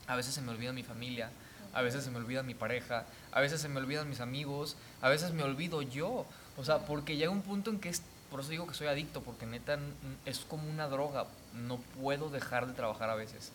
a 0.07 0.17
veces 0.17 0.35
se 0.35 0.41
me 0.43 0.51
olvida 0.51 0.73
mi 0.73 0.83
familia, 0.83 1.31
a 1.73 1.83
veces 1.83 2.05
se 2.05 2.11
me 2.11 2.19
olvida 2.19 2.43
mi 2.43 2.55
pareja, 2.55 3.07
a 3.33 3.41
veces 3.41 3.61
se 3.61 3.69
me 3.69 3.81
olvidan 3.81 4.09
mis 4.09 4.21
amigos, 4.21 4.77
a 5.01 5.09
veces 5.09 5.33
me 5.33 5.43
olvido 5.43 5.83
yo. 5.83 6.27
O 6.57 6.65
sea, 6.65 6.81
porque 6.81 7.17
llega 7.17 7.31
un 7.31 7.43
punto 7.43 7.71
en 7.71 7.81
que 7.81 7.89
es, 7.89 8.03
por 8.31 8.41
eso 8.41 8.51
digo 8.51 8.67
que 8.67 8.75
soy 8.75 8.87
adicto, 8.89 9.23
porque 9.23 9.47
neta 9.47 9.79
es 10.27 10.41
como 10.41 10.69
una 10.69 10.87
droga, 10.89 11.27
no 11.55 11.79
puedo 12.01 12.29
dejar 12.29 12.67
de 12.67 12.75
trabajar 12.75 13.09
a 13.11 13.15
veces. 13.15 13.53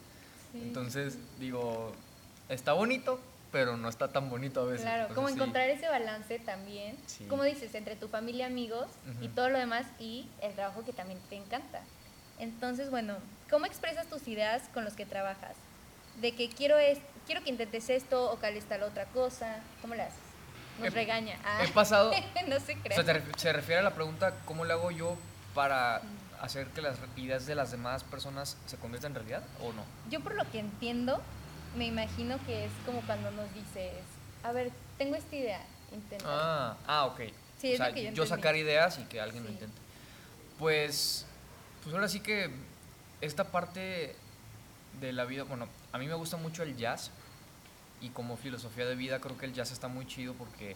Sí. 0.52 0.60
Entonces, 0.64 1.18
digo, 1.40 1.94
está 2.50 2.74
bonito, 2.74 3.20
pero 3.52 3.78
no 3.78 3.88
está 3.88 4.08
tan 4.08 4.30
bonito 4.30 4.62
a 4.62 4.66
veces. 4.66 4.82
Claro, 4.82 5.02
Entonces, 5.04 5.16
como 5.16 5.28
sí. 5.30 5.36
encontrar 5.36 5.70
ese 5.70 5.88
balance 5.88 6.40
también, 6.40 6.98
Sí. 7.06 7.26
como 7.28 7.44
dices, 7.44 7.74
entre 7.76 7.96
tu 7.96 8.08
familia, 8.08 8.48
amigos 8.48 8.88
y 9.22 9.26
Ujú. 9.26 9.36
todo 9.36 9.50
lo 9.50 9.60
demás 9.60 9.86
y 10.00 10.28
el 10.42 10.54
trabajo 10.54 10.84
que 10.84 10.94
también 10.94 11.20
te 11.30 11.36
encanta. 11.36 11.82
Entonces, 12.40 12.90
bueno, 12.90 13.16
¿cómo 13.50 13.66
expresas 13.66 14.08
tus 14.08 14.28
ideas 14.28 14.64
con 14.74 14.84
los 14.86 14.94
que 14.94 15.06
trabajas? 15.06 15.56
De 16.22 16.34
que 16.34 16.50
quiero, 16.50 16.78
es, 16.78 17.00
quiero 17.28 17.44
que 17.44 17.50
intentes 17.52 17.90
esto 17.92 18.32
o 18.32 18.40
que 18.40 18.58
está 18.58 18.78
la 18.80 18.88
otra 18.88 19.06
cosa, 19.06 19.60
¿cómo 19.82 19.94
le 19.94 20.02
haces? 20.04 20.18
Nos 20.80 20.88
He- 20.88 20.92
regaña. 20.92 21.38
Ah. 21.46 21.60
He 21.64 21.68
pasado, 21.68 22.12
no 22.48 22.60
se 22.60 22.74
o 22.74 22.80
crea. 22.82 23.04
sea, 23.04 23.24
se 23.38 23.54
refiere 23.54 23.80
a 23.82 23.84
la 23.84 23.94
pregunta, 23.94 24.34
¿cómo 24.46 24.66
le 24.66 24.74
hago 24.74 24.90
yo 24.92 25.16
para 25.54 26.02
hacer 26.42 26.68
que 26.68 26.82
las 26.82 26.98
ideas 27.18 27.46
de 27.46 27.56
las 27.56 27.72
demás 27.72 28.04
personas 28.04 28.58
se 28.66 28.78
conviertan 28.78 29.12
en 29.12 29.16
realidad 29.16 29.44
o 29.62 29.74
no? 29.74 29.84
Yo 30.10 30.22
por 30.22 30.34
lo 30.36 30.50
que 30.52 30.60
entiendo, 30.60 31.22
me 31.76 31.86
imagino 31.86 32.38
que 32.46 32.66
es 32.66 32.72
como 32.86 33.02
cuando 33.02 33.30
nos 33.32 33.54
dices, 33.54 33.92
a 34.44 34.52
ver, 34.52 34.72
tengo 34.98 35.16
esta 35.16 35.36
idea, 35.36 35.62
intenta. 35.92 36.26
Ah, 36.28 36.78
ah, 36.88 37.06
ok. 37.06 37.22
Sí, 37.60 37.70
o 37.74 37.78
lo 37.80 37.86
sea, 37.86 37.90
yo 37.90 38.12
yo 38.12 38.26
sacar 38.28 38.56
ideas 38.56 39.00
y 39.00 39.04
que 39.06 39.20
alguien 39.20 39.44
lo 39.44 39.50
Sí. 39.50 39.54
intente. 39.56 39.78
Pues, 40.60 41.26
pues 41.84 41.94
ahora 41.96 42.08
sí 42.08 42.20
que 42.20 42.52
esta 43.22 43.46
parte 43.46 44.16
de 45.00 45.12
la 45.14 45.26
vida, 45.26 45.44
bueno, 45.44 45.68
a 45.98 46.00
mí 46.00 46.06
me 46.06 46.14
gusta 46.14 46.38
mucho 46.38 46.62
el 46.62 46.78
jazz 46.78 47.10
y 48.02 48.10
como 48.10 48.38
filosofía 48.38 48.86
de 48.86 48.94
vida 48.94 49.20
creo 49.20 49.36
que 49.36 49.48
el 49.48 49.54
jazz 49.54 49.72
está 49.72 49.88
muy 49.88 50.06
chido 50.06 50.36
porque 50.36 50.76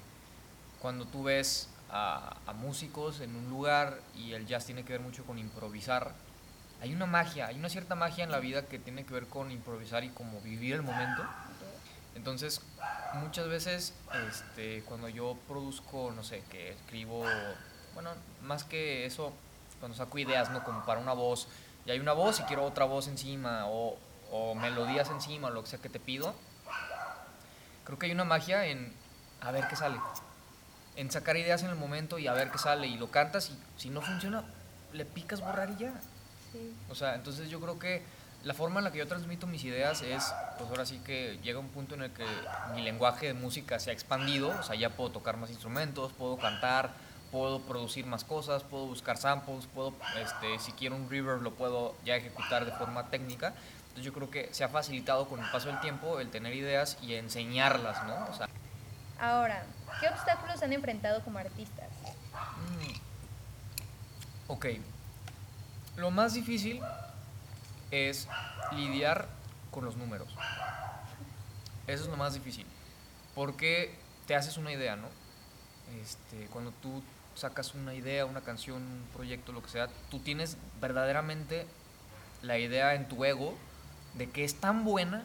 cuando 0.82 1.06
tú 1.06 1.22
ves 1.22 1.70
a, 1.92 2.36
músicos 2.56 3.22
en 3.22 3.36
un 3.36 3.48
lugar 3.48 4.00
y 4.16 4.34
el 4.34 4.48
jazz 4.48 4.66
tiene 4.66 4.84
que 4.84 4.94
ver 4.94 5.02
mucho 5.02 5.24
con 5.24 5.38
improvisar, 5.38 6.16
hay 6.82 6.96
una 6.96 7.06
magia, 7.06 7.46
hay 7.46 7.56
una 7.60 7.70
cierta 7.70 7.94
magia 7.94 8.24
en 8.24 8.32
la 8.32 8.40
vida 8.40 8.66
que 8.66 8.80
tiene 8.80 9.06
que 9.06 9.14
ver 9.14 9.28
con 9.28 9.52
improvisar 9.52 10.04
y 10.04 10.10
como 10.10 10.42
vivir 10.42 10.74
el 10.74 10.82
momento. 10.82 11.24
Entonces, 12.16 12.62
muchas 13.14 13.48
veces, 13.48 13.94
este, 14.28 14.82
cuando 14.86 15.08
yo 15.08 15.38
produzco, 15.48 16.12
no 16.16 16.24
sé, 16.24 16.44
que 16.50 16.72
escribo, 16.72 17.24
bueno, 17.94 18.10
más 18.42 18.64
que 18.64 19.06
eso, 19.06 19.34
cuando 19.80 19.96
saco 19.96 20.18
ideas, 20.18 20.50
¿no? 20.50 20.64
Como 20.64 20.84
para 20.84 21.00
una 21.00 21.14
voz, 21.14 21.48
y 21.86 21.92
hay 21.92 22.00
una 22.00 22.14
voz 22.14 22.40
y 22.40 22.44
quiero 22.44 22.66
otra 22.66 22.86
voz 22.86 23.08
encima, 23.08 23.66
o, 23.68 23.98
o 24.32 24.56
melodías 24.56 25.10
encima, 25.10 25.50
o 25.50 25.52
lo 25.52 25.62
que 25.64 25.70
sea 25.70 25.80
que 25.80 25.90
te 25.90 26.00
pido, 26.00 26.34
creo 27.84 28.00
que 28.00 28.08
hay 28.08 28.12
una 28.12 28.24
magia 28.24 28.66
en 28.66 28.94
a 29.42 29.52
ver 29.52 29.68
qué 29.68 29.76
sale. 29.76 30.00
En 30.96 31.12
sacar 31.12 31.38
ideas 31.38 31.64
en 31.64 31.70
el 31.70 31.76
momento 31.76 32.20
y 32.20 32.28
a 32.28 32.34
ver 32.34 32.52
qué 32.52 32.58
sale, 32.58 32.88
y 32.88 32.98
lo 32.98 33.12
cantas, 33.12 33.50
y 33.50 33.58
si 33.78 33.90
no 33.90 34.02
funciona, 34.02 34.44
le 34.94 35.06
picas 35.06 35.42
borrar 35.42 35.70
y 35.70 35.78
ya. 35.78 35.94
Sí. 36.52 36.74
O 36.90 36.96
sea, 36.96 37.16
entonces 37.16 37.50
yo 37.50 37.60
creo 37.60 37.80
que 37.80 38.04
la 38.44 38.54
forma 38.54 38.80
en 38.80 38.86
la 38.86 38.92
que 38.92 38.98
yo 38.98 39.08
transmito 39.08 39.48
mis 39.48 39.64
ideas 39.64 40.02
es, 40.02 40.34
pues 40.58 40.70
ahora 40.70 40.86
sí 40.86 41.00
que 41.06 41.40
llega 41.44 41.60
un 41.60 41.70
punto 41.70 41.96
en 41.96 42.04
el 42.04 42.12
que 42.12 42.26
mi 42.74 42.82
lenguaje 42.82 43.28
de 43.28 43.34
música 43.34 43.80
se 43.80 43.92
ha 43.92 43.94
expandido, 43.94 44.50
o 44.50 44.64
sea, 44.64 44.76
ya 44.76 44.90
puedo 44.90 45.12
tocar 45.12 45.38
más 45.38 45.50
instrumentos, 45.50 46.12
puedo 46.14 46.38
cantar, 46.38 46.92
puedo 47.32 47.62
producir 47.62 48.06
más 48.06 48.24
cosas, 48.24 48.64
puedo 48.64 48.88
buscar 48.88 49.18
samples, 49.18 49.68
puedo, 49.74 49.94
este, 50.20 50.60
si 50.60 50.72
quiero 50.74 50.96
un 50.96 51.10
reverb 51.10 51.42
lo 51.42 51.54
puedo 51.54 51.96
ya 52.04 52.16
ejecutar 52.16 52.66
de 52.66 52.72
forma 52.72 53.10
técnica. 53.10 53.54
Entonces 53.92 54.06
yo 54.06 54.14
creo 54.14 54.32
que 54.32 54.54
se 54.54 54.64
ha 54.64 54.70
facilitado 54.70 55.28
con 55.28 55.44
el 55.44 55.52
paso 55.52 55.68
del 55.68 55.82
tiempo 55.82 56.22
el 56.22 56.30
tener 56.32 56.54
ideas 56.56 56.98
y 57.02 57.16
enseñarlas, 57.16 58.02
¿no? 58.06 58.26
O 58.30 58.34
sea, 58.34 58.48
Ahora, 59.20 59.64
¿qué 60.00 60.08
obstáculos 60.08 60.64
han 60.64 60.72
enfrentado 60.72 61.22
como 61.24 61.40
artistas? 61.40 61.90
mm, 62.34 62.94
Ok. 64.48 64.66
Lo 65.98 66.10
más 66.10 66.34
difícil 66.34 66.82
es 67.92 68.30
lidiar 68.72 69.28
con 69.72 69.84
los 69.84 69.98
números. 69.98 70.30
Eso 71.86 72.04
es 72.06 72.10
lo 72.10 72.16
más 72.16 72.34
difícil. 72.34 72.66
Porque 73.36 73.94
te 74.26 74.36
haces 74.36 74.56
una 74.56 74.72
idea, 74.72 74.96
¿no? 74.96 75.08
Este, 76.02 76.46
cuando 76.48 76.72
tú 76.82 77.04
sacas 77.36 77.74
una 77.74 77.94
idea, 77.94 78.26
una 78.26 78.40
canción, 78.42 78.78
un 78.78 79.08
proyecto, 79.14 79.52
lo 79.52 79.62
que 79.62 79.70
sea, 79.70 79.90
tú 80.10 80.20
tienes 80.20 80.56
verdaderamente 80.80 81.68
la 82.42 82.58
idea 82.58 82.96
en 82.96 83.08
tu 83.10 83.24
ego 83.26 83.54
de 84.16 84.30
que 84.30 84.44
es 84.44 84.56
tan 84.56 84.84
buena 84.84 85.24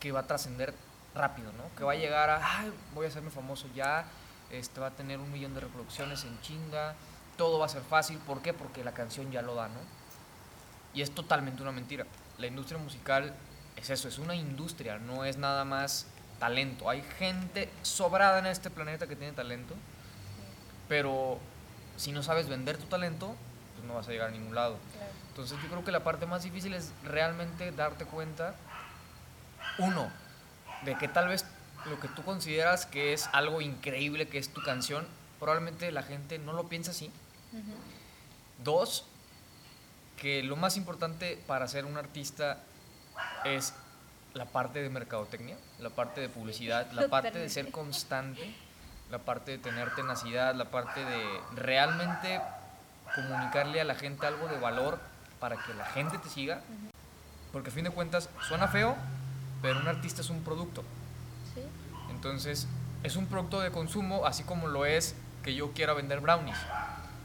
que 0.00 0.12
va 0.12 0.20
a 0.20 0.26
trascender 0.26 0.74
rápido, 1.14 1.52
¿no? 1.52 1.64
Que 1.76 1.84
va 1.84 1.92
a 1.92 1.96
llegar 1.96 2.30
a, 2.30 2.60
ay, 2.60 2.72
voy 2.94 3.06
a 3.06 3.08
hacerme 3.08 3.30
famoso 3.30 3.66
ya, 3.74 4.04
este 4.50 4.80
va 4.80 4.88
a 4.88 4.90
tener 4.90 5.18
un 5.18 5.32
millón 5.32 5.54
de 5.54 5.60
reproducciones 5.60 6.24
en 6.24 6.40
chinga, 6.40 6.94
todo 7.36 7.58
va 7.58 7.66
a 7.66 7.68
ser 7.68 7.82
fácil, 7.82 8.18
¿por 8.18 8.42
qué? 8.42 8.52
Porque 8.52 8.84
la 8.84 8.92
canción 8.92 9.30
ya 9.30 9.42
lo 9.42 9.54
da, 9.54 9.68
¿no? 9.68 9.80
Y 10.94 11.02
es 11.02 11.10
totalmente 11.14 11.62
una 11.62 11.72
mentira. 11.72 12.06
La 12.38 12.46
industria 12.46 12.78
musical 12.78 13.34
es 13.76 13.90
eso, 13.90 14.08
es 14.08 14.18
una 14.18 14.34
industria, 14.34 14.98
no 14.98 15.24
es 15.24 15.36
nada 15.36 15.64
más 15.64 16.06
talento. 16.38 16.88
Hay 16.88 17.02
gente 17.18 17.70
sobrada 17.82 18.38
en 18.38 18.46
este 18.46 18.70
planeta 18.70 19.06
que 19.06 19.16
tiene 19.16 19.32
talento, 19.32 19.74
pero 20.88 21.38
si 21.96 22.12
no 22.12 22.22
sabes 22.22 22.48
vender 22.48 22.78
tu 22.78 22.86
talento, 22.86 23.34
pues 23.74 23.86
no 23.86 23.94
vas 23.94 24.08
a 24.08 24.10
llegar 24.10 24.28
a 24.28 24.32
ningún 24.32 24.54
lado. 24.54 24.78
Entonces 25.36 25.58
yo 25.62 25.68
creo 25.68 25.84
que 25.84 25.92
la 25.92 26.02
parte 26.02 26.24
más 26.24 26.44
difícil 26.44 26.72
es 26.72 26.92
realmente 27.04 27.70
darte 27.70 28.06
cuenta, 28.06 28.54
uno, 29.76 30.10
de 30.82 30.96
que 30.96 31.08
tal 31.08 31.28
vez 31.28 31.44
lo 31.84 32.00
que 32.00 32.08
tú 32.08 32.24
consideras 32.24 32.86
que 32.86 33.12
es 33.12 33.28
algo 33.34 33.60
increíble, 33.60 34.28
que 34.28 34.38
es 34.38 34.48
tu 34.48 34.62
canción, 34.62 35.06
probablemente 35.38 35.92
la 35.92 36.02
gente 36.02 36.38
no 36.38 36.54
lo 36.54 36.70
piensa 36.70 36.92
así. 36.92 37.12
Dos, 38.64 39.04
que 40.16 40.42
lo 40.42 40.56
más 40.56 40.78
importante 40.78 41.38
para 41.46 41.68
ser 41.68 41.84
un 41.84 41.98
artista 41.98 42.60
es 43.44 43.74
la 44.32 44.46
parte 44.46 44.80
de 44.80 44.88
mercadotecnia, 44.88 45.58
la 45.80 45.90
parte 45.90 46.22
de 46.22 46.30
publicidad, 46.30 46.90
la 46.92 47.08
parte 47.08 47.38
de 47.38 47.50
ser 47.50 47.70
constante, 47.70 48.54
la 49.10 49.18
parte 49.18 49.50
de 49.50 49.58
tener 49.58 49.94
tenacidad, 49.94 50.54
la 50.54 50.70
parte 50.70 51.04
de 51.04 51.40
realmente 51.56 52.40
comunicarle 53.14 53.82
a 53.82 53.84
la 53.84 53.96
gente 53.96 54.26
algo 54.26 54.48
de 54.48 54.58
valor 54.58 54.98
para 55.40 55.56
que 55.56 55.74
la 55.74 55.84
gente 55.86 56.18
te 56.18 56.28
siga. 56.28 56.62
Porque 57.52 57.70
a 57.70 57.72
fin 57.72 57.84
de 57.84 57.90
cuentas 57.90 58.28
suena 58.48 58.68
feo, 58.68 58.96
pero 59.62 59.80
un 59.80 59.88
artista 59.88 60.20
es 60.20 60.30
un 60.30 60.42
producto. 60.42 60.82
Entonces, 62.10 62.66
es 63.02 63.16
un 63.16 63.26
producto 63.26 63.60
de 63.60 63.70
consumo, 63.70 64.26
así 64.26 64.42
como 64.42 64.68
lo 64.68 64.86
es 64.86 65.14
que 65.42 65.54
yo 65.54 65.72
quiera 65.72 65.92
vender 65.92 66.20
brownies. 66.20 66.58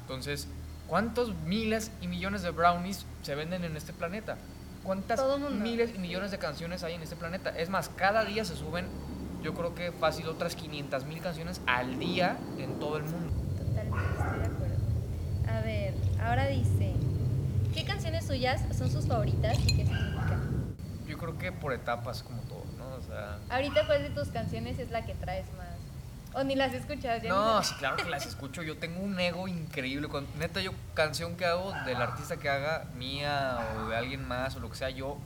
Entonces, 0.01 0.47
¿cuántos 0.87 1.33
miles 1.45 1.91
y 2.01 2.07
millones 2.07 2.43
de 2.43 2.51
brownies 2.51 3.05
se 3.23 3.35
venden 3.35 3.63
en 3.63 3.75
este 3.75 3.93
planeta? 3.93 4.37
¿Cuántas 4.83 5.21
miles 5.51 5.93
y 5.95 5.99
millones 5.99 6.31
de 6.31 6.39
canciones 6.39 6.83
hay 6.83 6.95
en 6.95 7.03
este 7.03 7.15
planeta? 7.15 7.51
Es 7.51 7.69
más, 7.69 7.89
cada 7.89 8.25
día 8.25 8.45
se 8.45 8.55
suben, 8.55 8.87
yo 9.43 9.53
creo 9.53 9.75
que 9.75 9.91
fácil, 9.91 10.27
otras 10.27 10.55
500 10.55 11.05
mil 11.05 11.21
canciones 11.21 11.61
al 11.67 11.99
día 11.99 12.37
en 12.57 12.79
todo 12.79 12.97
el 12.97 13.03
mundo. 13.03 13.31
Totalmente, 13.57 14.09
estoy 14.11 14.39
de 14.39 14.45
acuerdo. 14.45 14.75
A 15.47 15.61
ver, 15.61 15.93
ahora 16.19 16.47
dice, 16.47 16.90
¿qué 17.73 17.85
canciones 17.85 18.25
suyas 18.25 18.61
son 18.77 18.91
sus 18.91 19.07
favoritas 19.07 19.57
y 19.59 19.67
qué 19.75 19.85
significan? 19.85 20.75
Yo 21.07 21.17
creo 21.17 21.37
que 21.37 21.51
por 21.51 21.73
etapas, 21.73 22.23
como 22.23 22.41
todo, 22.43 22.63
¿no? 22.77 22.95
O 22.95 23.01
sea... 23.01 23.37
Ahorita, 23.49 23.85
¿cuál 23.85 24.03
de 24.03 24.09
tus 24.09 24.29
canciones 24.29 24.79
es 24.79 24.91
la 24.91 25.05
que 25.05 25.13
traes 25.15 25.45
más? 25.57 25.71
¿O 26.33 26.43
ni 26.43 26.55
las 26.55 26.73
escuchas? 26.73 27.21
no, 27.23 27.61
sí, 27.61 27.73
claro 27.75 27.97
que 27.97 28.09
las 28.09 28.25
escucho. 28.25 28.63
Yo 28.63 28.77
tengo 28.77 29.01
un 29.01 29.19
ego 29.19 29.47
increíble. 29.49 30.07
neta, 30.39 30.61
yo 30.61 30.71
canción 30.93 31.35
que 31.35 31.45
hago 31.45 31.73
del 31.85 31.97
artista 31.97 32.37
que 32.37 32.49
haga, 32.49 32.85
mía 32.95 33.59
o 33.75 33.89
de 33.89 33.97
alguien 33.97 34.25
más 34.25 34.55
o 34.55 34.59
lo 34.59 34.69
que 34.69 34.77
sea, 34.77 34.89
yo 34.89 35.17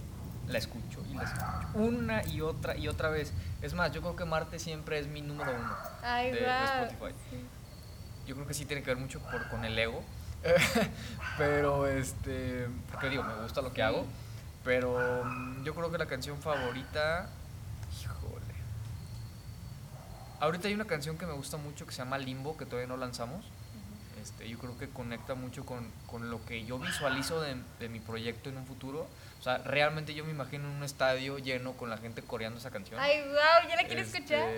la 0.47 0.57
escucho 0.57 1.03
y 1.11 1.15
la 1.15 1.23
escucho 1.23 1.45
una 1.75 2.25
y 2.27 2.41
otra 2.41 2.75
y 2.75 2.87
otra 2.87 3.09
vez. 3.09 3.33
Es 3.61 3.73
más, 3.73 3.91
yo 3.91 4.01
creo 4.01 4.15
que 4.15 4.25
Marte 4.25 4.57
siempre 4.57 4.99
es 4.99 5.07
mi 5.07 5.21
número 5.21 5.51
uno 5.51 5.75
Ay, 6.03 6.31
de, 6.31 6.39
Spotify. 6.39 7.15
Yo 8.25 8.35
creo 8.35 8.47
que 8.47 8.53
sí 8.53 8.65
tiene 8.65 8.81
que 8.81 8.89
ver 8.89 8.97
mucho 8.97 9.19
por, 9.19 9.47
con 9.49 9.63
el 9.65 9.77
ego. 9.77 10.01
pero, 11.37 11.87
este, 11.87 12.67
porque 12.91 13.09
digo, 13.09 13.23
me 13.23 13.35
gusta 13.41 13.61
lo 13.61 13.73
que 13.73 13.83
hago. 13.83 14.05
Pero 14.63 15.23
mm, 15.23 15.63
yo 15.63 15.75
creo 15.75 15.91
que 15.91 15.97
la 15.97 16.07
canción 16.07 16.41
favorita 16.41 17.29
Ahorita 20.39 20.67
hay 20.67 20.73
una 20.73 20.85
canción 20.85 21.17
que 21.17 21.25
me 21.25 21.33
gusta 21.33 21.57
mucho 21.57 21.85
que 21.85 21.91
se 21.91 21.99
llama 21.99 22.17
Limbo, 22.17 22.57
que 22.57 22.65
todavía 22.65 22.87
no 22.87 22.97
lanzamos. 22.97 23.45
Este, 24.21 24.49
yo 24.49 24.57
creo 24.57 24.77
que 24.77 24.89
conecta 24.89 25.35
mucho 25.35 25.65
con, 25.65 25.91
con 26.07 26.29
lo 26.29 26.43
que 26.45 26.65
yo 26.65 26.77
visualizo 26.79 27.41
de, 27.41 27.55
de, 27.79 27.89
mi 27.89 27.99
proyecto 27.99 28.49
en 28.49 28.57
un 28.57 28.65
futuro. 28.65 29.07
O 29.39 29.43
sea, 29.43 29.59
realmente 29.59 30.13
yo 30.13 30.25
me 30.25 30.31
imagino 30.31 30.69
un 30.69 30.83
estadio 30.83 31.37
lleno 31.37 31.73
con 31.73 31.89
la 31.89 31.97
gente 31.97 32.21
coreando 32.21 32.59
esa 32.59 32.71
canción. 32.71 32.99
¡Ay, 32.99 33.21
wow! 33.21 33.69
¿Ya 33.69 33.75
la 33.75 33.83
quiero 33.85 34.01
este, 34.01 34.17
escuchar? 34.17 34.49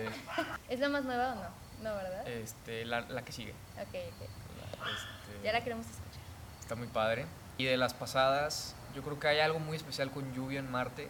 ¿Es 0.68 0.80
la 0.80 0.88
más 0.88 1.04
nueva 1.04 1.32
o 1.32 1.34
no? 1.36 1.90
No, 1.90 1.96
¿verdad? 1.96 2.26
Este, 2.28 2.84
la, 2.84 3.02
la 3.02 3.22
que 3.22 3.32
sigue. 3.32 3.52
Ok, 3.80 3.94
ok. 3.94 4.47
Este, 4.90 5.44
ya 5.44 5.52
la 5.52 5.62
queremos 5.62 5.86
escuchar. 5.86 6.22
Está 6.60 6.74
muy 6.74 6.88
padre. 6.88 7.26
Y 7.56 7.64
de 7.64 7.76
las 7.76 7.94
pasadas, 7.94 8.74
yo 8.94 9.02
creo 9.02 9.18
que 9.18 9.28
hay 9.28 9.40
algo 9.40 9.58
muy 9.58 9.76
especial 9.76 10.10
con 10.10 10.32
Lluvia 10.34 10.60
en 10.60 10.70
Marte 10.70 11.08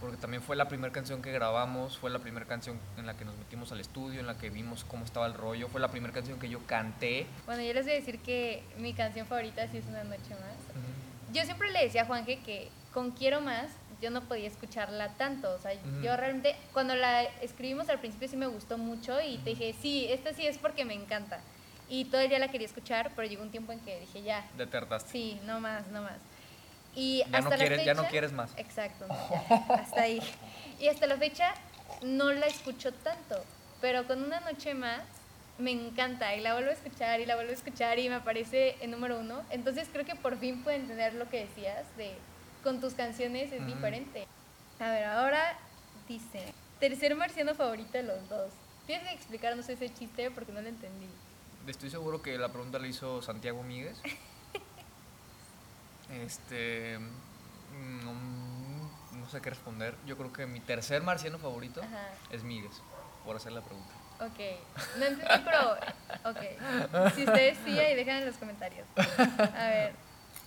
porque 0.00 0.16
también 0.16 0.42
fue 0.42 0.56
la 0.56 0.68
primera 0.68 0.92
canción 0.92 1.22
que 1.22 1.32
grabamos, 1.32 1.98
fue 1.98 2.10
la 2.10 2.18
primera 2.18 2.46
canción 2.46 2.78
en 2.98 3.06
la 3.06 3.16
que 3.16 3.24
nos 3.24 3.36
metimos 3.36 3.72
al 3.72 3.80
estudio, 3.80 4.20
en 4.20 4.26
la 4.26 4.36
que 4.36 4.50
vimos 4.50 4.84
cómo 4.84 5.04
estaba 5.04 5.26
el 5.26 5.34
rollo, 5.34 5.68
fue 5.68 5.80
la 5.80 5.88
primera 5.88 6.12
canción 6.12 6.38
que 6.38 6.48
yo 6.48 6.60
canté. 6.66 7.26
Bueno, 7.46 7.62
yo 7.62 7.72
les 7.72 7.84
voy 7.84 7.94
a 7.94 7.96
decir 7.96 8.18
que 8.20 8.62
mi 8.78 8.92
canción 8.92 9.26
favorita 9.26 9.66
sí 9.68 9.78
es 9.78 9.86
Una 9.86 10.04
Noche 10.04 10.30
Más. 10.30 11.32
Yo 11.32 11.44
siempre 11.44 11.70
le 11.72 11.82
decía 11.82 12.02
a 12.02 12.06
Juanje 12.06 12.38
que 12.40 12.70
con 12.92 13.10
Quiero 13.10 13.40
Más 13.40 13.70
yo 14.00 14.10
no 14.10 14.22
podía 14.22 14.46
escucharla 14.46 15.08
tanto, 15.14 15.54
o 15.54 15.58
sea, 15.58 15.72
yo 16.02 16.16
realmente 16.16 16.54
cuando 16.74 16.94
la 16.94 17.22
escribimos 17.40 17.88
al 17.88 17.98
principio 17.98 18.28
sí 18.28 18.36
me 18.36 18.46
gustó 18.46 18.76
mucho 18.76 19.18
y 19.22 19.38
te 19.38 19.50
dije, 19.50 19.74
sí, 19.80 20.06
esta 20.10 20.34
sí 20.34 20.46
es 20.46 20.58
porque 20.58 20.84
me 20.84 20.94
encanta. 20.94 21.40
Y 21.88 22.06
todo 22.06 22.20
el 22.20 22.28
día 22.28 22.38
la 22.38 22.48
quería 22.48 22.66
escuchar, 22.66 23.12
pero 23.14 23.28
llegó 23.28 23.42
un 23.42 23.50
tiempo 23.50 23.72
en 23.72 23.80
que 23.80 24.00
dije, 24.00 24.22
ya. 24.22 24.44
De 24.56 24.68
Sí, 25.06 25.40
no 25.44 25.60
más, 25.60 25.86
no 25.88 26.02
más. 26.02 26.18
Y 26.94 27.22
ya, 27.30 27.40
no 27.40 27.50
quieres, 27.50 27.84
ya 27.84 27.94
no 27.94 28.08
quieres 28.08 28.32
más. 28.32 28.50
Exacto, 28.56 29.06
hasta 29.68 30.00
ahí. 30.00 30.20
Y 30.80 30.88
hasta 30.88 31.06
la 31.06 31.16
fecha 31.16 31.54
no 32.02 32.32
la 32.32 32.46
escucho 32.46 32.92
tanto, 32.92 33.44
pero 33.80 34.06
con 34.06 34.22
una 34.22 34.40
noche 34.40 34.74
más 34.74 35.02
me 35.58 35.70
encanta 35.70 36.34
y 36.34 36.40
la 36.40 36.54
vuelvo 36.54 36.70
a 36.70 36.74
escuchar 36.74 37.20
y 37.20 37.26
la 37.26 37.34
vuelvo 37.34 37.50
a 37.50 37.54
escuchar 37.54 37.98
y 37.98 38.08
me 38.08 38.16
aparece 38.16 38.76
en 38.80 38.90
número 38.90 39.18
uno. 39.18 39.42
Entonces 39.50 39.88
creo 39.92 40.04
que 40.04 40.14
por 40.14 40.38
fin 40.38 40.62
puedo 40.62 40.76
entender 40.76 41.14
lo 41.14 41.28
que 41.28 41.46
decías 41.46 41.84
de 41.96 42.12
con 42.62 42.80
tus 42.80 42.94
canciones 42.94 43.52
es 43.52 43.64
diferente. 43.66 44.26
A 44.80 44.90
ver, 44.90 45.04
ahora 45.04 45.56
dice, 46.08 46.52
tercer 46.80 47.14
marciano 47.14 47.54
favorito 47.54 47.92
de 47.92 48.02
los 48.02 48.28
dos. 48.28 48.50
Tienes 48.86 49.08
que 49.08 49.14
explicarnos 49.14 49.68
ese 49.68 49.92
chiste 49.92 50.30
porque 50.30 50.52
no 50.52 50.60
lo 50.60 50.68
entendí. 50.68 51.08
Estoy 51.66 51.90
seguro 51.90 52.22
que 52.22 52.38
la 52.38 52.48
pregunta 52.48 52.78
la 52.78 52.86
hizo 52.86 53.22
Santiago 53.22 53.62
Míguez. 53.62 53.98
Este. 56.08 57.00
No, 57.72 59.28
sé 59.28 59.40
qué 59.40 59.50
responder. 59.50 59.96
Yo 60.06 60.16
creo 60.16 60.32
que 60.32 60.46
mi 60.46 60.60
tercer 60.60 61.02
marciano 61.02 61.36
favorito 61.38 61.80
es 62.30 62.44
Miguel, 62.44 62.70
por 63.24 63.34
hacer 63.34 63.50
la 63.50 63.60
pregunta. 63.60 63.92
Ok. 64.20 64.38
No 64.98 65.04
entendí, 65.04 65.44
pero. 65.44 65.72
Ok. 66.30 67.12
Si 67.12 67.24
ustedes 67.24 67.58
sí, 67.64 67.76
ahí 67.80 67.96
dejan 67.96 68.18
en 68.18 68.26
los 68.26 68.36
comentarios. 68.36 68.86
A 68.96 69.66
ver. 69.66 69.94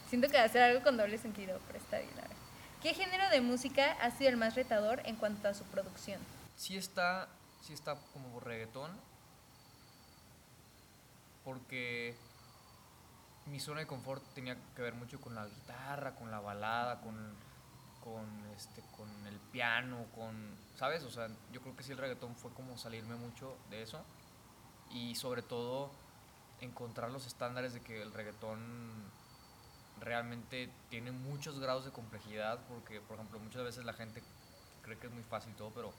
Siento 0.08 0.30
que 0.30 0.38
va 0.38 0.46
a 0.46 0.50
ser 0.50 0.62
algo 0.62 0.82
con 0.82 0.96
doble 0.96 1.18
sentido, 1.18 1.60
pero 1.68 1.78
está 1.78 1.98
bien. 1.98 2.18
A 2.20 2.22
ver. 2.22 2.38
¿Qué 2.82 2.94
género 2.94 3.30
de 3.30 3.42
música 3.42 3.98
ha 4.02 4.12
sido 4.12 4.30
el 4.30 4.38
más 4.38 4.56
retador 4.56 5.02
en 5.04 5.18
cuanto 5.18 5.50
a 5.50 5.54
su 5.54 5.66
producción? 5.66 6.22
Sí 6.56 6.78
está, 6.78 7.28
sí 7.62 7.74
está 7.74 7.98
como 8.14 8.40
reggaetón. 8.40 8.92
Porque 11.44 12.16
mi 13.46 13.60
zona 13.60 13.82
de 13.82 13.88
confort 13.88 14.24
tenía 14.34 14.58
que 14.76 14.82
ver 14.82 14.94
mucho 14.94 15.20
con 15.20 15.36
la 15.36 15.46
guitarra, 15.46 16.16
con 16.16 16.32
la 16.32 16.40
balada, 16.40 17.02
con, 17.02 17.16
con, 18.04 18.26
este, 18.56 18.82
con 18.96 19.10
el 19.28 19.38
piano, 19.52 20.06
con, 20.14 20.56
¿sabes? 20.76 21.04
O 21.04 21.12
sea, 21.12 21.30
yo 21.52 21.62
creo 21.62 21.76
que 21.76 21.84
sí 21.84 21.92
el 21.92 21.98
reggaetón 21.98 22.36
fue 22.36 22.52
como 22.54 22.78
salirme 22.78 23.16
mucho 23.16 23.58
de 23.70 23.82
eso 23.82 24.04
y 24.92 25.16
sobre 25.16 25.42
todo 25.42 25.92
encontrar 26.62 27.12
los 27.12 27.26
estándares 27.26 27.74
de 27.74 27.82
que 27.82 28.02
el 28.02 28.14
reggaetón 28.14 28.60
realmente 30.00 30.70
tiene 30.90 31.12
muchos 31.12 31.60
grados 31.60 31.86
de 31.86 31.92
complejidad 31.92 32.60
porque, 32.68 33.02
por 33.02 33.16
ejemplo, 33.16 33.40
muchas 33.40 33.64
veces 33.64 33.86
la 33.86 33.94
gente 33.94 34.22
cree 34.84 34.98
que 34.98 35.08
es 35.08 35.14
muy 35.14 35.24
fácil 35.24 35.54
todo, 35.56 35.72
pero 35.72 35.94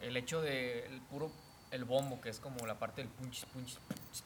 el 0.00 0.16
hecho 0.16 0.40
de 0.40 0.86
el 0.86 1.00
puro 1.02 1.30
el 1.70 1.84
bombo, 1.84 2.20
que 2.20 2.28
es 2.28 2.38
como 2.38 2.66
la 2.66 2.78
parte 2.78 3.00
del 3.00 3.10
punch, 3.10 3.46
punch, 3.46 3.78
punch 3.78 4.22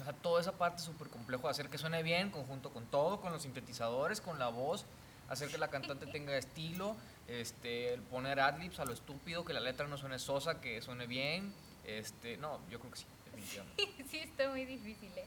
o 0.00 0.04
sea, 0.04 0.12
toda 0.12 0.40
esa 0.40 0.52
parte 0.52 0.78
es 0.78 0.84
súper 0.84 1.08
complejo 1.08 1.48
hacer 1.48 1.68
que 1.68 1.78
suene 1.78 2.02
bien, 2.02 2.30
conjunto 2.30 2.70
con 2.70 2.86
todo, 2.86 3.20
con 3.20 3.32
los 3.32 3.42
sintetizadores, 3.42 4.20
con 4.20 4.38
la 4.38 4.48
voz, 4.48 4.84
hacer 5.28 5.48
que 5.48 5.58
la 5.58 5.68
cantante 5.68 6.06
tenga 6.12 6.36
estilo, 6.36 6.96
este, 7.26 7.98
poner 8.10 8.40
adlibs 8.40 8.78
a 8.80 8.84
lo 8.84 8.92
estúpido, 8.92 9.44
que 9.44 9.52
la 9.52 9.60
letra 9.60 9.86
no 9.86 9.96
suene 9.96 10.18
sosa, 10.18 10.60
que 10.60 10.80
suene 10.82 11.06
bien. 11.06 11.52
Este, 11.84 12.36
no, 12.36 12.60
yo 12.70 12.78
creo 12.80 12.92
que 12.92 12.98
sí, 12.98 13.06
definitivamente. 13.24 14.04
sí, 14.10 14.18
está 14.18 14.48
muy 14.50 14.64
difícil, 14.64 15.10
¿eh? 15.16 15.26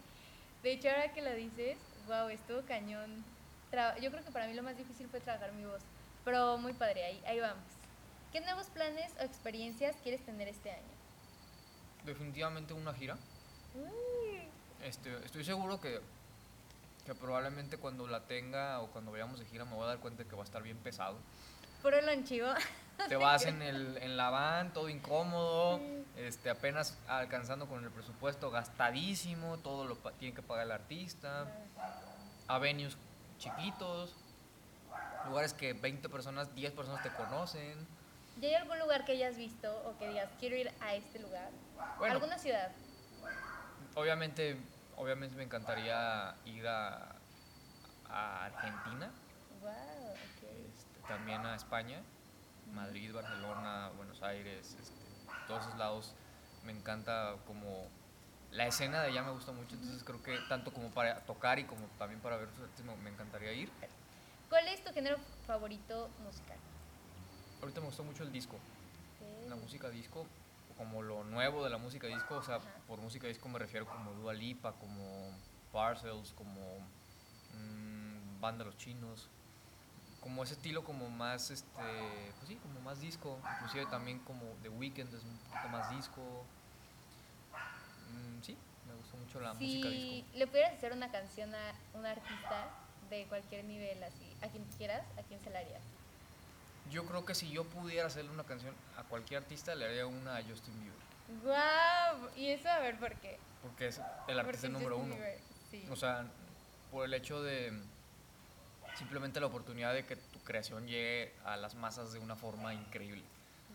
De 0.64 0.74
hecho, 0.74 0.90
ahora 0.90 1.12
que 1.12 1.22
lo 1.22 1.34
dices, 1.34 1.78
Wow, 2.08 2.30
estuvo 2.30 2.62
cañón. 2.64 3.24
Tra- 3.72 4.00
Yo 4.00 4.10
creo 4.12 4.24
que 4.24 4.32
para 4.32 4.48
mí 4.48 4.54
lo 4.56 4.64
más 4.64 4.76
difícil 4.76 5.08
fue 5.08 5.20
trabajar 5.20 5.52
mi 5.54 5.66
voz. 5.66 5.82
Pero 6.26 6.58
muy 6.58 6.74
padre, 6.74 7.06
ahí, 7.06 7.24
ahí 7.28 7.40
vamos. 7.40 7.64
¿Qué 8.32 8.42
nuevos 8.42 8.68
planes 8.68 9.12
o 9.20 9.24
experiencias 9.24 9.96
quieres 10.04 10.24
tener 10.26 10.48
este 10.48 10.72
año? 10.72 10.92
Definitivamente 12.06 12.74
una 12.74 12.94
gira. 12.94 13.18
Uy, 13.76 13.90
Este, 14.84 15.16
estoy 15.26 15.44
seguro 15.44 15.80
que, 15.80 16.02
que 17.06 17.16
probablemente 17.16 17.78
cuando 17.78 18.08
la 18.08 18.22
tenga 18.22 18.80
o 18.82 18.88
cuando 18.88 19.12
vayamos 19.12 19.40
de 19.40 19.46
gira 19.46 19.66
me 19.66 19.76
voy 19.76 19.84
a 19.84 19.88
dar 19.88 20.00
cuenta 20.00 20.24
que 20.24 20.36
va 20.36 20.42
a 20.42 20.46
estar 20.46 20.64
bien 20.64 20.78
pesado. 20.78 21.18
puro 21.82 22.02
lonchivo. 22.02 22.48
Te 23.10 23.16
vas 23.16 23.46
en, 23.46 23.62
el, 23.64 23.98
en 23.98 24.16
la 24.16 24.30
van, 24.30 24.74
todo 24.74 24.88
incómodo, 24.88 25.80
este, 26.18 26.52
apenas 26.52 26.96
alcanzando 27.08 27.68
con 27.68 27.84
el 27.84 27.90
presupuesto 27.90 28.52
gastadísimo, 28.52 29.58
todo 29.58 29.86
lo 29.86 29.96
tiene 30.20 30.36
que 30.36 30.44
pagar 30.44 30.66
el 30.66 30.72
artista, 30.72 31.48
a 32.48 32.60
venues 32.60 32.96
chiquitos, 33.40 34.14
lugares 35.28 35.54
que 35.54 35.74
20 35.74 36.10
personas, 36.10 36.54
10 36.54 36.74
personas 36.74 37.02
te 37.02 37.10
conocen. 37.10 37.88
¿Ya 38.40 38.50
hay 38.50 38.56
algún 38.56 38.78
lugar 38.78 39.04
que 39.04 39.14
hayas 39.14 39.36
visto 39.36 39.76
o 39.86 39.98
que 39.98 40.10
digas, 40.10 40.30
quiero 40.40 40.56
ir 40.56 40.72
a 40.80 40.94
este 40.94 41.18
lugar? 41.18 41.50
Bueno. 41.98 42.14
¿Alguna 42.14 42.38
ciudad? 42.38 42.72
Obviamente, 43.96 44.58
obviamente 44.98 45.36
me 45.36 45.44
encantaría 45.44 46.36
ir 46.46 46.68
a, 46.68 47.16
a 48.10 48.46
Argentina, 48.46 49.12
Wow, 49.62 49.70
ok. 49.70 50.44
este, 50.70 51.00
también 51.08 51.46
a 51.46 51.56
España, 51.56 52.02
Madrid, 52.74 53.14
Barcelona, 53.14 53.92
Buenos 53.98 54.22
Aires, 54.24 54.76
este, 54.80 55.06
todos 55.48 55.66
esos 55.66 55.78
lados. 55.78 56.14
Me 56.66 56.72
encanta 56.72 57.36
como 57.48 57.88
la 58.52 58.68
escena 58.68 59.02
de 59.02 59.10
allá 59.10 59.24
me 59.24 59.32
gusta 59.32 59.52
mucho, 59.52 59.76
entonces 59.76 60.04
creo 60.04 60.22
que 60.22 60.38
tanto 60.50 60.74
como 60.74 60.90
para 60.92 61.22
tocar 61.22 61.58
y 61.60 61.64
como 61.64 61.88
también 61.98 62.20
para 62.22 62.38
ver 62.38 62.50
sus 62.50 62.64
artistas 62.64 62.98
me, 62.98 63.10
encantaría 63.10 63.54
ir. 63.54 63.72
¿Cuál 64.50 64.68
es 64.68 64.84
tu 64.84 64.92
género 64.94 65.18
favorito 65.48 66.10
musical? 66.24 66.58
Ahorita 67.62 67.80
me 67.80 67.88
gustó 67.88 68.04
mucho 68.04 68.24
el 68.24 68.32
disco, 68.32 68.58
la 69.48 69.56
música 69.56 69.90
disco, 69.90 70.26
como 70.82 71.04
lo 71.04 71.24
nuevo 71.24 71.64
de 71.64 71.70
la 71.70 71.78
música 71.78 72.08
disco, 72.08 72.38
o 72.38 72.42
sea, 72.42 72.56
Ajá. 72.56 72.66
por 72.88 73.00
música 73.00 73.28
disco 73.28 73.48
me 73.48 73.60
refiero 73.60 73.86
como 73.86 74.14
Dua 74.14 74.34
Lipa, 74.34 74.72
como 74.80 75.30
Parcels, 75.72 76.34
como 76.34 76.80
mm, 77.54 78.42
Banda 78.42 78.66
Los 78.66 78.78
Chinos, 78.78 79.30
como 80.22 80.44
ese 80.44 80.56
estilo 80.56 80.84
como 80.84 81.08
más, 81.12 81.52
este, 81.52 82.32
pues 82.36 82.48
sí, 82.48 82.56
como 82.56 82.82
más 82.82 83.00
disco, 83.00 83.38
inclusive 83.58 83.86
también 83.92 84.18
como 84.26 84.42
The 84.64 84.70
Weeknd 84.70 85.14
es 85.14 85.24
un 85.24 85.38
poquito 85.38 85.70
más 85.70 85.88
disco. 85.92 86.20
Mm, 88.10 88.42
sí, 88.42 88.58
me 88.88 88.96
gusta 88.96 89.18
mucho 89.18 89.40
la 89.40 89.54
música 89.54 89.88
Si 89.88 90.24
disco. 90.24 90.38
le 90.40 90.48
pudieras 90.48 90.74
hacer 90.74 90.94
una 90.94 91.12
canción 91.12 91.54
a 91.54 91.74
un 91.94 92.08
artista 92.08 92.66
de 93.12 93.26
cualquier 93.28 93.66
nivel, 93.66 94.04
así, 94.04 94.26
a 94.42 94.48
quien 94.48 94.64
quieras, 94.80 95.06
¿a 95.20 95.22
quién 95.22 95.40
se 95.42 95.52
la 95.52 95.60
harías? 95.60 95.84
Yo 96.90 97.06
creo 97.06 97.24
que 97.26 97.36
si 97.36 97.50
yo 97.52 97.64
pudiera 97.64 98.08
hacerle 98.08 98.32
una 98.32 98.44
canción 98.44 98.74
a 98.98 99.04
cualquier 99.04 99.44
artista, 99.44 99.76
le 99.76 99.86
haría 99.86 100.06
una 100.08 100.38
a 100.38 100.44
Justin 100.44 100.74
Bieber, 100.82 101.44
¡Guau! 101.44 102.30
Y 102.36 102.48
eso 102.50 102.70
a 102.70 102.80
ver 102.80 103.00
por 103.00 103.14
qué. 103.16 103.38
porque 103.62 103.88
es 103.88 104.02
el 104.28 104.40
artista 104.40 104.68
número 104.68 104.98
Justin 104.98 105.14
uno. 105.14 105.16
Bieber, 105.16 105.40
Sí. 105.70 105.86
O 105.90 105.96
sea, 105.96 106.26
por 106.92 107.06
el 107.06 107.14
hecho 107.14 107.42
de 107.42 107.72
simplemente 108.98 109.40
la 109.40 109.46
oportunidad 109.46 109.94
de 109.94 110.06
que 110.06 110.18
tu 110.18 110.40
creación 110.40 110.86
llegue 110.86 111.34
a 111.46 111.56
las 111.56 111.76
masas 111.76 112.12
de 112.12 112.20
una 112.20 112.36
forma 112.36 112.74
increíble. 112.74 113.24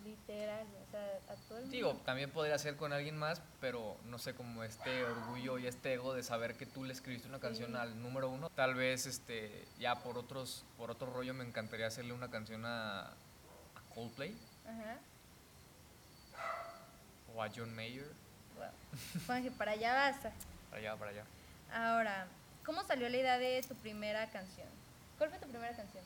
Literal, 0.06 0.66
o 0.86 0.90
sea, 0.90 1.00
a 1.28 1.34
todo 1.48 1.58
el 1.58 1.64
mundo. 1.64 1.76
Digo, 1.76 1.94
también 2.04 2.30
podría 2.30 2.56
ser 2.58 2.76
con 2.76 2.92
alguien 2.92 3.16
más, 3.16 3.42
pero 3.60 3.96
no 4.04 4.18
sé, 4.18 4.34
como 4.34 4.62
este 4.62 5.02
orgullo 5.04 5.58
y 5.58 5.66
este 5.66 5.94
ego 5.94 6.14
de 6.14 6.22
saber 6.22 6.54
que 6.56 6.64
tú 6.64 6.84
le 6.84 6.92
escribiste 6.92 7.28
una 7.28 7.40
canción 7.40 7.70
Sí. 7.72 7.76
al 7.76 8.00
número 8.00 8.28
uno. 8.30 8.48
Tal 8.50 8.74
vez, 8.74 9.06
este, 9.06 9.66
ya 9.80 9.96
por 9.96 10.16
otros, 10.16 10.64
por 10.76 10.90
otro 10.92 11.12
rollo 11.12 11.34
me 11.34 11.44
encantaría 11.44 11.88
hacerle 11.88 12.12
una 12.12 12.30
canción 12.30 12.64
a, 12.64 13.00
a 13.06 13.14
Coldplay 13.94 14.36
Ajá. 14.64 14.98
o 17.34 17.42
a 17.42 17.48
John 17.54 17.74
Mayer. 17.74 18.06
Juanje, 19.26 19.50
para 19.50 19.72
allá 19.72 19.92
vas. 19.92 20.16
para 20.70 20.80
allá, 20.80 20.96
para 20.96 21.10
allá. 21.10 21.24
Ahora, 21.72 22.26
¿cómo 22.64 22.82
salió 22.84 23.08
la 23.08 23.16
idea 23.16 23.38
de 23.38 23.62
tu 23.66 23.74
primera 23.74 24.30
canción? 24.30 24.68
¿Cuál 25.18 25.30
fue 25.30 25.38
tu 25.40 25.48
primera 25.48 25.74
canción? 25.74 26.04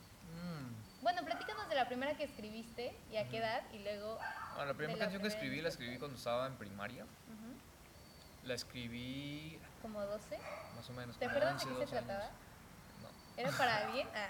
Bueno, 1.02 1.24
platícanos 1.24 1.68
de 1.68 1.74
la 1.74 1.86
primera 1.88 2.14
que 2.14 2.24
escribiste 2.24 2.94
y 3.10 3.16
a 3.16 3.28
qué 3.28 3.38
edad 3.38 3.62
y 3.72 3.78
luego... 3.78 4.18
Bueno, 4.54 4.66
la 4.66 4.74
primera 4.74 4.98
la 4.98 5.04
canción 5.04 5.22
que 5.22 5.28
escribí 5.28 5.60
la 5.62 5.70
escribí 5.70 5.96
cuando 5.98 6.16
estaba 6.18 6.46
en 6.46 6.56
primaria. 6.56 7.04
Ujú, 7.04 8.46
La 8.46 8.54
escribí 8.54 9.58
Como 9.80 10.00
12. 10.02 10.38
más 10.76 10.90
o 10.90 10.92
menos. 10.92 11.18
¿Te 11.18 11.24
acuerdas 11.26 11.54
11, 11.64 11.66
de 11.66 11.80
qué 11.80 11.86
se 11.86 11.94
12 11.94 11.96
años. 11.96 12.06
trataba? 12.06 12.30
No. 13.02 13.42
¿Era 13.42 13.50
para 13.52 13.76
alguien? 13.86 14.08
Ah. 14.14 14.28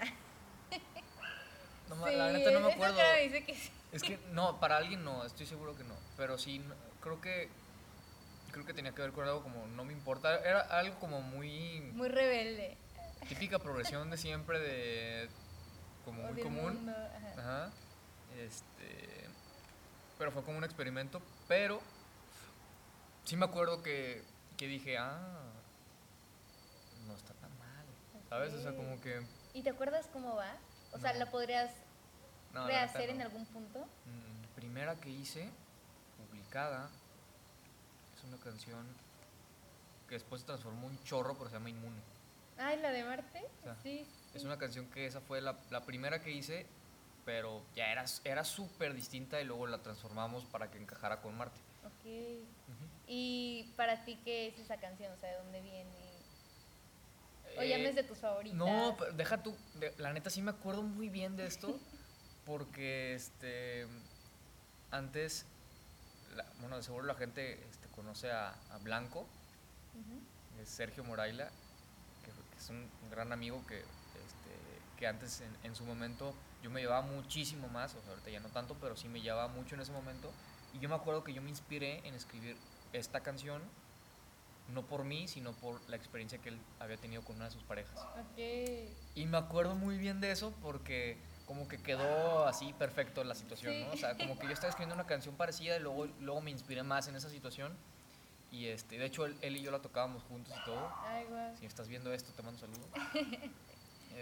No, 1.89 2.07
Sí, 2.07 2.15
la 2.15 2.31
neta 2.31 2.51
no 2.51 2.59
me 2.61 2.71
acuerdo. 2.73 2.97
dice 3.21 3.43
que 3.43 3.53
sí. 3.55 3.69
Es 3.91 4.01
que 4.03 4.17
no, 4.31 4.57
para 4.61 4.77
alguien 4.77 5.03
no, 5.03 5.25
estoy 5.25 5.45
seguro 5.45 5.75
que 5.75 5.83
no. 5.83 5.95
Pero 6.15 6.37
sí, 6.37 6.63
creo 7.01 7.19
que 7.19 7.49
creo 8.53 8.65
que 8.65 8.73
tenía 8.73 8.93
que 8.93 9.01
ver 9.01 9.11
con 9.13 9.25
algo 9.25 9.43
como 9.43 9.67
no 9.67 9.83
me 9.83 9.91
importa. 9.91 10.39
Era 10.39 10.61
algo 10.61 10.97
como 11.01 11.21
muy 11.21 11.81
Muy 11.93 12.07
rebelde. 12.07 12.77
típica 13.27 13.59
progresión 13.59 14.09
de 14.09 14.15
siempre 14.17 14.59
de 14.59 15.29
como 16.05 16.23
muy 16.23 16.41
común. 16.41 16.75
mundo, 16.75 16.91
ajá. 16.91 17.33
Ajá. 17.37 17.71
Este, 18.39 19.27
pero 20.17 20.31
fue 20.31 20.43
como 20.43 20.57
un 20.57 20.63
experimento, 20.63 21.21
pero 21.47 21.81
sí 23.25 23.35
me 23.35 23.45
acuerdo 23.45 23.81
que, 23.83 24.23
que 24.57 24.67
dije, 24.67 24.97
ah, 24.97 25.39
no 27.07 27.15
está 27.15 27.33
tan 27.33 27.57
mal. 27.59 27.85
¿Sabes? 28.29 28.53
O 28.53 28.61
sea, 28.61 28.75
como 28.75 28.99
que 29.01 29.21
¿Y 29.53 29.63
te 29.63 29.69
acuerdas 29.69 30.07
cómo 30.13 30.35
va? 30.35 30.55
O 30.93 30.99
sea. 30.99 31.13
¿la 31.13 31.29
podrías 31.29 31.71
no, 32.53 32.67
rehacer 32.67 33.09
en 33.09 33.21
algún 33.21 33.45
punto? 33.45 33.79
Mm, 33.79 34.55
primera 34.55 34.95
que 34.95 35.09
hice, 35.09 35.49
publicada, 36.17 36.89
es 38.17 38.23
una 38.23 38.37
canción 38.37 38.85
que 40.07 40.15
después 40.15 40.41
se 40.41 40.47
transformó 40.47 40.87
en 40.87 40.93
un 40.93 41.03
chorro, 41.03 41.35
pero 41.37 41.49
se 41.49 41.55
llama 41.55 41.69
Inmune. 41.69 42.01
Ay, 42.57 42.79
la 42.79 42.91
de 42.91 43.03
Marte. 43.03 43.45
O 43.61 43.63
sea, 43.63 43.75
sí. 43.81 44.05
Es 44.33 44.43
una 44.43 44.57
canción 44.57 44.87
que 44.89 45.05
esa 45.05 45.19
fue 45.21 45.41
la, 45.41 45.57
la 45.69 45.81
primera 45.85 46.21
que 46.21 46.31
hice, 46.31 46.65
pero 47.25 47.63
ya 47.75 47.91
era 47.91 48.05
era 48.23 48.43
súper 48.43 48.93
distinta 48.93 49.41
y 49.41 49.45
luego 49.45 49.67
la 49.67 49.79
transformamos 49.81 50.45
para 50.45 50.71
que 50.71 50.77
encajara 50.77 51.21
con 51.21 51.37
Marte. 51.37 51.59
Ok. 51.85 52.45
¿Y 53.07 53.71
para 53.75 54.05
ti 54.05 54.19
qué 54.23 54.47
es 54.47 54.57
esa 54.59 54.77
canción? 54.77 55.11
O 55.11 55.17
sea, 55.17 55.29
¿de 55.31 55.37
dónde 55.37 55.61
viene? 55.61 55.91
¿O 57.57 57.63
ya 57.63 57.77
no 57.77 57.83
Eh, 57.83 57.89
es 57.89 57.95
de 57.95 58.03
tus 58.03 58.19
favoritas? 58.19 58.57
No, 58.57 58.95
deja 59.15 59.43
tú, 59.43 59.55
la 59.97 60.13
neta 60.13 60.29
sí 60.29 60.41
me 60.41 60.51
acuerdo 60.51 60.83
muy 60.83 61.09
bien 61.09 61.35
de 61.35 61.45
esto, 61.47 61.77
porque 62.45 63.13
este 63.15 63.85
antes, 64.91 65.45
la- 66.35 66.45
bueno, 66.59 66.77
de 66.77 66.83
seguro 66.83 67.05
la 67.05 67.15
gente 67.15 67.61
este, 67.69 67.87
conoce 67.89 68.31
a, 68.31 68.51
a 68.71 68.77
Blanco, 68.79 69.27
es 70.61 70.69
Sergio 70.69 71.03
Moraila, 71.03 71.49
que, 72.23 72.31
que 72.51 72.57
es 72.57 72.69
un 72.69 72.89
gran 73.09 73.33
amigo 73.33 73.65
que, 73.67 73.83
que 75.01 75.07
antes 75.07 75.41
en, 75.41 75.57
en 75.63 75.75
su 75.75 75.83
momento 75.83 76.31
yo 76.61 76.69
me 76.69 76.79
llevaba 76.79 77.01
muchísimo 77.01 77.67
más, 77.69 77.95
o 77.95 78.01
sea, 78.01 78.11
ahorita 78.11 78.29
ya 78.29 78.39
no 78.39 78.49
tanto, 78.49 78.75
pero 78.79 78.95
sí 78.95 79.07
me 79.09 79.19
llevaba 79.19 79.47
mucho 79.47 79.73
en 79.73 79.81
ese 79.81 79.91
momento. 79.91 80.31
Y 80.75 80.79
yo 80.79 80.89
me 80.89 80.93
acuerdo 80.95 81.23
que 81.23 81.33
yo 81.33 81.41
me 81.41 81.49
inspiré 81.49 82.07
en 82.07 82.13
escribir 82.13 82.55
esta 82.93 83.21
canción, 83.21 83.63
no 84.71 84.83
por 84.83 85.03
mí, 85.03 85.27
sino 85.27 85.53
por 85.53 85.81
la 85.89 85.95
experiencia 85.95 86.37
que 86.37 86.49
él 86.49 86.59
había 86.79 86.97
tenido 86.97 87.23
con 87.23 87.37
una 87.37 87.45
de 87.45 87.51
sus 87.51 87.63
parejas. 87.63 87.97
Ok. 87.97 88.37
Y 89.15 89.25
me 89.25 89.37
acuerdo 89.39 89.73
muy 89.73 89.97
bien 89.97 90.21
de 90.21 90.29
eso 90.31 90.53
porque 90.61 91.17
como 91.47 91.67
que 91.67 91.81
quedó 91.81 92.45
así 92.47 92.71
perfecto 92.73 93.23
la 93.23 93.33
situación, 93.33 93.73
Sí. 93.73 93.83
¿no? 93.83 93.91
O 93.93 93.97
sea, 93.97 94.15
como 94.15 94.37
que 94.37 94.45
yo 94.45 94.53
estaba 94.53 94.69
escribiendo 94.69 94.93
una 94.93 95.07
canción 95.07 95.35
parecida 95.35 95.77
y 95.77 95.79
luego, 95.79 96.05
luego 96.19 96.41
me 96.41 96.51
inspiré 96.51 96.83
más 96.83 97.07
en 97.07 97.15
esa 97.15 97.31
situación. 97.31 97.75
Y 98.51 98.67
este, 98.67 98.99
de 98.99 99.05
hecho 99.05 99.25
él, 99.25 99.35
él 99.41 99.57
y 99.57 99.61
yo 99.63 99.71
la 99.71 99.79
tocábamos 99.81 100.21
juntos 100.23 100.53
y 100.61 100.63
todo. 100.65 100.93
Ay, 101.05 101.25
guau. 101.25 101.57
Si 101.57 101.65
estás 101.65 101.87
viendo 101.87 102.13
esto, 102.13 102.31
te 102.33 102.43
mando 102.43 102.59
saludos. 102.59 102.85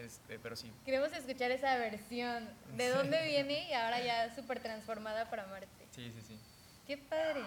Este, 0.05 0.39
pero 0.39 0.55
sí. 0.55 0.71
Queremos 0.85 1.11
escuchar 1.11 1.51
esa 1.51 1.75
versión. 1.77 2.49
¿De 2.75 2.89
dónde 2.89 3.21
viene 3.25 3.69
y 3.69 3.73
ahora 3.73 4.01
ya 4.01 4.33
súper 4.33 4.61
transformada 4.61 5.29
para 5.29 5.45
Marte? 5.47 5.67
Sí, 5.91 6.11
sí, 6.11 6.21
sí. 6.25 6.39
¡Qué 6.87 6.97
padre! 6.97 7.43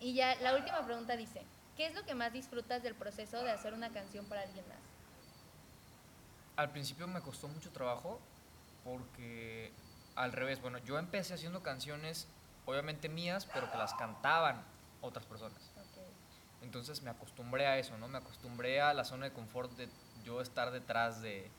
Y 0.00 0.14
ya 0.14 0.34
la 0.36 0.54
última 0.54 0.84
pregunta 0.84 1.16
dice, 1.16 1.42
¿qué 1.76 1.86
es 1.86 1.94
lo 1.94 2.04
que 2.04 2.14
más 2.14 2.32
disfrutas 2.32 2.82
del 2.82 2.94
proceso 2.94 3.42
de 3.42 3.50
hacer 3.50 3.74
una 3.74 3.90
canción 3.90 4.26
para 4.26 4.42
alguien 4.42 4.66
más? 4.68 4.78
Al 6.56 6.70
principio 6.70 7.06
me 7.06 7.20
costó 7.20 7.48
mucho 7.48 7.70
trabajo 7.70 8.20
porque 8.82 9.72
al 10.16 10.32
revés, 10.32 10.60
bueno, 10.60 10.78
yo 10.78 10.98
empecé 10.98 11.34
haciendo 11.34 11.62
canciones 11.62 12.26
obviamente 12.66 13.08
mías, 13.08 13.46
pero 13.52 13.70
que 13.70 13.78
las 13.78 13.94
cantaban 13.94 14.62
otras 15.00 15.26
personas. 15.26 15.70
Ok. 15.76 16.62
Entonces 16.62 17.02
me 17.02 17.10
acostumbré 17.10 17.66
a 17.66 17.78
eso, 17.78 17.96
¿no? 17.98 18.08
Me 18.08 18.18
acostumbré 18.18 18.80
a 18.80 18.94
la 18.94 19.04
zona 19.04 19.26
de 19.26 19.32
confort 19.32 19.72
de 19.72 19.88
yo 20.24 20.40
estar 20.40 20.70
detrás 20.70 21.22
de, 21.22 21.50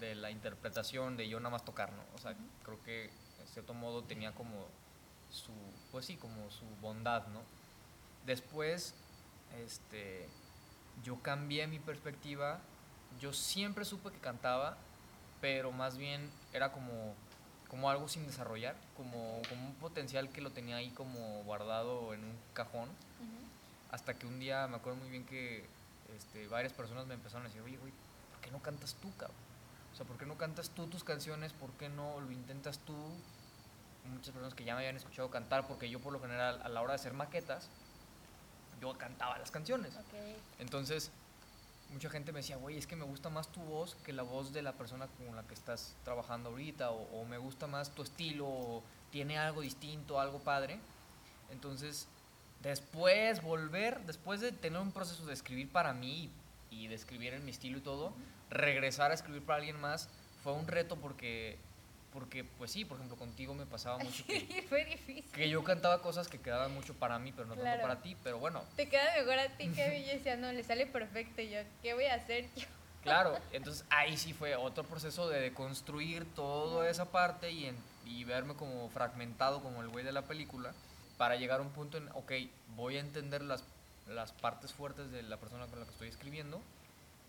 de 0.00 0.14
la 0.14 0.30
interpretación, 0.30 1.16
de 1.16 1.28
yo 1.28 1.40
nada 1.40 1.50
más 1.50 1.64
tocar, 1.64 1.92
¿no? 1.92 2.02
O 2.14 2.18
sea, 2.18 2.34
creo 2.64 2.82
que 2.82 3.06
en 3.06 3.46
cierto 3.52 3.74
modo 3.74 4.02
tenía 4.02 4.32
como 4.32 4.66
su, 5.30 5.52
pues 5.90 6.06
sí, 6.06 6.16
como 6.16 6.50
su 6.50 6.64
bondad, 6.80 7.26
¿no? 7.28 7.40
Después, 8.26 8.94
este, 9.64 10.28
yo 11.02 11.20
cambié 11.22 11.66
mi 11.66 11.78
perspectiva. 11.78 12.60
Yo 13.20 13.32
siempre 13.32 13.84
supe 13.84 14.10
que 14.10 14.18
cantaba, 14.18 14.76
pero 15.40 15.72
más 15.72 15.98
bien 15.98 16.30
era 16.52 16.72
como, 16.72 17.14
como 17.68 17.90
algo 17.90 18.08
sin 18.08 18.26
desarrollar, 18.26 18.76
como, 18.96 19.40
como 19.48 19.66
un 19.68 19.74
potencial 19.74 20.30
que 20.30 20.40
lo 20.40 20.50
tenía 20.50 20.76
ahí 20.76 20.90
como 20.90 21.42
guardado 21.44 22.14
en 22.14 22.24
un 22.24 22.36
cajón. 22.54 22.88
Hasta 23.90 24.14
que 24.14 24.26
un 24.26 24.38
día 24.38 24.66
me 24.68 24.76
acuerdo 24.76 24.98
muy 25.00 25.10
bien 25.10 25.26
que 25.26 25.66
este, 26.16 26.46
varias 26.48 26.72
personas 26.72 27.06
me 27.06 27.14
empezaron 27.14 27.46
a 27.46 27.48
decir, 27.48 27.62
oye, 27.62 27.76
güey, 27.76 27.92
¿por 28.30 28.40
qué 28.40 28.50
no 28.50 28.62
cantas 28.62 28.94
tú, 28.94 29.10
cabrón? 29.16 29.36
O 29.92 29.96
sea, 29.96 30.06
¿por 30.06 30.16
qué 30.16 30.26
no 30.26 30.36
cantas 30.36 30.70
tú 30.70 30.86
tus 30.86 31.04
canciones? 31.04 31.52
¿Por 31.52 31.70
qué 31.72 31.88
no 31.88 32.20
lo 32.20 32.30
intentas 32.32 32.78
tú? 32.78 32.96
Muchas 34.06 34.32
personas 34.32 34.54
que 34.54 34.64
ya 34.64 34.74
me 34.74 34.80
habían 34.80 34.96
escuchado 34.96 35.30
cantar, 35.30 35.66
porque 35.66 35.88
yo 35.90 36.00
por 36.00 36.12
lo 36.12 36.20
general 36.20 36.60
a 36.62 36.68
la 36.68 36.80
hora 36.80 36.92
de 36.92 36.96
hacer 36.96 37.12
maquetas, 37.12 37.68
yo 38.80 38.96
cantaba 38.98 39.38
las 39.38 39.50
canciones. 39.50 39.92
Entonces, 40.58 41.12
mucha 41.92 42.08
gente 42.10 42.32
me 42.32 42.40
decía, 42.40 42.56
güey, 42.56 42.78
es 42.78 42.86
que 42.86 42.96
me 42.96 43.04
gusta 43.04 43.28
más 43.28 43.48
tu 43.48 43.60
voz 43.60 43.94
que 44.04 44.12
la 44.12 44.22
voz 44.22 44.52
de 44.52 44.62
la 44.62 44.72
persona 44.72 45.06
con 45.06 45.36
la 45.36 45.42
que 45.44 45.54
estás 45.54 45.94
trabajando 46.04 46.50
ahorita, 46.50 46.90
o, 46.90 47.24
me 47.26 47.38
gusta 47.38 47.66
más 47.66 47.90
tu 47.90 48.02
estilo, 48.02 48.48
o 48.48 48.82
tiene 49.10 49.38
algo 49.38 49.60
distinto, 49.60 50.18
algo 50.18 50.40
padre. 50.40 50.80
Entonces, 51.50 52.08
después 52.62 53.42
volver, 53.42 54.00
después 54.06 54.40
de 54.40 54.52
tener 54.52 54.80
un 54.80 54.92
proceso 54.92 55.26
de 55.26 55.34
escribir 55.34 55.70
para 55.70 55.92
mí 55.92 56.30
y 56.70 56.86
de 56.86 56.94
escribir 56.94 57.34
en 57.34 57.44
mi 57.44 57.50
estilo 57.50 57.78
y 57.78 57.80
todo, 57.80 58.14
regresar 58.50 59.10
a 59.10 59.14
escribir 59.14 59.42
para 59.42 59.58
alguien 59.58 59.80
más 59.80 60.08
fue 60.42 60.52
un 60.52 60.66
reto 60.66 60.96
porque 60.96 61.58
porque 62.12 62.44
pues 62.44 62.70
sí, 62.70 62.84
por 62.84 62.98
ejemplo, 62.98 63.16
contigo 63.16 63.54
me 63.54 63.64
pasaba 63.64 63.96
mucho 64.04 64.24
que, 64.26 64.66
fue 64.68 64.84
difícil. 64.84 65.24
que 65.32 65.48
yo 65.48 65.64
cantaba 65.64 66.02
cosas 66.02 66.28
que 66.28 66.38
quedaban 66.38 66.72
mucho 66.74 66.92
para 66.94 67.18
mí, 67.18 67.32
pero 67.32 67.48
no 67.48 67.56
tanto 67.56 67.80
para 67.80 68.02
ti, 68.02 68.16
pero 68.22 68.38
bueno. 68.38 68.62
Te 68.76 68.88
queda 68.88 69.14
mejor 69.16 69.38
a 69.38 69.48
ti 69.56 69.68
que 69.68 70.04
yo 70.06 70.12
decía, 70.12 70.36
no, 70.36 70.52
le 70.52 70.62
sale 70.62 70.86
perfecto, 70.86 71.40
yo, 71.40 71.60
¿qué 71.82 71.94
voy 71.94 72.04
a 72.04 72.14
hacer 72.16 72.50
yo? 72.54 72.66
Claro, 73.02 73.38
entonces 73.52 73.86
ahí 73.88 74.18
sí 74.18 74.34
fue 74.34 74.54
otro 74.56 74.84
proceso 74.84 75.28
de 75.30 75.40
deconstruir 75.40 76.26
toda 76.34 76.88
esa 76.90 77.06
parte 77.06 77.50
y, 77.50 77.64
en, 77.64 77.76
y 78.04 78.24
verme 78.24 78.54
como 78.56 78.90
fragmentado 78.90 79.62
como 79.62 79.80
el 79.80 79.88
güey 79.88 80.04
de 80.04 80.12
la 80.12 80.22
película 80.22 80.74
para 81.18 81.36
llegar 81.36 81.60
a 81.60 81.62
un 81.62 81.70
punto 81.70 81.98
en, 81.98 82.08
ok, 82.10 82.32
voy 82.76 82.96
a 82.96 83.00
entender 83.00 83.42
las, 83.42 83.64
las 84.08 84.32
partes 84.32 84.72
fuertes 84.72 85.10
de 85.10 85.22
la 85.22 85.36
persona 85.36 85.66
con 85.66 85.78
la 85.78 85.84
que 85.84 85.92
estoy 85.92 86.08
escribiendo 86.08 86.60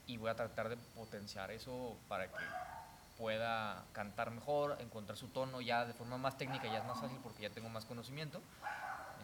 y 0.08 0.18
voy 0.18 0.30
a 0.30 0.36
tratar 0.36 0.70
de 0.70 0.78
potenciar 0.96 1.52
eso 1.52 1.96
para 2.08 2.28
que 2.28 2.44
pueda 3.18 3.84
cantar 3.94 4.32
mejor, 4.32 4.78
encontrar 4.82 5.18
su 5.18 5.28
tono 5.28 5.62
ya 5.62 5.86
de 5.86 5.94
forma 5.94 6.18
más 6.18 6.38
técnica, 6.38 6.66
ya 6.66 6.80
es 6.80 6.86
más 6.86 7.00
fácil 7.00 7.18
porque 7.24 7.44
ya 7.44 7.50
tengo 7.50 7.70
más 7.70 7.86
conocimiento, 7.86 8.42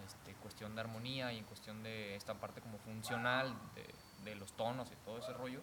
este, 0.05 0.33
cuestión 0.35 0.75
de 0.75 0.81
armonía 0.81 1.33
y 1.33 1.39
en 1.39 1.45
cuestión 1.45 1.83
de 1.83 2.15
esta 2.15 2.33
parte 2.35 2.61
como 2.61 2.77
funcional 2.79 3.53
de, 3.75 4.35
los 4.35 4.51
tonos 4.53 4.87
y 4.91 4.95
todo 5.05 5.17
ese 5.17 5.33
rollo. 5.33 5.59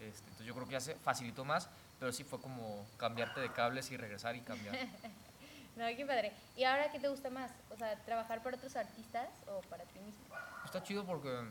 Este, 0.00 0.24
entonces 0.24 0.46
yo 0.46 0.54
creo 0.54 0.66
que 0.66 0.72
ya 0.72 0.80
se 0.80 0.94
facilitó 0.94 1.44
más, 1.44 1.68
pero 1.98 2.12
sí 2.12 2.24
fue 2.24 2.40
como 2.40 2.86
cambiarte 2.96 3.40
de 3.40 3.52
cables 3.52 3.90
y 3.90 3.98
regresar 3.98 4.34
y 4.36 4.40
cambiar. 4.40 4.74
no, 5.76 5.86
qué 5.96 6.04
padre. 6.06 6.32
¿Y 6.56 6.64
ahora 6.64 6.90
qué 6.90 6.98
te 7.00 7.08
gusta 7.08 7.30
más? 7.30 7.50
O 7.70 7.76
sea, 7.76 7.96
¿trabajar 8.04 8.42
para 8.42 8.56
otros 8.56 8.76
artistas 8.76 9.28
o 9.48 9.60
para 9.62 9.84
ti 9.84 9.98
mismo? 10.00 10.24
Está 10.64 10.82
chido 10.82 11.04
porque... 11.04 11.48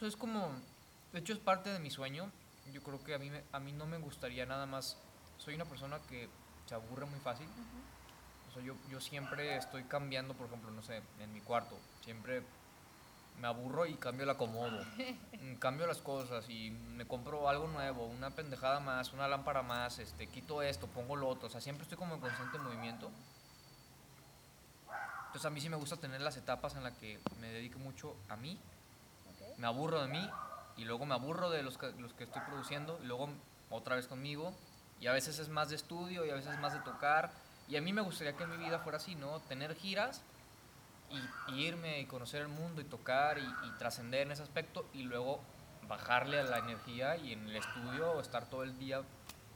es 0.00 0.16
como 0.16 0.50
de 1.12 1.18
hecho, 1.18 1.34
es 1.34 1.38
parte 1.38 1.70
de 1.70 1.78
mi 1.78 1.90
sueño. 1.90 2.30
Yo 2.72 2.82
creo 2.82 3.02
que 3.04 3.14
a 3.14 3.18
mí, 3.18 3.30
a 3.52 3.60
mí 3.60 3.72
no 3.72 3.86
me 3.86 3.98
gustaría 3.98 4.46
nada 4.46 4.64
más. 4.64 4.96
Soy 5.36 5.54
una 5.54 5.66
persona 5.66 6.00
que 6.08 6.28
se 6.66 6.74
aburre 6.74 7.04
muy 7.04 7.20
fácil. 7.20 7.46
O 8.48 8.54
sea, 8.54 8.62
yo, 8.62 8.74
yo 8.90 9.00
siempre 9.00 9.56
estoy 9.56 9.84
cambiando, 9.84 10.34
por 10.34 10.46
ejemplo, 10.46 10.70
no 10.70 10.82
sé, 10.82 11.02
en 11.20 11.32
mi 11.32 11.40
cuarto. 11.40 11.78
Siempre 12.02 12.42
me 13.40 13.48
aburro 13.48 13.86
y 13.86 13.94
cambio 13.94 14.24
el 14.24 14.30
acomodo. 14.30 14.84
Mm, 15.42 15.56
cambio 15.56 15.88
las 15.88 15.98
cosas 15.98 16.48
y 16.48 16.70
me 16.70 17.04
compro 17.04 17.48
algo 17.48 17.66
nuevo, 17.66 18.06
una 18.06 18.30
pendejada 18.30 18.78
más, 18.78 19.12
una 19.12 19.26
lámpara 19.26 19.60
más, 19.62 19.98
este, 19.98 20.28
quito 20.28 20.62
esto, 20.62 20.86
pongo 20.86 21.16
lo 21.16 21.26
otro. 21.26 21.48
O 21.48 21.50
sea, 21.50 21.60
siempre 21.60 21.82
estoy 21.82 21.98
como 21.98 22.14
en 22.14 22.20
constante 22.20 22.58
movimiento. 22.58 23.10
Entonces 25.26 25.44
a 25.44 25.50
mí 25.50 25.60
sí 25.60 25.68
me 25.68 25.76
gusta 25.76 25.96
tener 25.96 26.20
las 26.20 26.36
etapas 26.36 26.76
en 26.76 26.84
las 26.84 26.92
que 26.92 27.18
me 27.40 27.48
dedico 27.48 27.80
mucho 27.80 28.14
a 28.28 28.36
mí. 28.36 28.56
Me 29.58 29.66
aburro 29.66 30.00
de 30.00 30.06
mí 30.06 30.30
y 30.76 30.84
luego 30.84 31.06
me 31.06 31.14
aburro 31.14 31.50
de 31.50 31.64
los 31.64 31.76
que, 31.76 31.90
los 31.98 32.12
que 32.12 32.22
estoy 32.22 32.42
produciendo 32.42 33.00
y 33.02 33.06
luego 33.06 33.28
otra 33.70 33.96
vez 33.96 34.06
conmigo 34.06 34.54
y 35.00 35.08
a 35.08 35.12
veces 35.12 35.40
es 35.40 35.48
más 35.48 35.70
de 35.70 35.76
estudio 35.76 36.24
y 36.24 36.30
a 36.30 36.34
veces 36.34 36.52
es 36.52 36.60
más 36.60 36.72
de 36.72 36.80
tocar 36.80 37.32
y 37.68 37.76
a 37.76 37.80
mí 37.80 37.92
me 37.92 38.02
gustaría 38.02 38.36
que 38.36 38.46
mi 38.46 38.56
vida 38.58 38.78
fuera 38.78 38.98
así, 38.98 39.14
¿no? 39.14 39.40
Tener 39.40 39.74
giras 39.74 40.22
y, 41.12 41.52
irme 41.60 42.00
y 42.00 42.06
conocer 42.06 42.42
el 42.42 42.48
mundo 42.48 42.80
y 42.80 42.84
tocar 42.84 43.38
y, 43.38 43.70
trascender 43.78 44.22
en 44.22 44.32
ese 44.32 44.42
aspecto 44.42 44.88
y 44.92 45.02
luego 45.02 45.40
bajarle 45.88 46.40
a 46.40 46.44
la 46.44 46.58
energía 46.58 47.16
y 47.16 47.32
en 47.32 47.48
el 47.48 47.56
estudio 47.56 48.20
estar 48.20 48.48
todo 48.48 48.62
el 48.62 48.78
día 48.78 49.02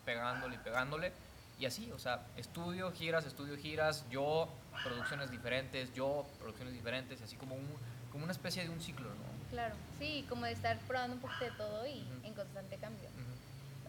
pegándole 0.05 0.57
y 0.57 0.59
pegándole 0.59 1.13
y 1.59 1.65
así, 1.65 1.91
o 1.93 1.99
sea, 1.99 2.27
estudio, 2.37 2.93
giras, 2.93 3.25
estudio, 3.25 3.57
giras, 3.57 4.05
yo, 4.11 4.49
producciones 4.85 5.31
diferentes, 5.31 5.93
yo, 5.95 6.27
producciones 6.39 6.75
diferentes, 6.75 7.23
así 7.23 7.37
como 7.37 7.55
un, 7.55 7.67
como 8.13 8.25
una 8.25 8.33
especie 8.33 8.63
de 8.63 8.69
un 8.69 8.81
ciclo, 8.81 9.09
¿no? 9.09 9.51
Claro, 9.51 9.75
sí, 9.99 10.27
como 10.29 10.45
de 10.45 10.53
estar 10.53 10.79
probando 10.81 11.15
un 11.17 11.23
poquito 11.23 11.45
de 11.45 11.51
todo 11.53 11.87
y 11.87 12.07
en 12.25 12.35
constante 12.35 12.77
cambio. 12.77 13.09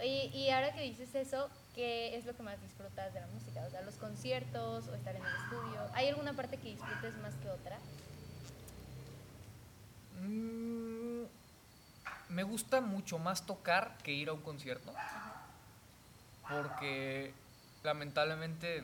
y 0.02 0.50
ahora 0.50 0.74
que 0.74 0.82
dices 0.82 1.14
eso, 1.16 1.50
¿qué 1.78 2.18
es 2.18 2.26
lo 2.26 2.36
que 2.36 2.42
más 2.42 2.60
disfrutas 2.60 3.14
de 3.14 3.22
la 3.22 3.28
música? 3.28 3.64
O 3.68 3.70
sea, 3.70 3.84
los 3.84 3.94
conciertos 3.96 4.88
o 4.88 4.96
estar 4.96 5.16
en 5.16 5.24
el 5.24 5.36
estudio. 5.36 5.80
¿Hay 5.94 6.10
alguna 6.10 6.34
parte 6.34 6.58
que 6.58 6.70
disfrutes 6.70 7.16
más 7.20 7.36
que 7.36 7.50
otra? 7.50 7.78
Mm, 10.20 11.26
me 12.30 12.42
gusta 12.42 12.82
mucho 12.82 13.20
más 13.20 13.46
tocar 13.46 13.96
que 14.00 14.12
ir 14.12 14.30
a 14.30 14.34
un 14.34 14.42
concierto. 14.42 14.92
Porque 16.50 17.32
lamentablemente 17.84 18.84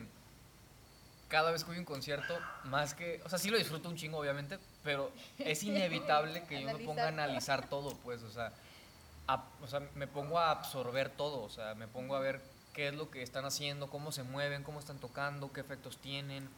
cada 1.28 1.50
vez 1.50 1.64
que 1.64 1.70
voy 1.70 1.78
a 1.78 1.80
un 1.80 1.86
concierto, 1.86 2.38
más 2.62 2.94
que, 2.94 3.20
o 3.24 3.28
sea, 3.28 3.40
sí 3.40 3.50
lo 3.50 3.58
disfruto 3.58 3.88
un 3.88 3.96
chingo, 3.96 4.18
obviamente, 4.18 4.56
pero 4.84 5.10
es 5.38 5.64
inevitable 5.64 6.44
que 6.44 6.62
yo 6.62 6.72
me 6.72 6.84
ponga 6.84 7.06
a 7.06 7.08
analizar 7.08 7.68
todo, 7.68 7.96
pues, 8.04 8.22
o 8.22 8.30
sea, 8.30 8.52
o 9.60 9.66
sea, 9.66 9.80
me 9.96 10.06
pongo 10.06 10.38
a 10.38 10.52
absorber 10.52 11.08
todo, 11.08 11.42
o 11.42 11.50
sea, 11.50 11.74
me 11.74 11.88
pongo 11.88 12.14
a 12.14 12.20
ver 12.20 12.53
qué 12.74 12.88
es 12.88 12.94
lo 12.94 13.10
que 13.10 13.22
están 13.22 13.46
haciendo, 13.46 13.88
cómo 13.88 14.12
se 14.12 14.22
mueven, 14.22 14.62
cómo 14.62 14.78
están 14.78 14.98
tocando, 14.98 15.52
qué 15.52 15.60
efectos 15.60 15.96
tienen, 15.98 16.48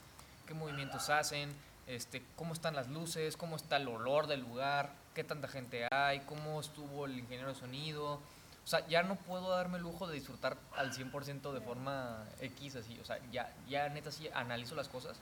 qué 0.45 0.53
movimientos 0.53 1.09
hacen, 1.09 1.49
este, 1.85 2.21
cómo 2.35 2.53
están 2.53 2.75
las 2.75 2.89
luces, 2.89 3.37
cómo 3.37 3.55
está 3.55 3.77
el 3.77 3.87
olor 3.87 4.27
del 4.27 4.41
lugar, 4.41 4.91
qué 5.13 5.23
tanta 5.23 5.47
gente 5.47 5.87
hay, 5.91 6.19
cómo 6.21 6.59
estuvo 6.59 7.05
el 7.05 7.17
ingeniero 7.17 7.53
de 7.53 7.55
sonido, 7.55 8.19
o 8.67 8.69
sea, 8.69 8.85
ya 8.89 9.01
no 9.01 9.15
puedo 9.15 9.47
darme 9.47 9.77
el 9.77 9.83
lujo 9.83 10.07
de 10.07 10.15
disfrutar 10.15 10.57
al 10.75 10.91
100% 10.91 11.53
de 11.53 11.61
forma 11.61 12.25
X, 12.41 12.75
así. 12.75 12.99
O 12.99 13.05
sea, 13.05 13.17
ya, 13.31 13.49
ya 13.69 13.87
neta 13.87 14.11
sí 14.11 14.27
analizo 14.33 14.75
las 14.75 14.89
cosas. 14.89 15.21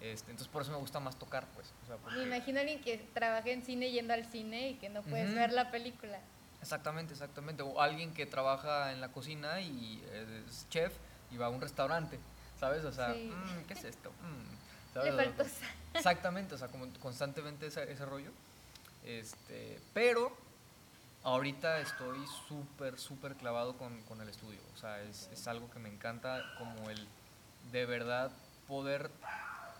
Este, 0.00 0.32
entonces 0.32 0.48
por 0.48 0.62
eso 0.62 0.72
me 0.72 0.78
gusta 0.78 0.98
más 0.98 1.16
tocar, 1.16 1.46
pues. 1.54 1.72
Me 2.16 2.24
imagino 2.24 2.58
a 2.58 2.62
alguien 2.62 2.80
que 2.80 2.98
trabaja 3.14 3.50
en 3.50 3.62
cine 3.64 3.92
yendo 3.92 4.12
al 4.12 4.24
cine 4.24 4.70
y 4.70 4.74
que 4.74 4.88
no 4.88 5.02
puedes 5.02 5.32
ver 5.36 5.52
la 5.52 5.70
película. 5.70 6.18
Exactamente, 6.60 7.12
exactamente. 7.12 7.62
O 7.62 7.80
alguien 7.80 8.12
que 8.12 8.26
trabaja 8.26 8.92
en 8.92 9.00
la 9.00 9.08
cocina 9.08 9.60
y 9.60 10.02
es 10.12 10.68
chef 10.68 10.92
y 11.30 11.36
va 11.36 11.46
a 11.46 11.50
un 11.50 11.60
restaurante, 11.60 12.18
¿sabes? 12.58 12.84
O 12.84 12.92
sea, 12.92 13.08
mm, 13.08 13.64
¿qué 13.66 13.74
es 13.74 13.84
esto? 13.84 14.10
Mm", 14.10 15.04
Le 15.04 15.12
faltó 15.12 15.44
Exactamente, 15.94 16.54
o 16.54 16.58
sea, 16.58 16.68
como 16.68 16.86
constantemente 17.00 17.66
ese, 17.66 17.90
ese 17.90 18.04
rollo. 18.04 18.30
Este, 19.04 19.80
pero 19.94 20.36
ahorita 21.22 21.80
estoy 21.80 22.18
súper, 22.48 22.98
súper 22.98 23.34
clavado 23.34 23.76
con, 23.76 24.00
con, 24.02 24.20
el 24.20 24.28
estudio. 24.28 24.60
O 24.74 24.76
sea, 24.76 25.00
es, 25.02 25.28
es, 25.32 25.48
algo 25.48 25.70
que 25.70 25.78
me 25.78 25.88
encanta 25.88 26.42
como 26.58 26.90
el 26.90 27.06
de 27.72 27.86
verdad 27.86 28.30
poder 28.66 29.10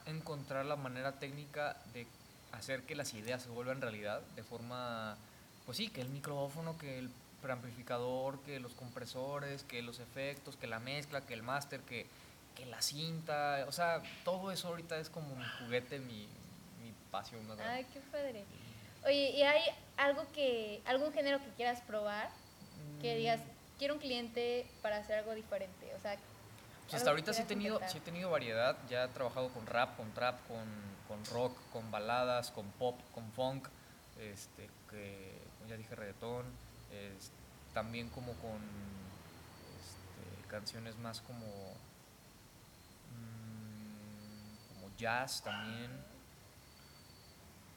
encontrar 0.06 0.64
la 0.64 0.76
manera 0.76 1.18
técnica 1.18 1.76
de 1.92 2.06
hacer 2.52 2.82
que 2.84 2.94
las 2.94 3.14
ideas 3.14 3.42
se 3.42 3.50
vuelvan 3.50 3.80
realidad 3.80 4.22
de 4.34 4.42
forma, 4.42 5.16
pues 5.68 5.76
sí, 5.76 5.90
que 5.90 6.00
el 6.00 6.08
micrófono, 6.08 6.78
que 6.78 6.98
el 6.98 7.10
preamplificador, 7.42 8.40
que 8.40 8.58
los 8.58 8.72
compresores, 8.72 9.64
que 9.64 9.82
los 9.82 10.00
efectos, 10.00 10.56
que 10.56 10.66
la 10.66 10.78
mezcla, 10.78 11.20
que 11.20 11.34
el 11.34 11.42
máster, 11.42 11.80
que, 11.80 12.06
que 12.56 12.64
la 12.64 12.80
cinta, 12.80 13.66
o 13.68 13.72
sea, 13.72 14.00
todo 14.24 14.50
eso 14.50 14.68
ahorita 14.68 14.98
es 14.98 15.10
como 15.10 15.36
mi 15.36 15.44
juguete, 15.58 15.98
mi, 15.98 16.26
mi 16.82 16.90
pasión. 17.10 17.42
Ay, 17.60 17.84
qué 17.92 18.00
padre. 18.10 18.46
Oye, 19.04 19.32
¿y 19.32 19.42
hay 19.42 19.60
algo 19.98 20.24
que, 20.32 20.80
algún 20.86 21.12
género 21.12 21.38
que 21.38 21.50
quieras 21.50 21.82
probar? 21.82 22.30
Que 23.02 23.12
mm. 23.12 23.18
digas, 23.18 23.40
quiero 23.78 23.92
un 23.92 24.00
cliente 24.00 24.64
para 24.80 24.96
hacer 24.96 25.18
algo 25.18 25.34
diferente. 25.34 25.94
O 25.98 26.00
sea, 26.00 26.16
pues 26.84 26.94
hasta 26.94 27.10
ahorita 27.10 27.34
sí 27.34 27.42
he, 27.42 27.44
tenido, 27.44 27.78
sí 27.88 27.98
he 27.98 28.00
tenido 28.00 28.30
variedad. 28.30 28.78
Ya 28.88 29.04
he 29.04 29.08
trabajado 29.08 29.50
con 29.50 29.66
rap, 29.66 29.98
con 29.98 30.10
trap, 30.14 30.38
con, 30.48 30.64
con 31.06 31.22
rock, 31.26 31.54
con 31.74 31.90
baladas, 31.90 32.52
con 32.52 32.70
pop, 32.70 32.98
con 33.12 33.30
funk. 33.32 33.68
Este, 34.18 34.70
que 34.90 35.37
ya 35.68 35.76
dije 35.76 35.94
reggaetón. 35.94 36.46
también 37.74 38.08
como 38.08 38.32
con 38.34 38.58
este, 39.78 40.48
canciones 40.48 40.96
más 40.98 41.20
como, 41.20 41.46
mm, 43.14 44.74
como 44.74 44.96
jazz 44.96 45.42
también 45.42 45.90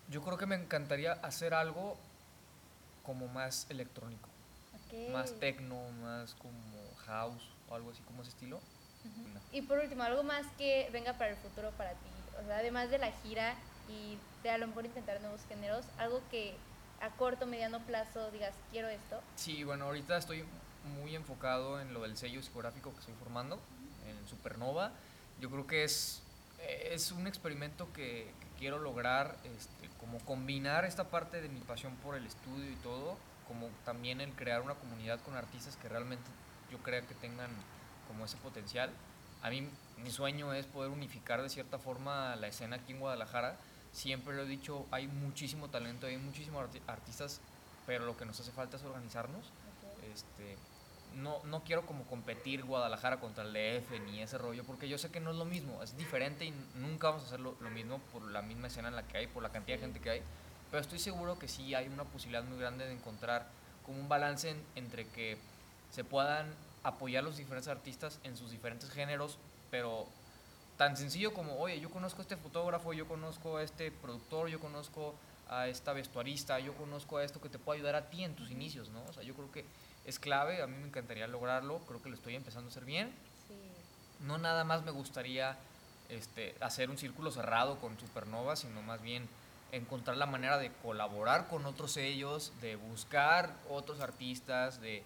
Yo 0.10 0.22
creo 0.22 0.38
que 0.38 0.46
me 0.46 0.56
encantaría 0.56 1.14
hacer 1.14 1.54
algo 1.54 1.98
como 3.04 3.28
más 3.28 3.68
electrónico. 3.70 4.30
Más 5.14 5.32
techno, 5.40 5.90
más 6.02 6.36
como 6.36 6.94
house 7.06 7.44
o 7.70 7.76
algo 7.76 7.92
así 7.92 8.02
como 8.02 8.22
ese 8.22 8.32
estilo. 8.32 8.60
Y 9.54 9.62
por 9.62 9.80
último, 9.80 10.04
algo 10.04 10.24
más 10.24 10.46
que 10.58 10.90
venga 10.92 11.14
para 11.14 11.32
el 11.32 11.38
futuro 11.38 11.72
para 11.78 11.92
ti. 11.92 12.10
O 12.44 12.46
sea, 12.46 12.58
además 12.58 12.90
de 12.90 12.98
la 12.98 13.12
gira 13.24 13.56
y 13.88 14.18
de 14.44 14.50
a 14.50 14.58
lo 14.58 14.68
mejor 14.68 14.86
intentar 14.86 15.22
nuevos 15.22 15.42
géneros, 15.48 15.86
algo 15.98 16.22
que 16.30 16.56
a 17.02 17.10
corto, 17.12 17.46
mediano 17.46 17.80
plazo 17.80 18.30
digas, 18.32 18.54
quiero 18.72 18.88
esto. 18.88 19.22
Sí, 19.36 19.64
bueno, 19.64 19.86
ahorita 19.86 20.18
estoy 20.18 20.46
muy 20.98 21.16
enfocado 21.16 21.80
en 21.82 21.94
lo 21.94 22.02
del 22.02 22.18
sello 22.18 22.40
discográfico 22.40 22.92
que 22.94 23.00
estoy 23.00 23.16
formando, 23.16 23.60
en 24.08 24.28
Supernova. 24.28 24.92
Yo 25.40 25.50
creo 25.50 25.68
que 25.68 25.84
es, 25.84 26.22
es 26.60 27.12
un 27.12 27.28
experimento 27.28 27.92
que, 27.94 28.32
quiero 28.62 28.78
lograr, 28.78 29.36
este, 29.44 29.90
como 30.00 30.20
combinar 30.20 30.86
esta 30.86 31.06
parte 31.06 31.42
de 31.42 31.50
mi 31.50 31.62
pasión 31.62 31.96
por 31.96 32.16
el 32.16 32.28
estudio 32.28 32.72
y 32.72 32.76
todo, 32.76 33.18
como 33.48 33.68
también 33.86 34.22
el 34.22 34.34
crear 34.34 34.62
una 34.62 34.76
comunidad 34.76 35.20
con 35.22 35.34
artistas 35.34 35.78
que 35.78 35.90
realmente 35.90 36.30
yo 36.72 36.78
crea 36.78 37.02
que 37.02 37.16
tengan 37.16 37.50
como 38.08 38.26
ese 38.26 38.38
potencial. 38.38 38.92
A 39.42 39.50
mí 39.50 39.68
mi 39.98 40.12
sueño 40.12 40.54
es 40.54 40.68
poder 40.68 40.92
unificar 40.92 41.42
de 41.42 41.50
cierta 41.50 41.80
forma 41.80 42.36
la 42.36 42.50
escena 42.50 42.76
aquí 42.76 42.94
en 42.94 43.00
Guadalajara. 43.00 43.58
Siempre 43.92 44.36
lo 44.36 44.44
he 44.44 44.48
dicho, 44.48 44.86
hay 44.92 45.08
muchísimo 45.08 45.70
talento, 45.70 46.08
hay 46.08 46.18
muchísimos 46.18 46.66
artistas, 46.88 47.42
pero 47.86 48.06
lo 48.06 48.16
que 48.16 48.26
nos 48.26 48.40
hace 48.40 48.52
falta 48.52 48.78
es 48.78 48.84
organizarnos. 48.84 49.52
Este, 50.14 50.58
no, 51.16 51.42
no 51.44 51.64
quiero 51.64 51.86
como 51.86 52.06
competir 52.06 52.64
Guadalajara 52.64 53.20
contra 53.20 53.44
el 53.44 53.54
DF 53.54 54.00
ni 54.06 54.22
ese 54.22 54.38
rollo, 54.38 54.64
porque 54.64 54.88
yo 54.88 54.98
sé 54.98 55.12
que 55.12 55.20
no 55.20 55.32
es 55.32 55.38
lo 55.38 55.46
mismo, 55.46 55.82
es 55.84 55.98
diferente 55.98 56.46
y 56.46 56.54
nunca 56.76 57.10
vamos 57.10 57.24
a 57.24 57.28
hacer 57.28 57.40
lo, 57.40 57.54
mismo 57.70 58.00
por 58.14 58.24
la 58.24 58.42
misma 58.42 58.68
escena 58.68 58.88
en 58.88 58.96
la 58.96 59.04
que 59.04 59.18
hay, 59.18 59.28
por 59.28 59.44
la 59.44 59.50
cantidad 59.50 59.78
de 59.78 59.82
gente 59.82 60.00
que 60.00 60.10
hay, 60.10 60.22
pero 60.70 60.82
estoy 60.82 61.00
seguro 61.00 61.38
que 61.38 61.48
sí 61.48 61.76
hay 61.76 61.88
una 61.88 62.06
posibilidad 62.06 62.44
muy 62.44 62.58
grande 62.58 62.86
de 62.86 62.94
encontrar 62.94 63.48
como 63.86 64.00
un 64.00 64.08
balance 64.08 64.56
entre 64.76 65.08
que 65.08 65.38
se 65.92 66.04
puedan 66.04 66.54
apoyar 66.84 67.24
los 67.24 67.38
diferentes 67.38 67.68
artistas 67.68 68.20
en 68.24 68.38
sus 68.38 68.52
diferentes 68.52 68.90
géneros, 68.90 69.38
pero 69.70 70.08
tan 70.82 70.98
sencillo 70.98 71.32
como, 71.32 71.60
oye, 71.60 71.80
yo 71.80 71.92
conozco 71.92 72.22
a 72.22 72.24
este 72.24 72.38
fotógrafo, 72.38 72.92
yo 72.92 73.08
conozco 73.08 73.58
a 73.58 73.62
este 73.62 73.92
productor, 73.92 74.50
yo 74.50 74.60
conozco 74.60 75.14
a 75.48 75.68
esta 75.68 75.94
vestuarista, 75.94 76.60
yo 76.60 76.74
conozco 76.74 77.18
a 77.18 77.24
esto 77.24 77.40
que 77.40 77.50
te 77.50 77.60
puede 77.60 77.78
ayudar 77.78 77.94
a 77.94 78.10
ti 78.10 78.24
en 78.24 78.34
tus 78.34 78.50
inicios, 78.50 78.90
¿no? 78.90 79.04
O 79.08 79.14
sea, 79.14 79.22
yo 79.22 79.36
creo 79.36 79.52
que 79.52 79.64
es 80.06 80.18
clave, 80.18 80.60
a 80.64 80.66
mí 80.66 80.76
me 80.76 80.88
encantaría 80.88 81.28
lograrlo, 81.28 81.78
creo 81.82 82.02
que 82.02 82.10
lo 82.10 82.16
estoy 82.16 82.36
empezando 82.36 82.70
a 82.70 82.72
hacer 82.72 82.86
bien. 82.86 83.14
No 84.22 84.40
nada 84.40 84.64
más 84.64 84.84
me 84.84 84.90
gustaría 84.90 85.56
este, 86.10 86.56
hacer 86.62 86.90
un 86.90 86.98
círculo 86.98 87.30
cerrado 87.30 87.78
con 87.80 88.00
Supernova, 88.00 88.56
sino 88.56 88.82
más 88.82 89.04
bien 89.04 89.30
encontrar 89.72 90.18
la 90.18 90.26
manera 90.26 90.58
de 90.58 90.72
colaborar 90.82 91.48
con 91.48 91.68
otros 91.68 91.92
sellos, 91.92 92.54
de 92.60 92.76
buscar 92.76 93.54
otros 93.70 94.00
artistas, 94.00 94.82
de... 94.82 95.04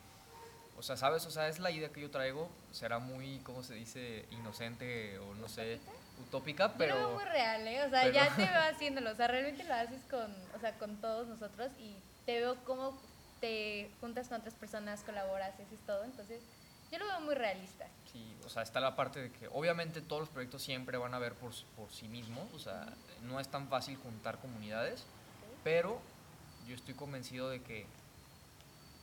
O 0.77 0.83
sea, 0.83 0.97
¿sabes? 0.97 1.25
O 1.25 1.31
sea, 1.31 1.47
es 1.47 1.59
la 1.59 1.71
idea 1.71 1.89
que 1.89 2.01
yo 2.01 2.11
traigo. 2.11 2.49
Será 2.71 2.99
muy, 2.99 3.39
¿cómo 3.39 3.63
se 3.63 3.75
dice? 3.75 4.25
Inocente 4.31 5.17
o 5.19 5.33
no 5.35 5.47
sé, 5.47 5.79
utópica, 6.27 6.73
pero... 6.73 6.95
Pero 6.95 7.11
muy 7.13 7.23
real, 7.23 7.67
¿eh? 7.67 7.83
O 7.83 7.89
sea, 7.89 8.09
ya 8.09 8.29
te 8.35 8.45
veo 8.45 8.61
haciéndolo. 8.61 9.11
O 9.11 9.15
sea, 9.15 9.27
realmente 9.27 9.63
lo 9.63 9.73
haces 9.73 10.01
con, 10.09 10.35
o 10.55 10.59
sea, 10.59 10.77
con 10.77 10.97
todos 10.97 11.27
nosotros 11.27 11.71
y 11.79 11.95
te 12.25 12.39
veo 12.39 12.55
como 12.65 12.99
te 13.39 13.89
juntas 14.01 14.27
con 14.27 14.39
otras 14.39 14.53
personas, 14.53 15.01
colaboras, 15.03 15.53
haces 15.53 15.79
todo. 15.85 16.03
Entonces, 16.03 16.41
yo 16.91 16.99
lo 16.99 17.05
veo 17.05 17.21
muy 17.21 17.35
realista. 17.35 17.87
Sí, 18.11 18.35
o 18.45 18.49
sea, 18.49 18.63
está 18.63 18.79
la 18.79 18.95
parte 18.95 19.21
de 19.21 19.31
que 19.31 19.47
obviamente 19.47 20.01
todos 20.01 20.21
los 20.21 20.29
proyectos 20.29 20.61
siempre 20.61 20.97
van 20.97 21.13
a 21.13 21.19
ver 21.19 21.33
por, 21.33 21.51
por 21.75 21.91
sí 21.91 22.07
mismos, 22.07 22.53
o 22.53 22.59
sea, 22.59 22.85
no 23.23 23.39
es 23.39 23.47
tan 23.49 23.67
fácil 23.67 23.97
juntar 23.97 24.39
comunidades, 24.39 25.03
pero 25.63 25.99
yo 26.67 26.75
estoy 26.75 26.93
convencido 26.93 27.49
de 27.49 27.61
que 27.61 27.85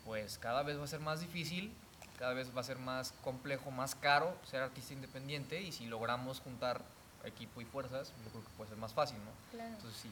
pues 0.04 0.38
cada 0.38 0.62
vez 0.62 0.78
va 0.78 0.84
a 0.84 0.88
ser 0.88 1.00
más 1.00 1.20
difícil, 1.20 1.72
cada 2.18 2.34
vez 2.34 2.54
va 2.56 2.60
a 2.60 2.64
ser 2.64 2.78
más 2.78 3.12
complejo, 3.22 3.70
más 3.70 3.94
caro 3.94 4.36
ser 4.44 4.62
artista 4.62 4.92
independiente 4.92 5.60
y 5.60 5.72
si 5.72 5.86
logramos 5.86 6.40
juntar 6.40 6.80
equipo 7.24 7.60
y 7.60 7.64
fuerzas, 7.64 8.12
yo 8.24 8.30
creo 8.30 8.44
que 8.44 8.50
puede 8.56 8.70
ser 8.70 8.78
más 8.78 8.92
fácil, 8.92 9.18
¿no? 9.18 9.30
Claro. 9.50 9.74
Entonces 9.74 10.00
sí. 10.00 10.10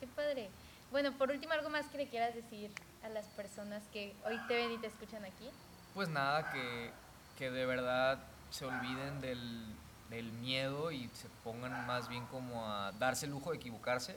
Qué 0.00 0.06
padre. 0.08 0.50
Bueno, 0.90 1.12
por 1.12 1.30
último, 1.30 1.52
algo 1.54 1.70
más 1.70 1.86
que 1.86 1.98
le 1.98 2.08
quieras 2.08 2.34
decir 2.34 2.70
a 3.02 3.08
las 3.08 3.26
personas 3.26 3.82
que 3.92 4.14
hoy 4.26 4.38
te 4.46 4.54
ven 4.54 4.72
y 4.72 4.78
te 4.78 4.88
escuchan 4.88 5.24
aquí. 5.24 5.48
Pues 5.94 6.08
nada, 6.08 6.50
que, 6.50 6.90
que 7.38 7.50
de 7.50 7.64
verdad 7.64 8.18
se 8.50 8.66
olviden 8.66 9.20
del, 9.20 9.64
del 10.10 10.30
miedo 10.32 10.92
y 10.92 11.08
se 11.14 11.28
pongan 11.42 11.86
más 11.86 12.08
bien 12.08 12.26
como 12.26 12.68
a 12.68 12.92
darse 12.92 13.26
el 13.26 13.32
lujo 13.32 13.50
de 13.50 13.56
equivocarse. 13.56 14.16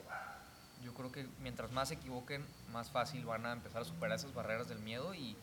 Yo 0.84 0.94
creo 0.94 1.10
que 1.12 1.26
mientras 1.40 1.70
más 1.72 1.88
se 1.88 1.94
equivoquen, 1.94 2.44
más 2.72 2.90
fácil 2.90 3.24
van 3.24 3.46
a 3.46 3.52
empezar 3.52 3.82
a 3.82 3.84
superar 3.84 4.16
esas 4.16 4.32
barreras 4.32 4.68
del 4.68 4.78
miedo 4.78 5.14
y, 5.14 5.36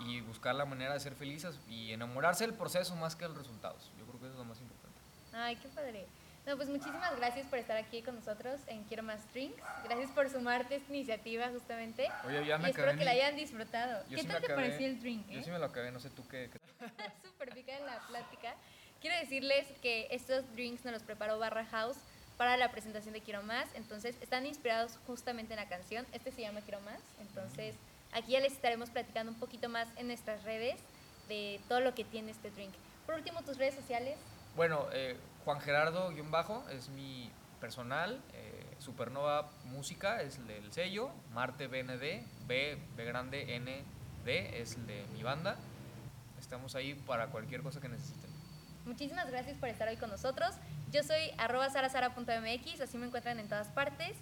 y 0.00 0.20
buscar 0.22 0.54
la 0.54 0.64
manera 0.64 0.94
de 0.94 1.00
ser 1.00 1.14
felices 1.14 1.58
y 1.68 1.92
enamorarse 1.92 2.46
del 2.46 2.54
proceso 2.54 2.96
más 2.96 3.16
que 3.16 3.24
de 3.24 3.28
los 3.30 3.38
resultados. 3.38 3.90
Yo 3.98 4.06
creo 4.06 4.20
que 4.20 4.26
eso 4.26 4.34
es 4.34 4.38
lo 4.38 4.44
más 4.44 4.60
importante. 4.60 4.98
Ay, 5.32 5.56
qué 5.56 5.68
padre. 5.68 6.06
No, 6.46 6.56
pues 6.56 6.68
muchísimas 6.68 7.14
gracias 7.16 7.46
por 7.46 7.58
estar 7.58 7.76
aquí 7.76 8.02
con 8.02 8.14
nosotros 8.14 8.60
en 8.66 8.82
Quiero 8.84 9.02
Más 9.02 9.20
Drinks. 9.32 9.62
Gracias 9.84 10.10
por 10.10 10.28
sumarte 10.30 10.74
a 10.74 10.76
esta 10.78 10.92
iniciativa 10.92 11.48
justamente. 11.50 12.08
Oye, 12.26 12.46
ya 12.46 12.58
me 12.58 12.68
y 12.68 12.70
espero 12.70 12.96
que 12.96 13.04
la 13.04 13.10
hayan 13.10 13.36
disfrutado. 13.36 14.04
¿Qué 14.08 14.24
tal 14.24 14.40
te 14.40 14.48
pareció 14.48 14.86
el 14.86 15.00
drink? 15.00 15.28
Yo 15.28 15.42
sí 15.42 15.50
me 15.50 15.58
lo 15.58 15.66
acabé, 15.66 15.92
no 15.92 16.00
sé 16.00 16.08
tú 16.10 16.26
qué. 16.28 16.50
Súper 17.22 17.54
pica 17.54 17.76
en 17.76 17.84
la 17.84 18.00
plática. 18.08 18.54
Quiero 19.00 19.16
decirles 19.18 19.66
que 19.82 20.08
estos 20.10 20.50
drinks 20.52 20.84
nos 20.84 20.94
los 20.94 21.02
preparó 21.02 21.38
Barra 21.38 21.66
House 21.66 21.98
para 22.40 22.56
la 22.56 22.70
presentación 22.70 23.12
de 23.12 23.20
Quiero 23.20 23.42
Más. 23.42 23.68
Entonces, 23.74 24.16
están 24.22 24.46
inspirados 24.46 24.98
justamente 25.06 25.52
en 25.52 25.60
la 25.60 25.68
canción. 25.68 26.06
Este 26.14 26.32
se 26.32 26.40
llama 26.40 26.62
Quiero 26.62 26.80
Más. 26.80 26.98
Entonces, 27.20 27.74
aquí 28.12 28.32
ya 28.32 28.40
les 28.40 28.54
estaremos 28.54 28.88
platicando 28.88 29.30
un 29.30 29.38
poquito 29.38 29.68
más 29.68 29.86
en 29.96 30.06
nuestras 30.06 30.42
redes 30.42 30.80
de 31.28 31.60
todo 31.68 31.80
lo 31.80 31.94
que 31.94 32.02
tiene 32.02 32.30
este 32.30 32.50
drink. 32.50 32.72
Por 33.04 33.16
último, 33.16 33.42
tus 33.42 33.58
redes 33.58 33.74
sociales. 33.74 34.16
Bueno, 34.56 34.86
eh, 34.94 35.18
Juan 35.44 35.60
Gerardo-bajo 35.60 36.66
es 36.70 36.88
mi 36.88 37.30
personal, 37.60 38.22
eh, 38.32 38.64
Supernova 38.78 39.50
Música 39.64 40.22
es 40.22 40.38
el 40.38 40.72
sello, 40.72 41.10
Marte 41.34 41.66
BND, 41.66 42.24
B, 42.46 42.78
B 42.96 43.04
grande, 43.04 43.54
N, 43.56 43.84
D 44.24 44.62
es 44.62 44.76
el 44.76 44.86
de 44.86 45.04
mi 45.12 45.22
banda. 45.22 45.58
Estamos 46.38 46.74
ahí 46.74 46.94
para 46.94 47.26
cualquier 47.26 47.62
cosa 47.62 47.82
que 47.82 47.90
necesiten. 47.90 48.30
Muchísimas 48.86 49.30
gracias 49.30 49.58
por 49.58 49.68
estar 49.68 49.86
hoy 49.88 49.98
con 49.98 50.08
nosotros. 50.08 50.54
Yo 50.90 51.04
soy 51.04 51.30
arroba 51.38 51.70
sarasara.mx, 51.70 52.80
así 52.80 52.98
me 52.98 53.06
encuentran 53.06 53.38
en 53.38 53.48
todas 53.48 53.68
partes 53.68 54.16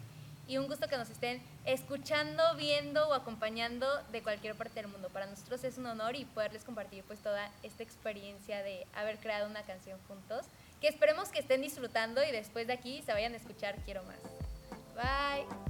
y 0.46 0.58
un 0.58 0.66
gusto 0.66 0.88
que 0.88 0.96
nos 0.96 1.08
estén 1.08 1.42
escuchando, 1.64 2.42
viendo 2.56 3.08
o 3.08 3.14
acompañando 3.14 3.86
de 4.12 4.22
cualquier 4.22 4.54
parte 4.54 4.74
del 4.74 4.88
mundo. 4.88 5.08
Para 5.08 5.26
nosotros 5.26 5.64
es 5.64 5.78
un 5.78 5.86
honor 5.86 6.14
y 6.16 6.24
poderles 6.24 6.64
compartir 6.64 7.04
pues 7.04 7.20
toda 7.20 7.50
esta 7.62 7.82
experiencia 7.82 8.62
de 8.62 8.86
haber 8.94 9.18
creado 9.18 9.48
una 9.48 9.62
canción 9.62 9.98
juntos, 10.08 10.46
que 10.80 10.88
esperemos 10.88 11.30
que 11.30 11.38
estén 11.38 11.62
disfrutando 11.62 12.22
y 12.22 12.32
después 12.32 12.66
de 12.66 12.74
aquí 12.74 13.02
se 13.02 13.12
vayan 13.12 13.32
a 13.34 13.36
escuchar 13.36 13.76
Quiero 13.84 14.02
Más. 14.04 14.20
Bye. 14.94 15.67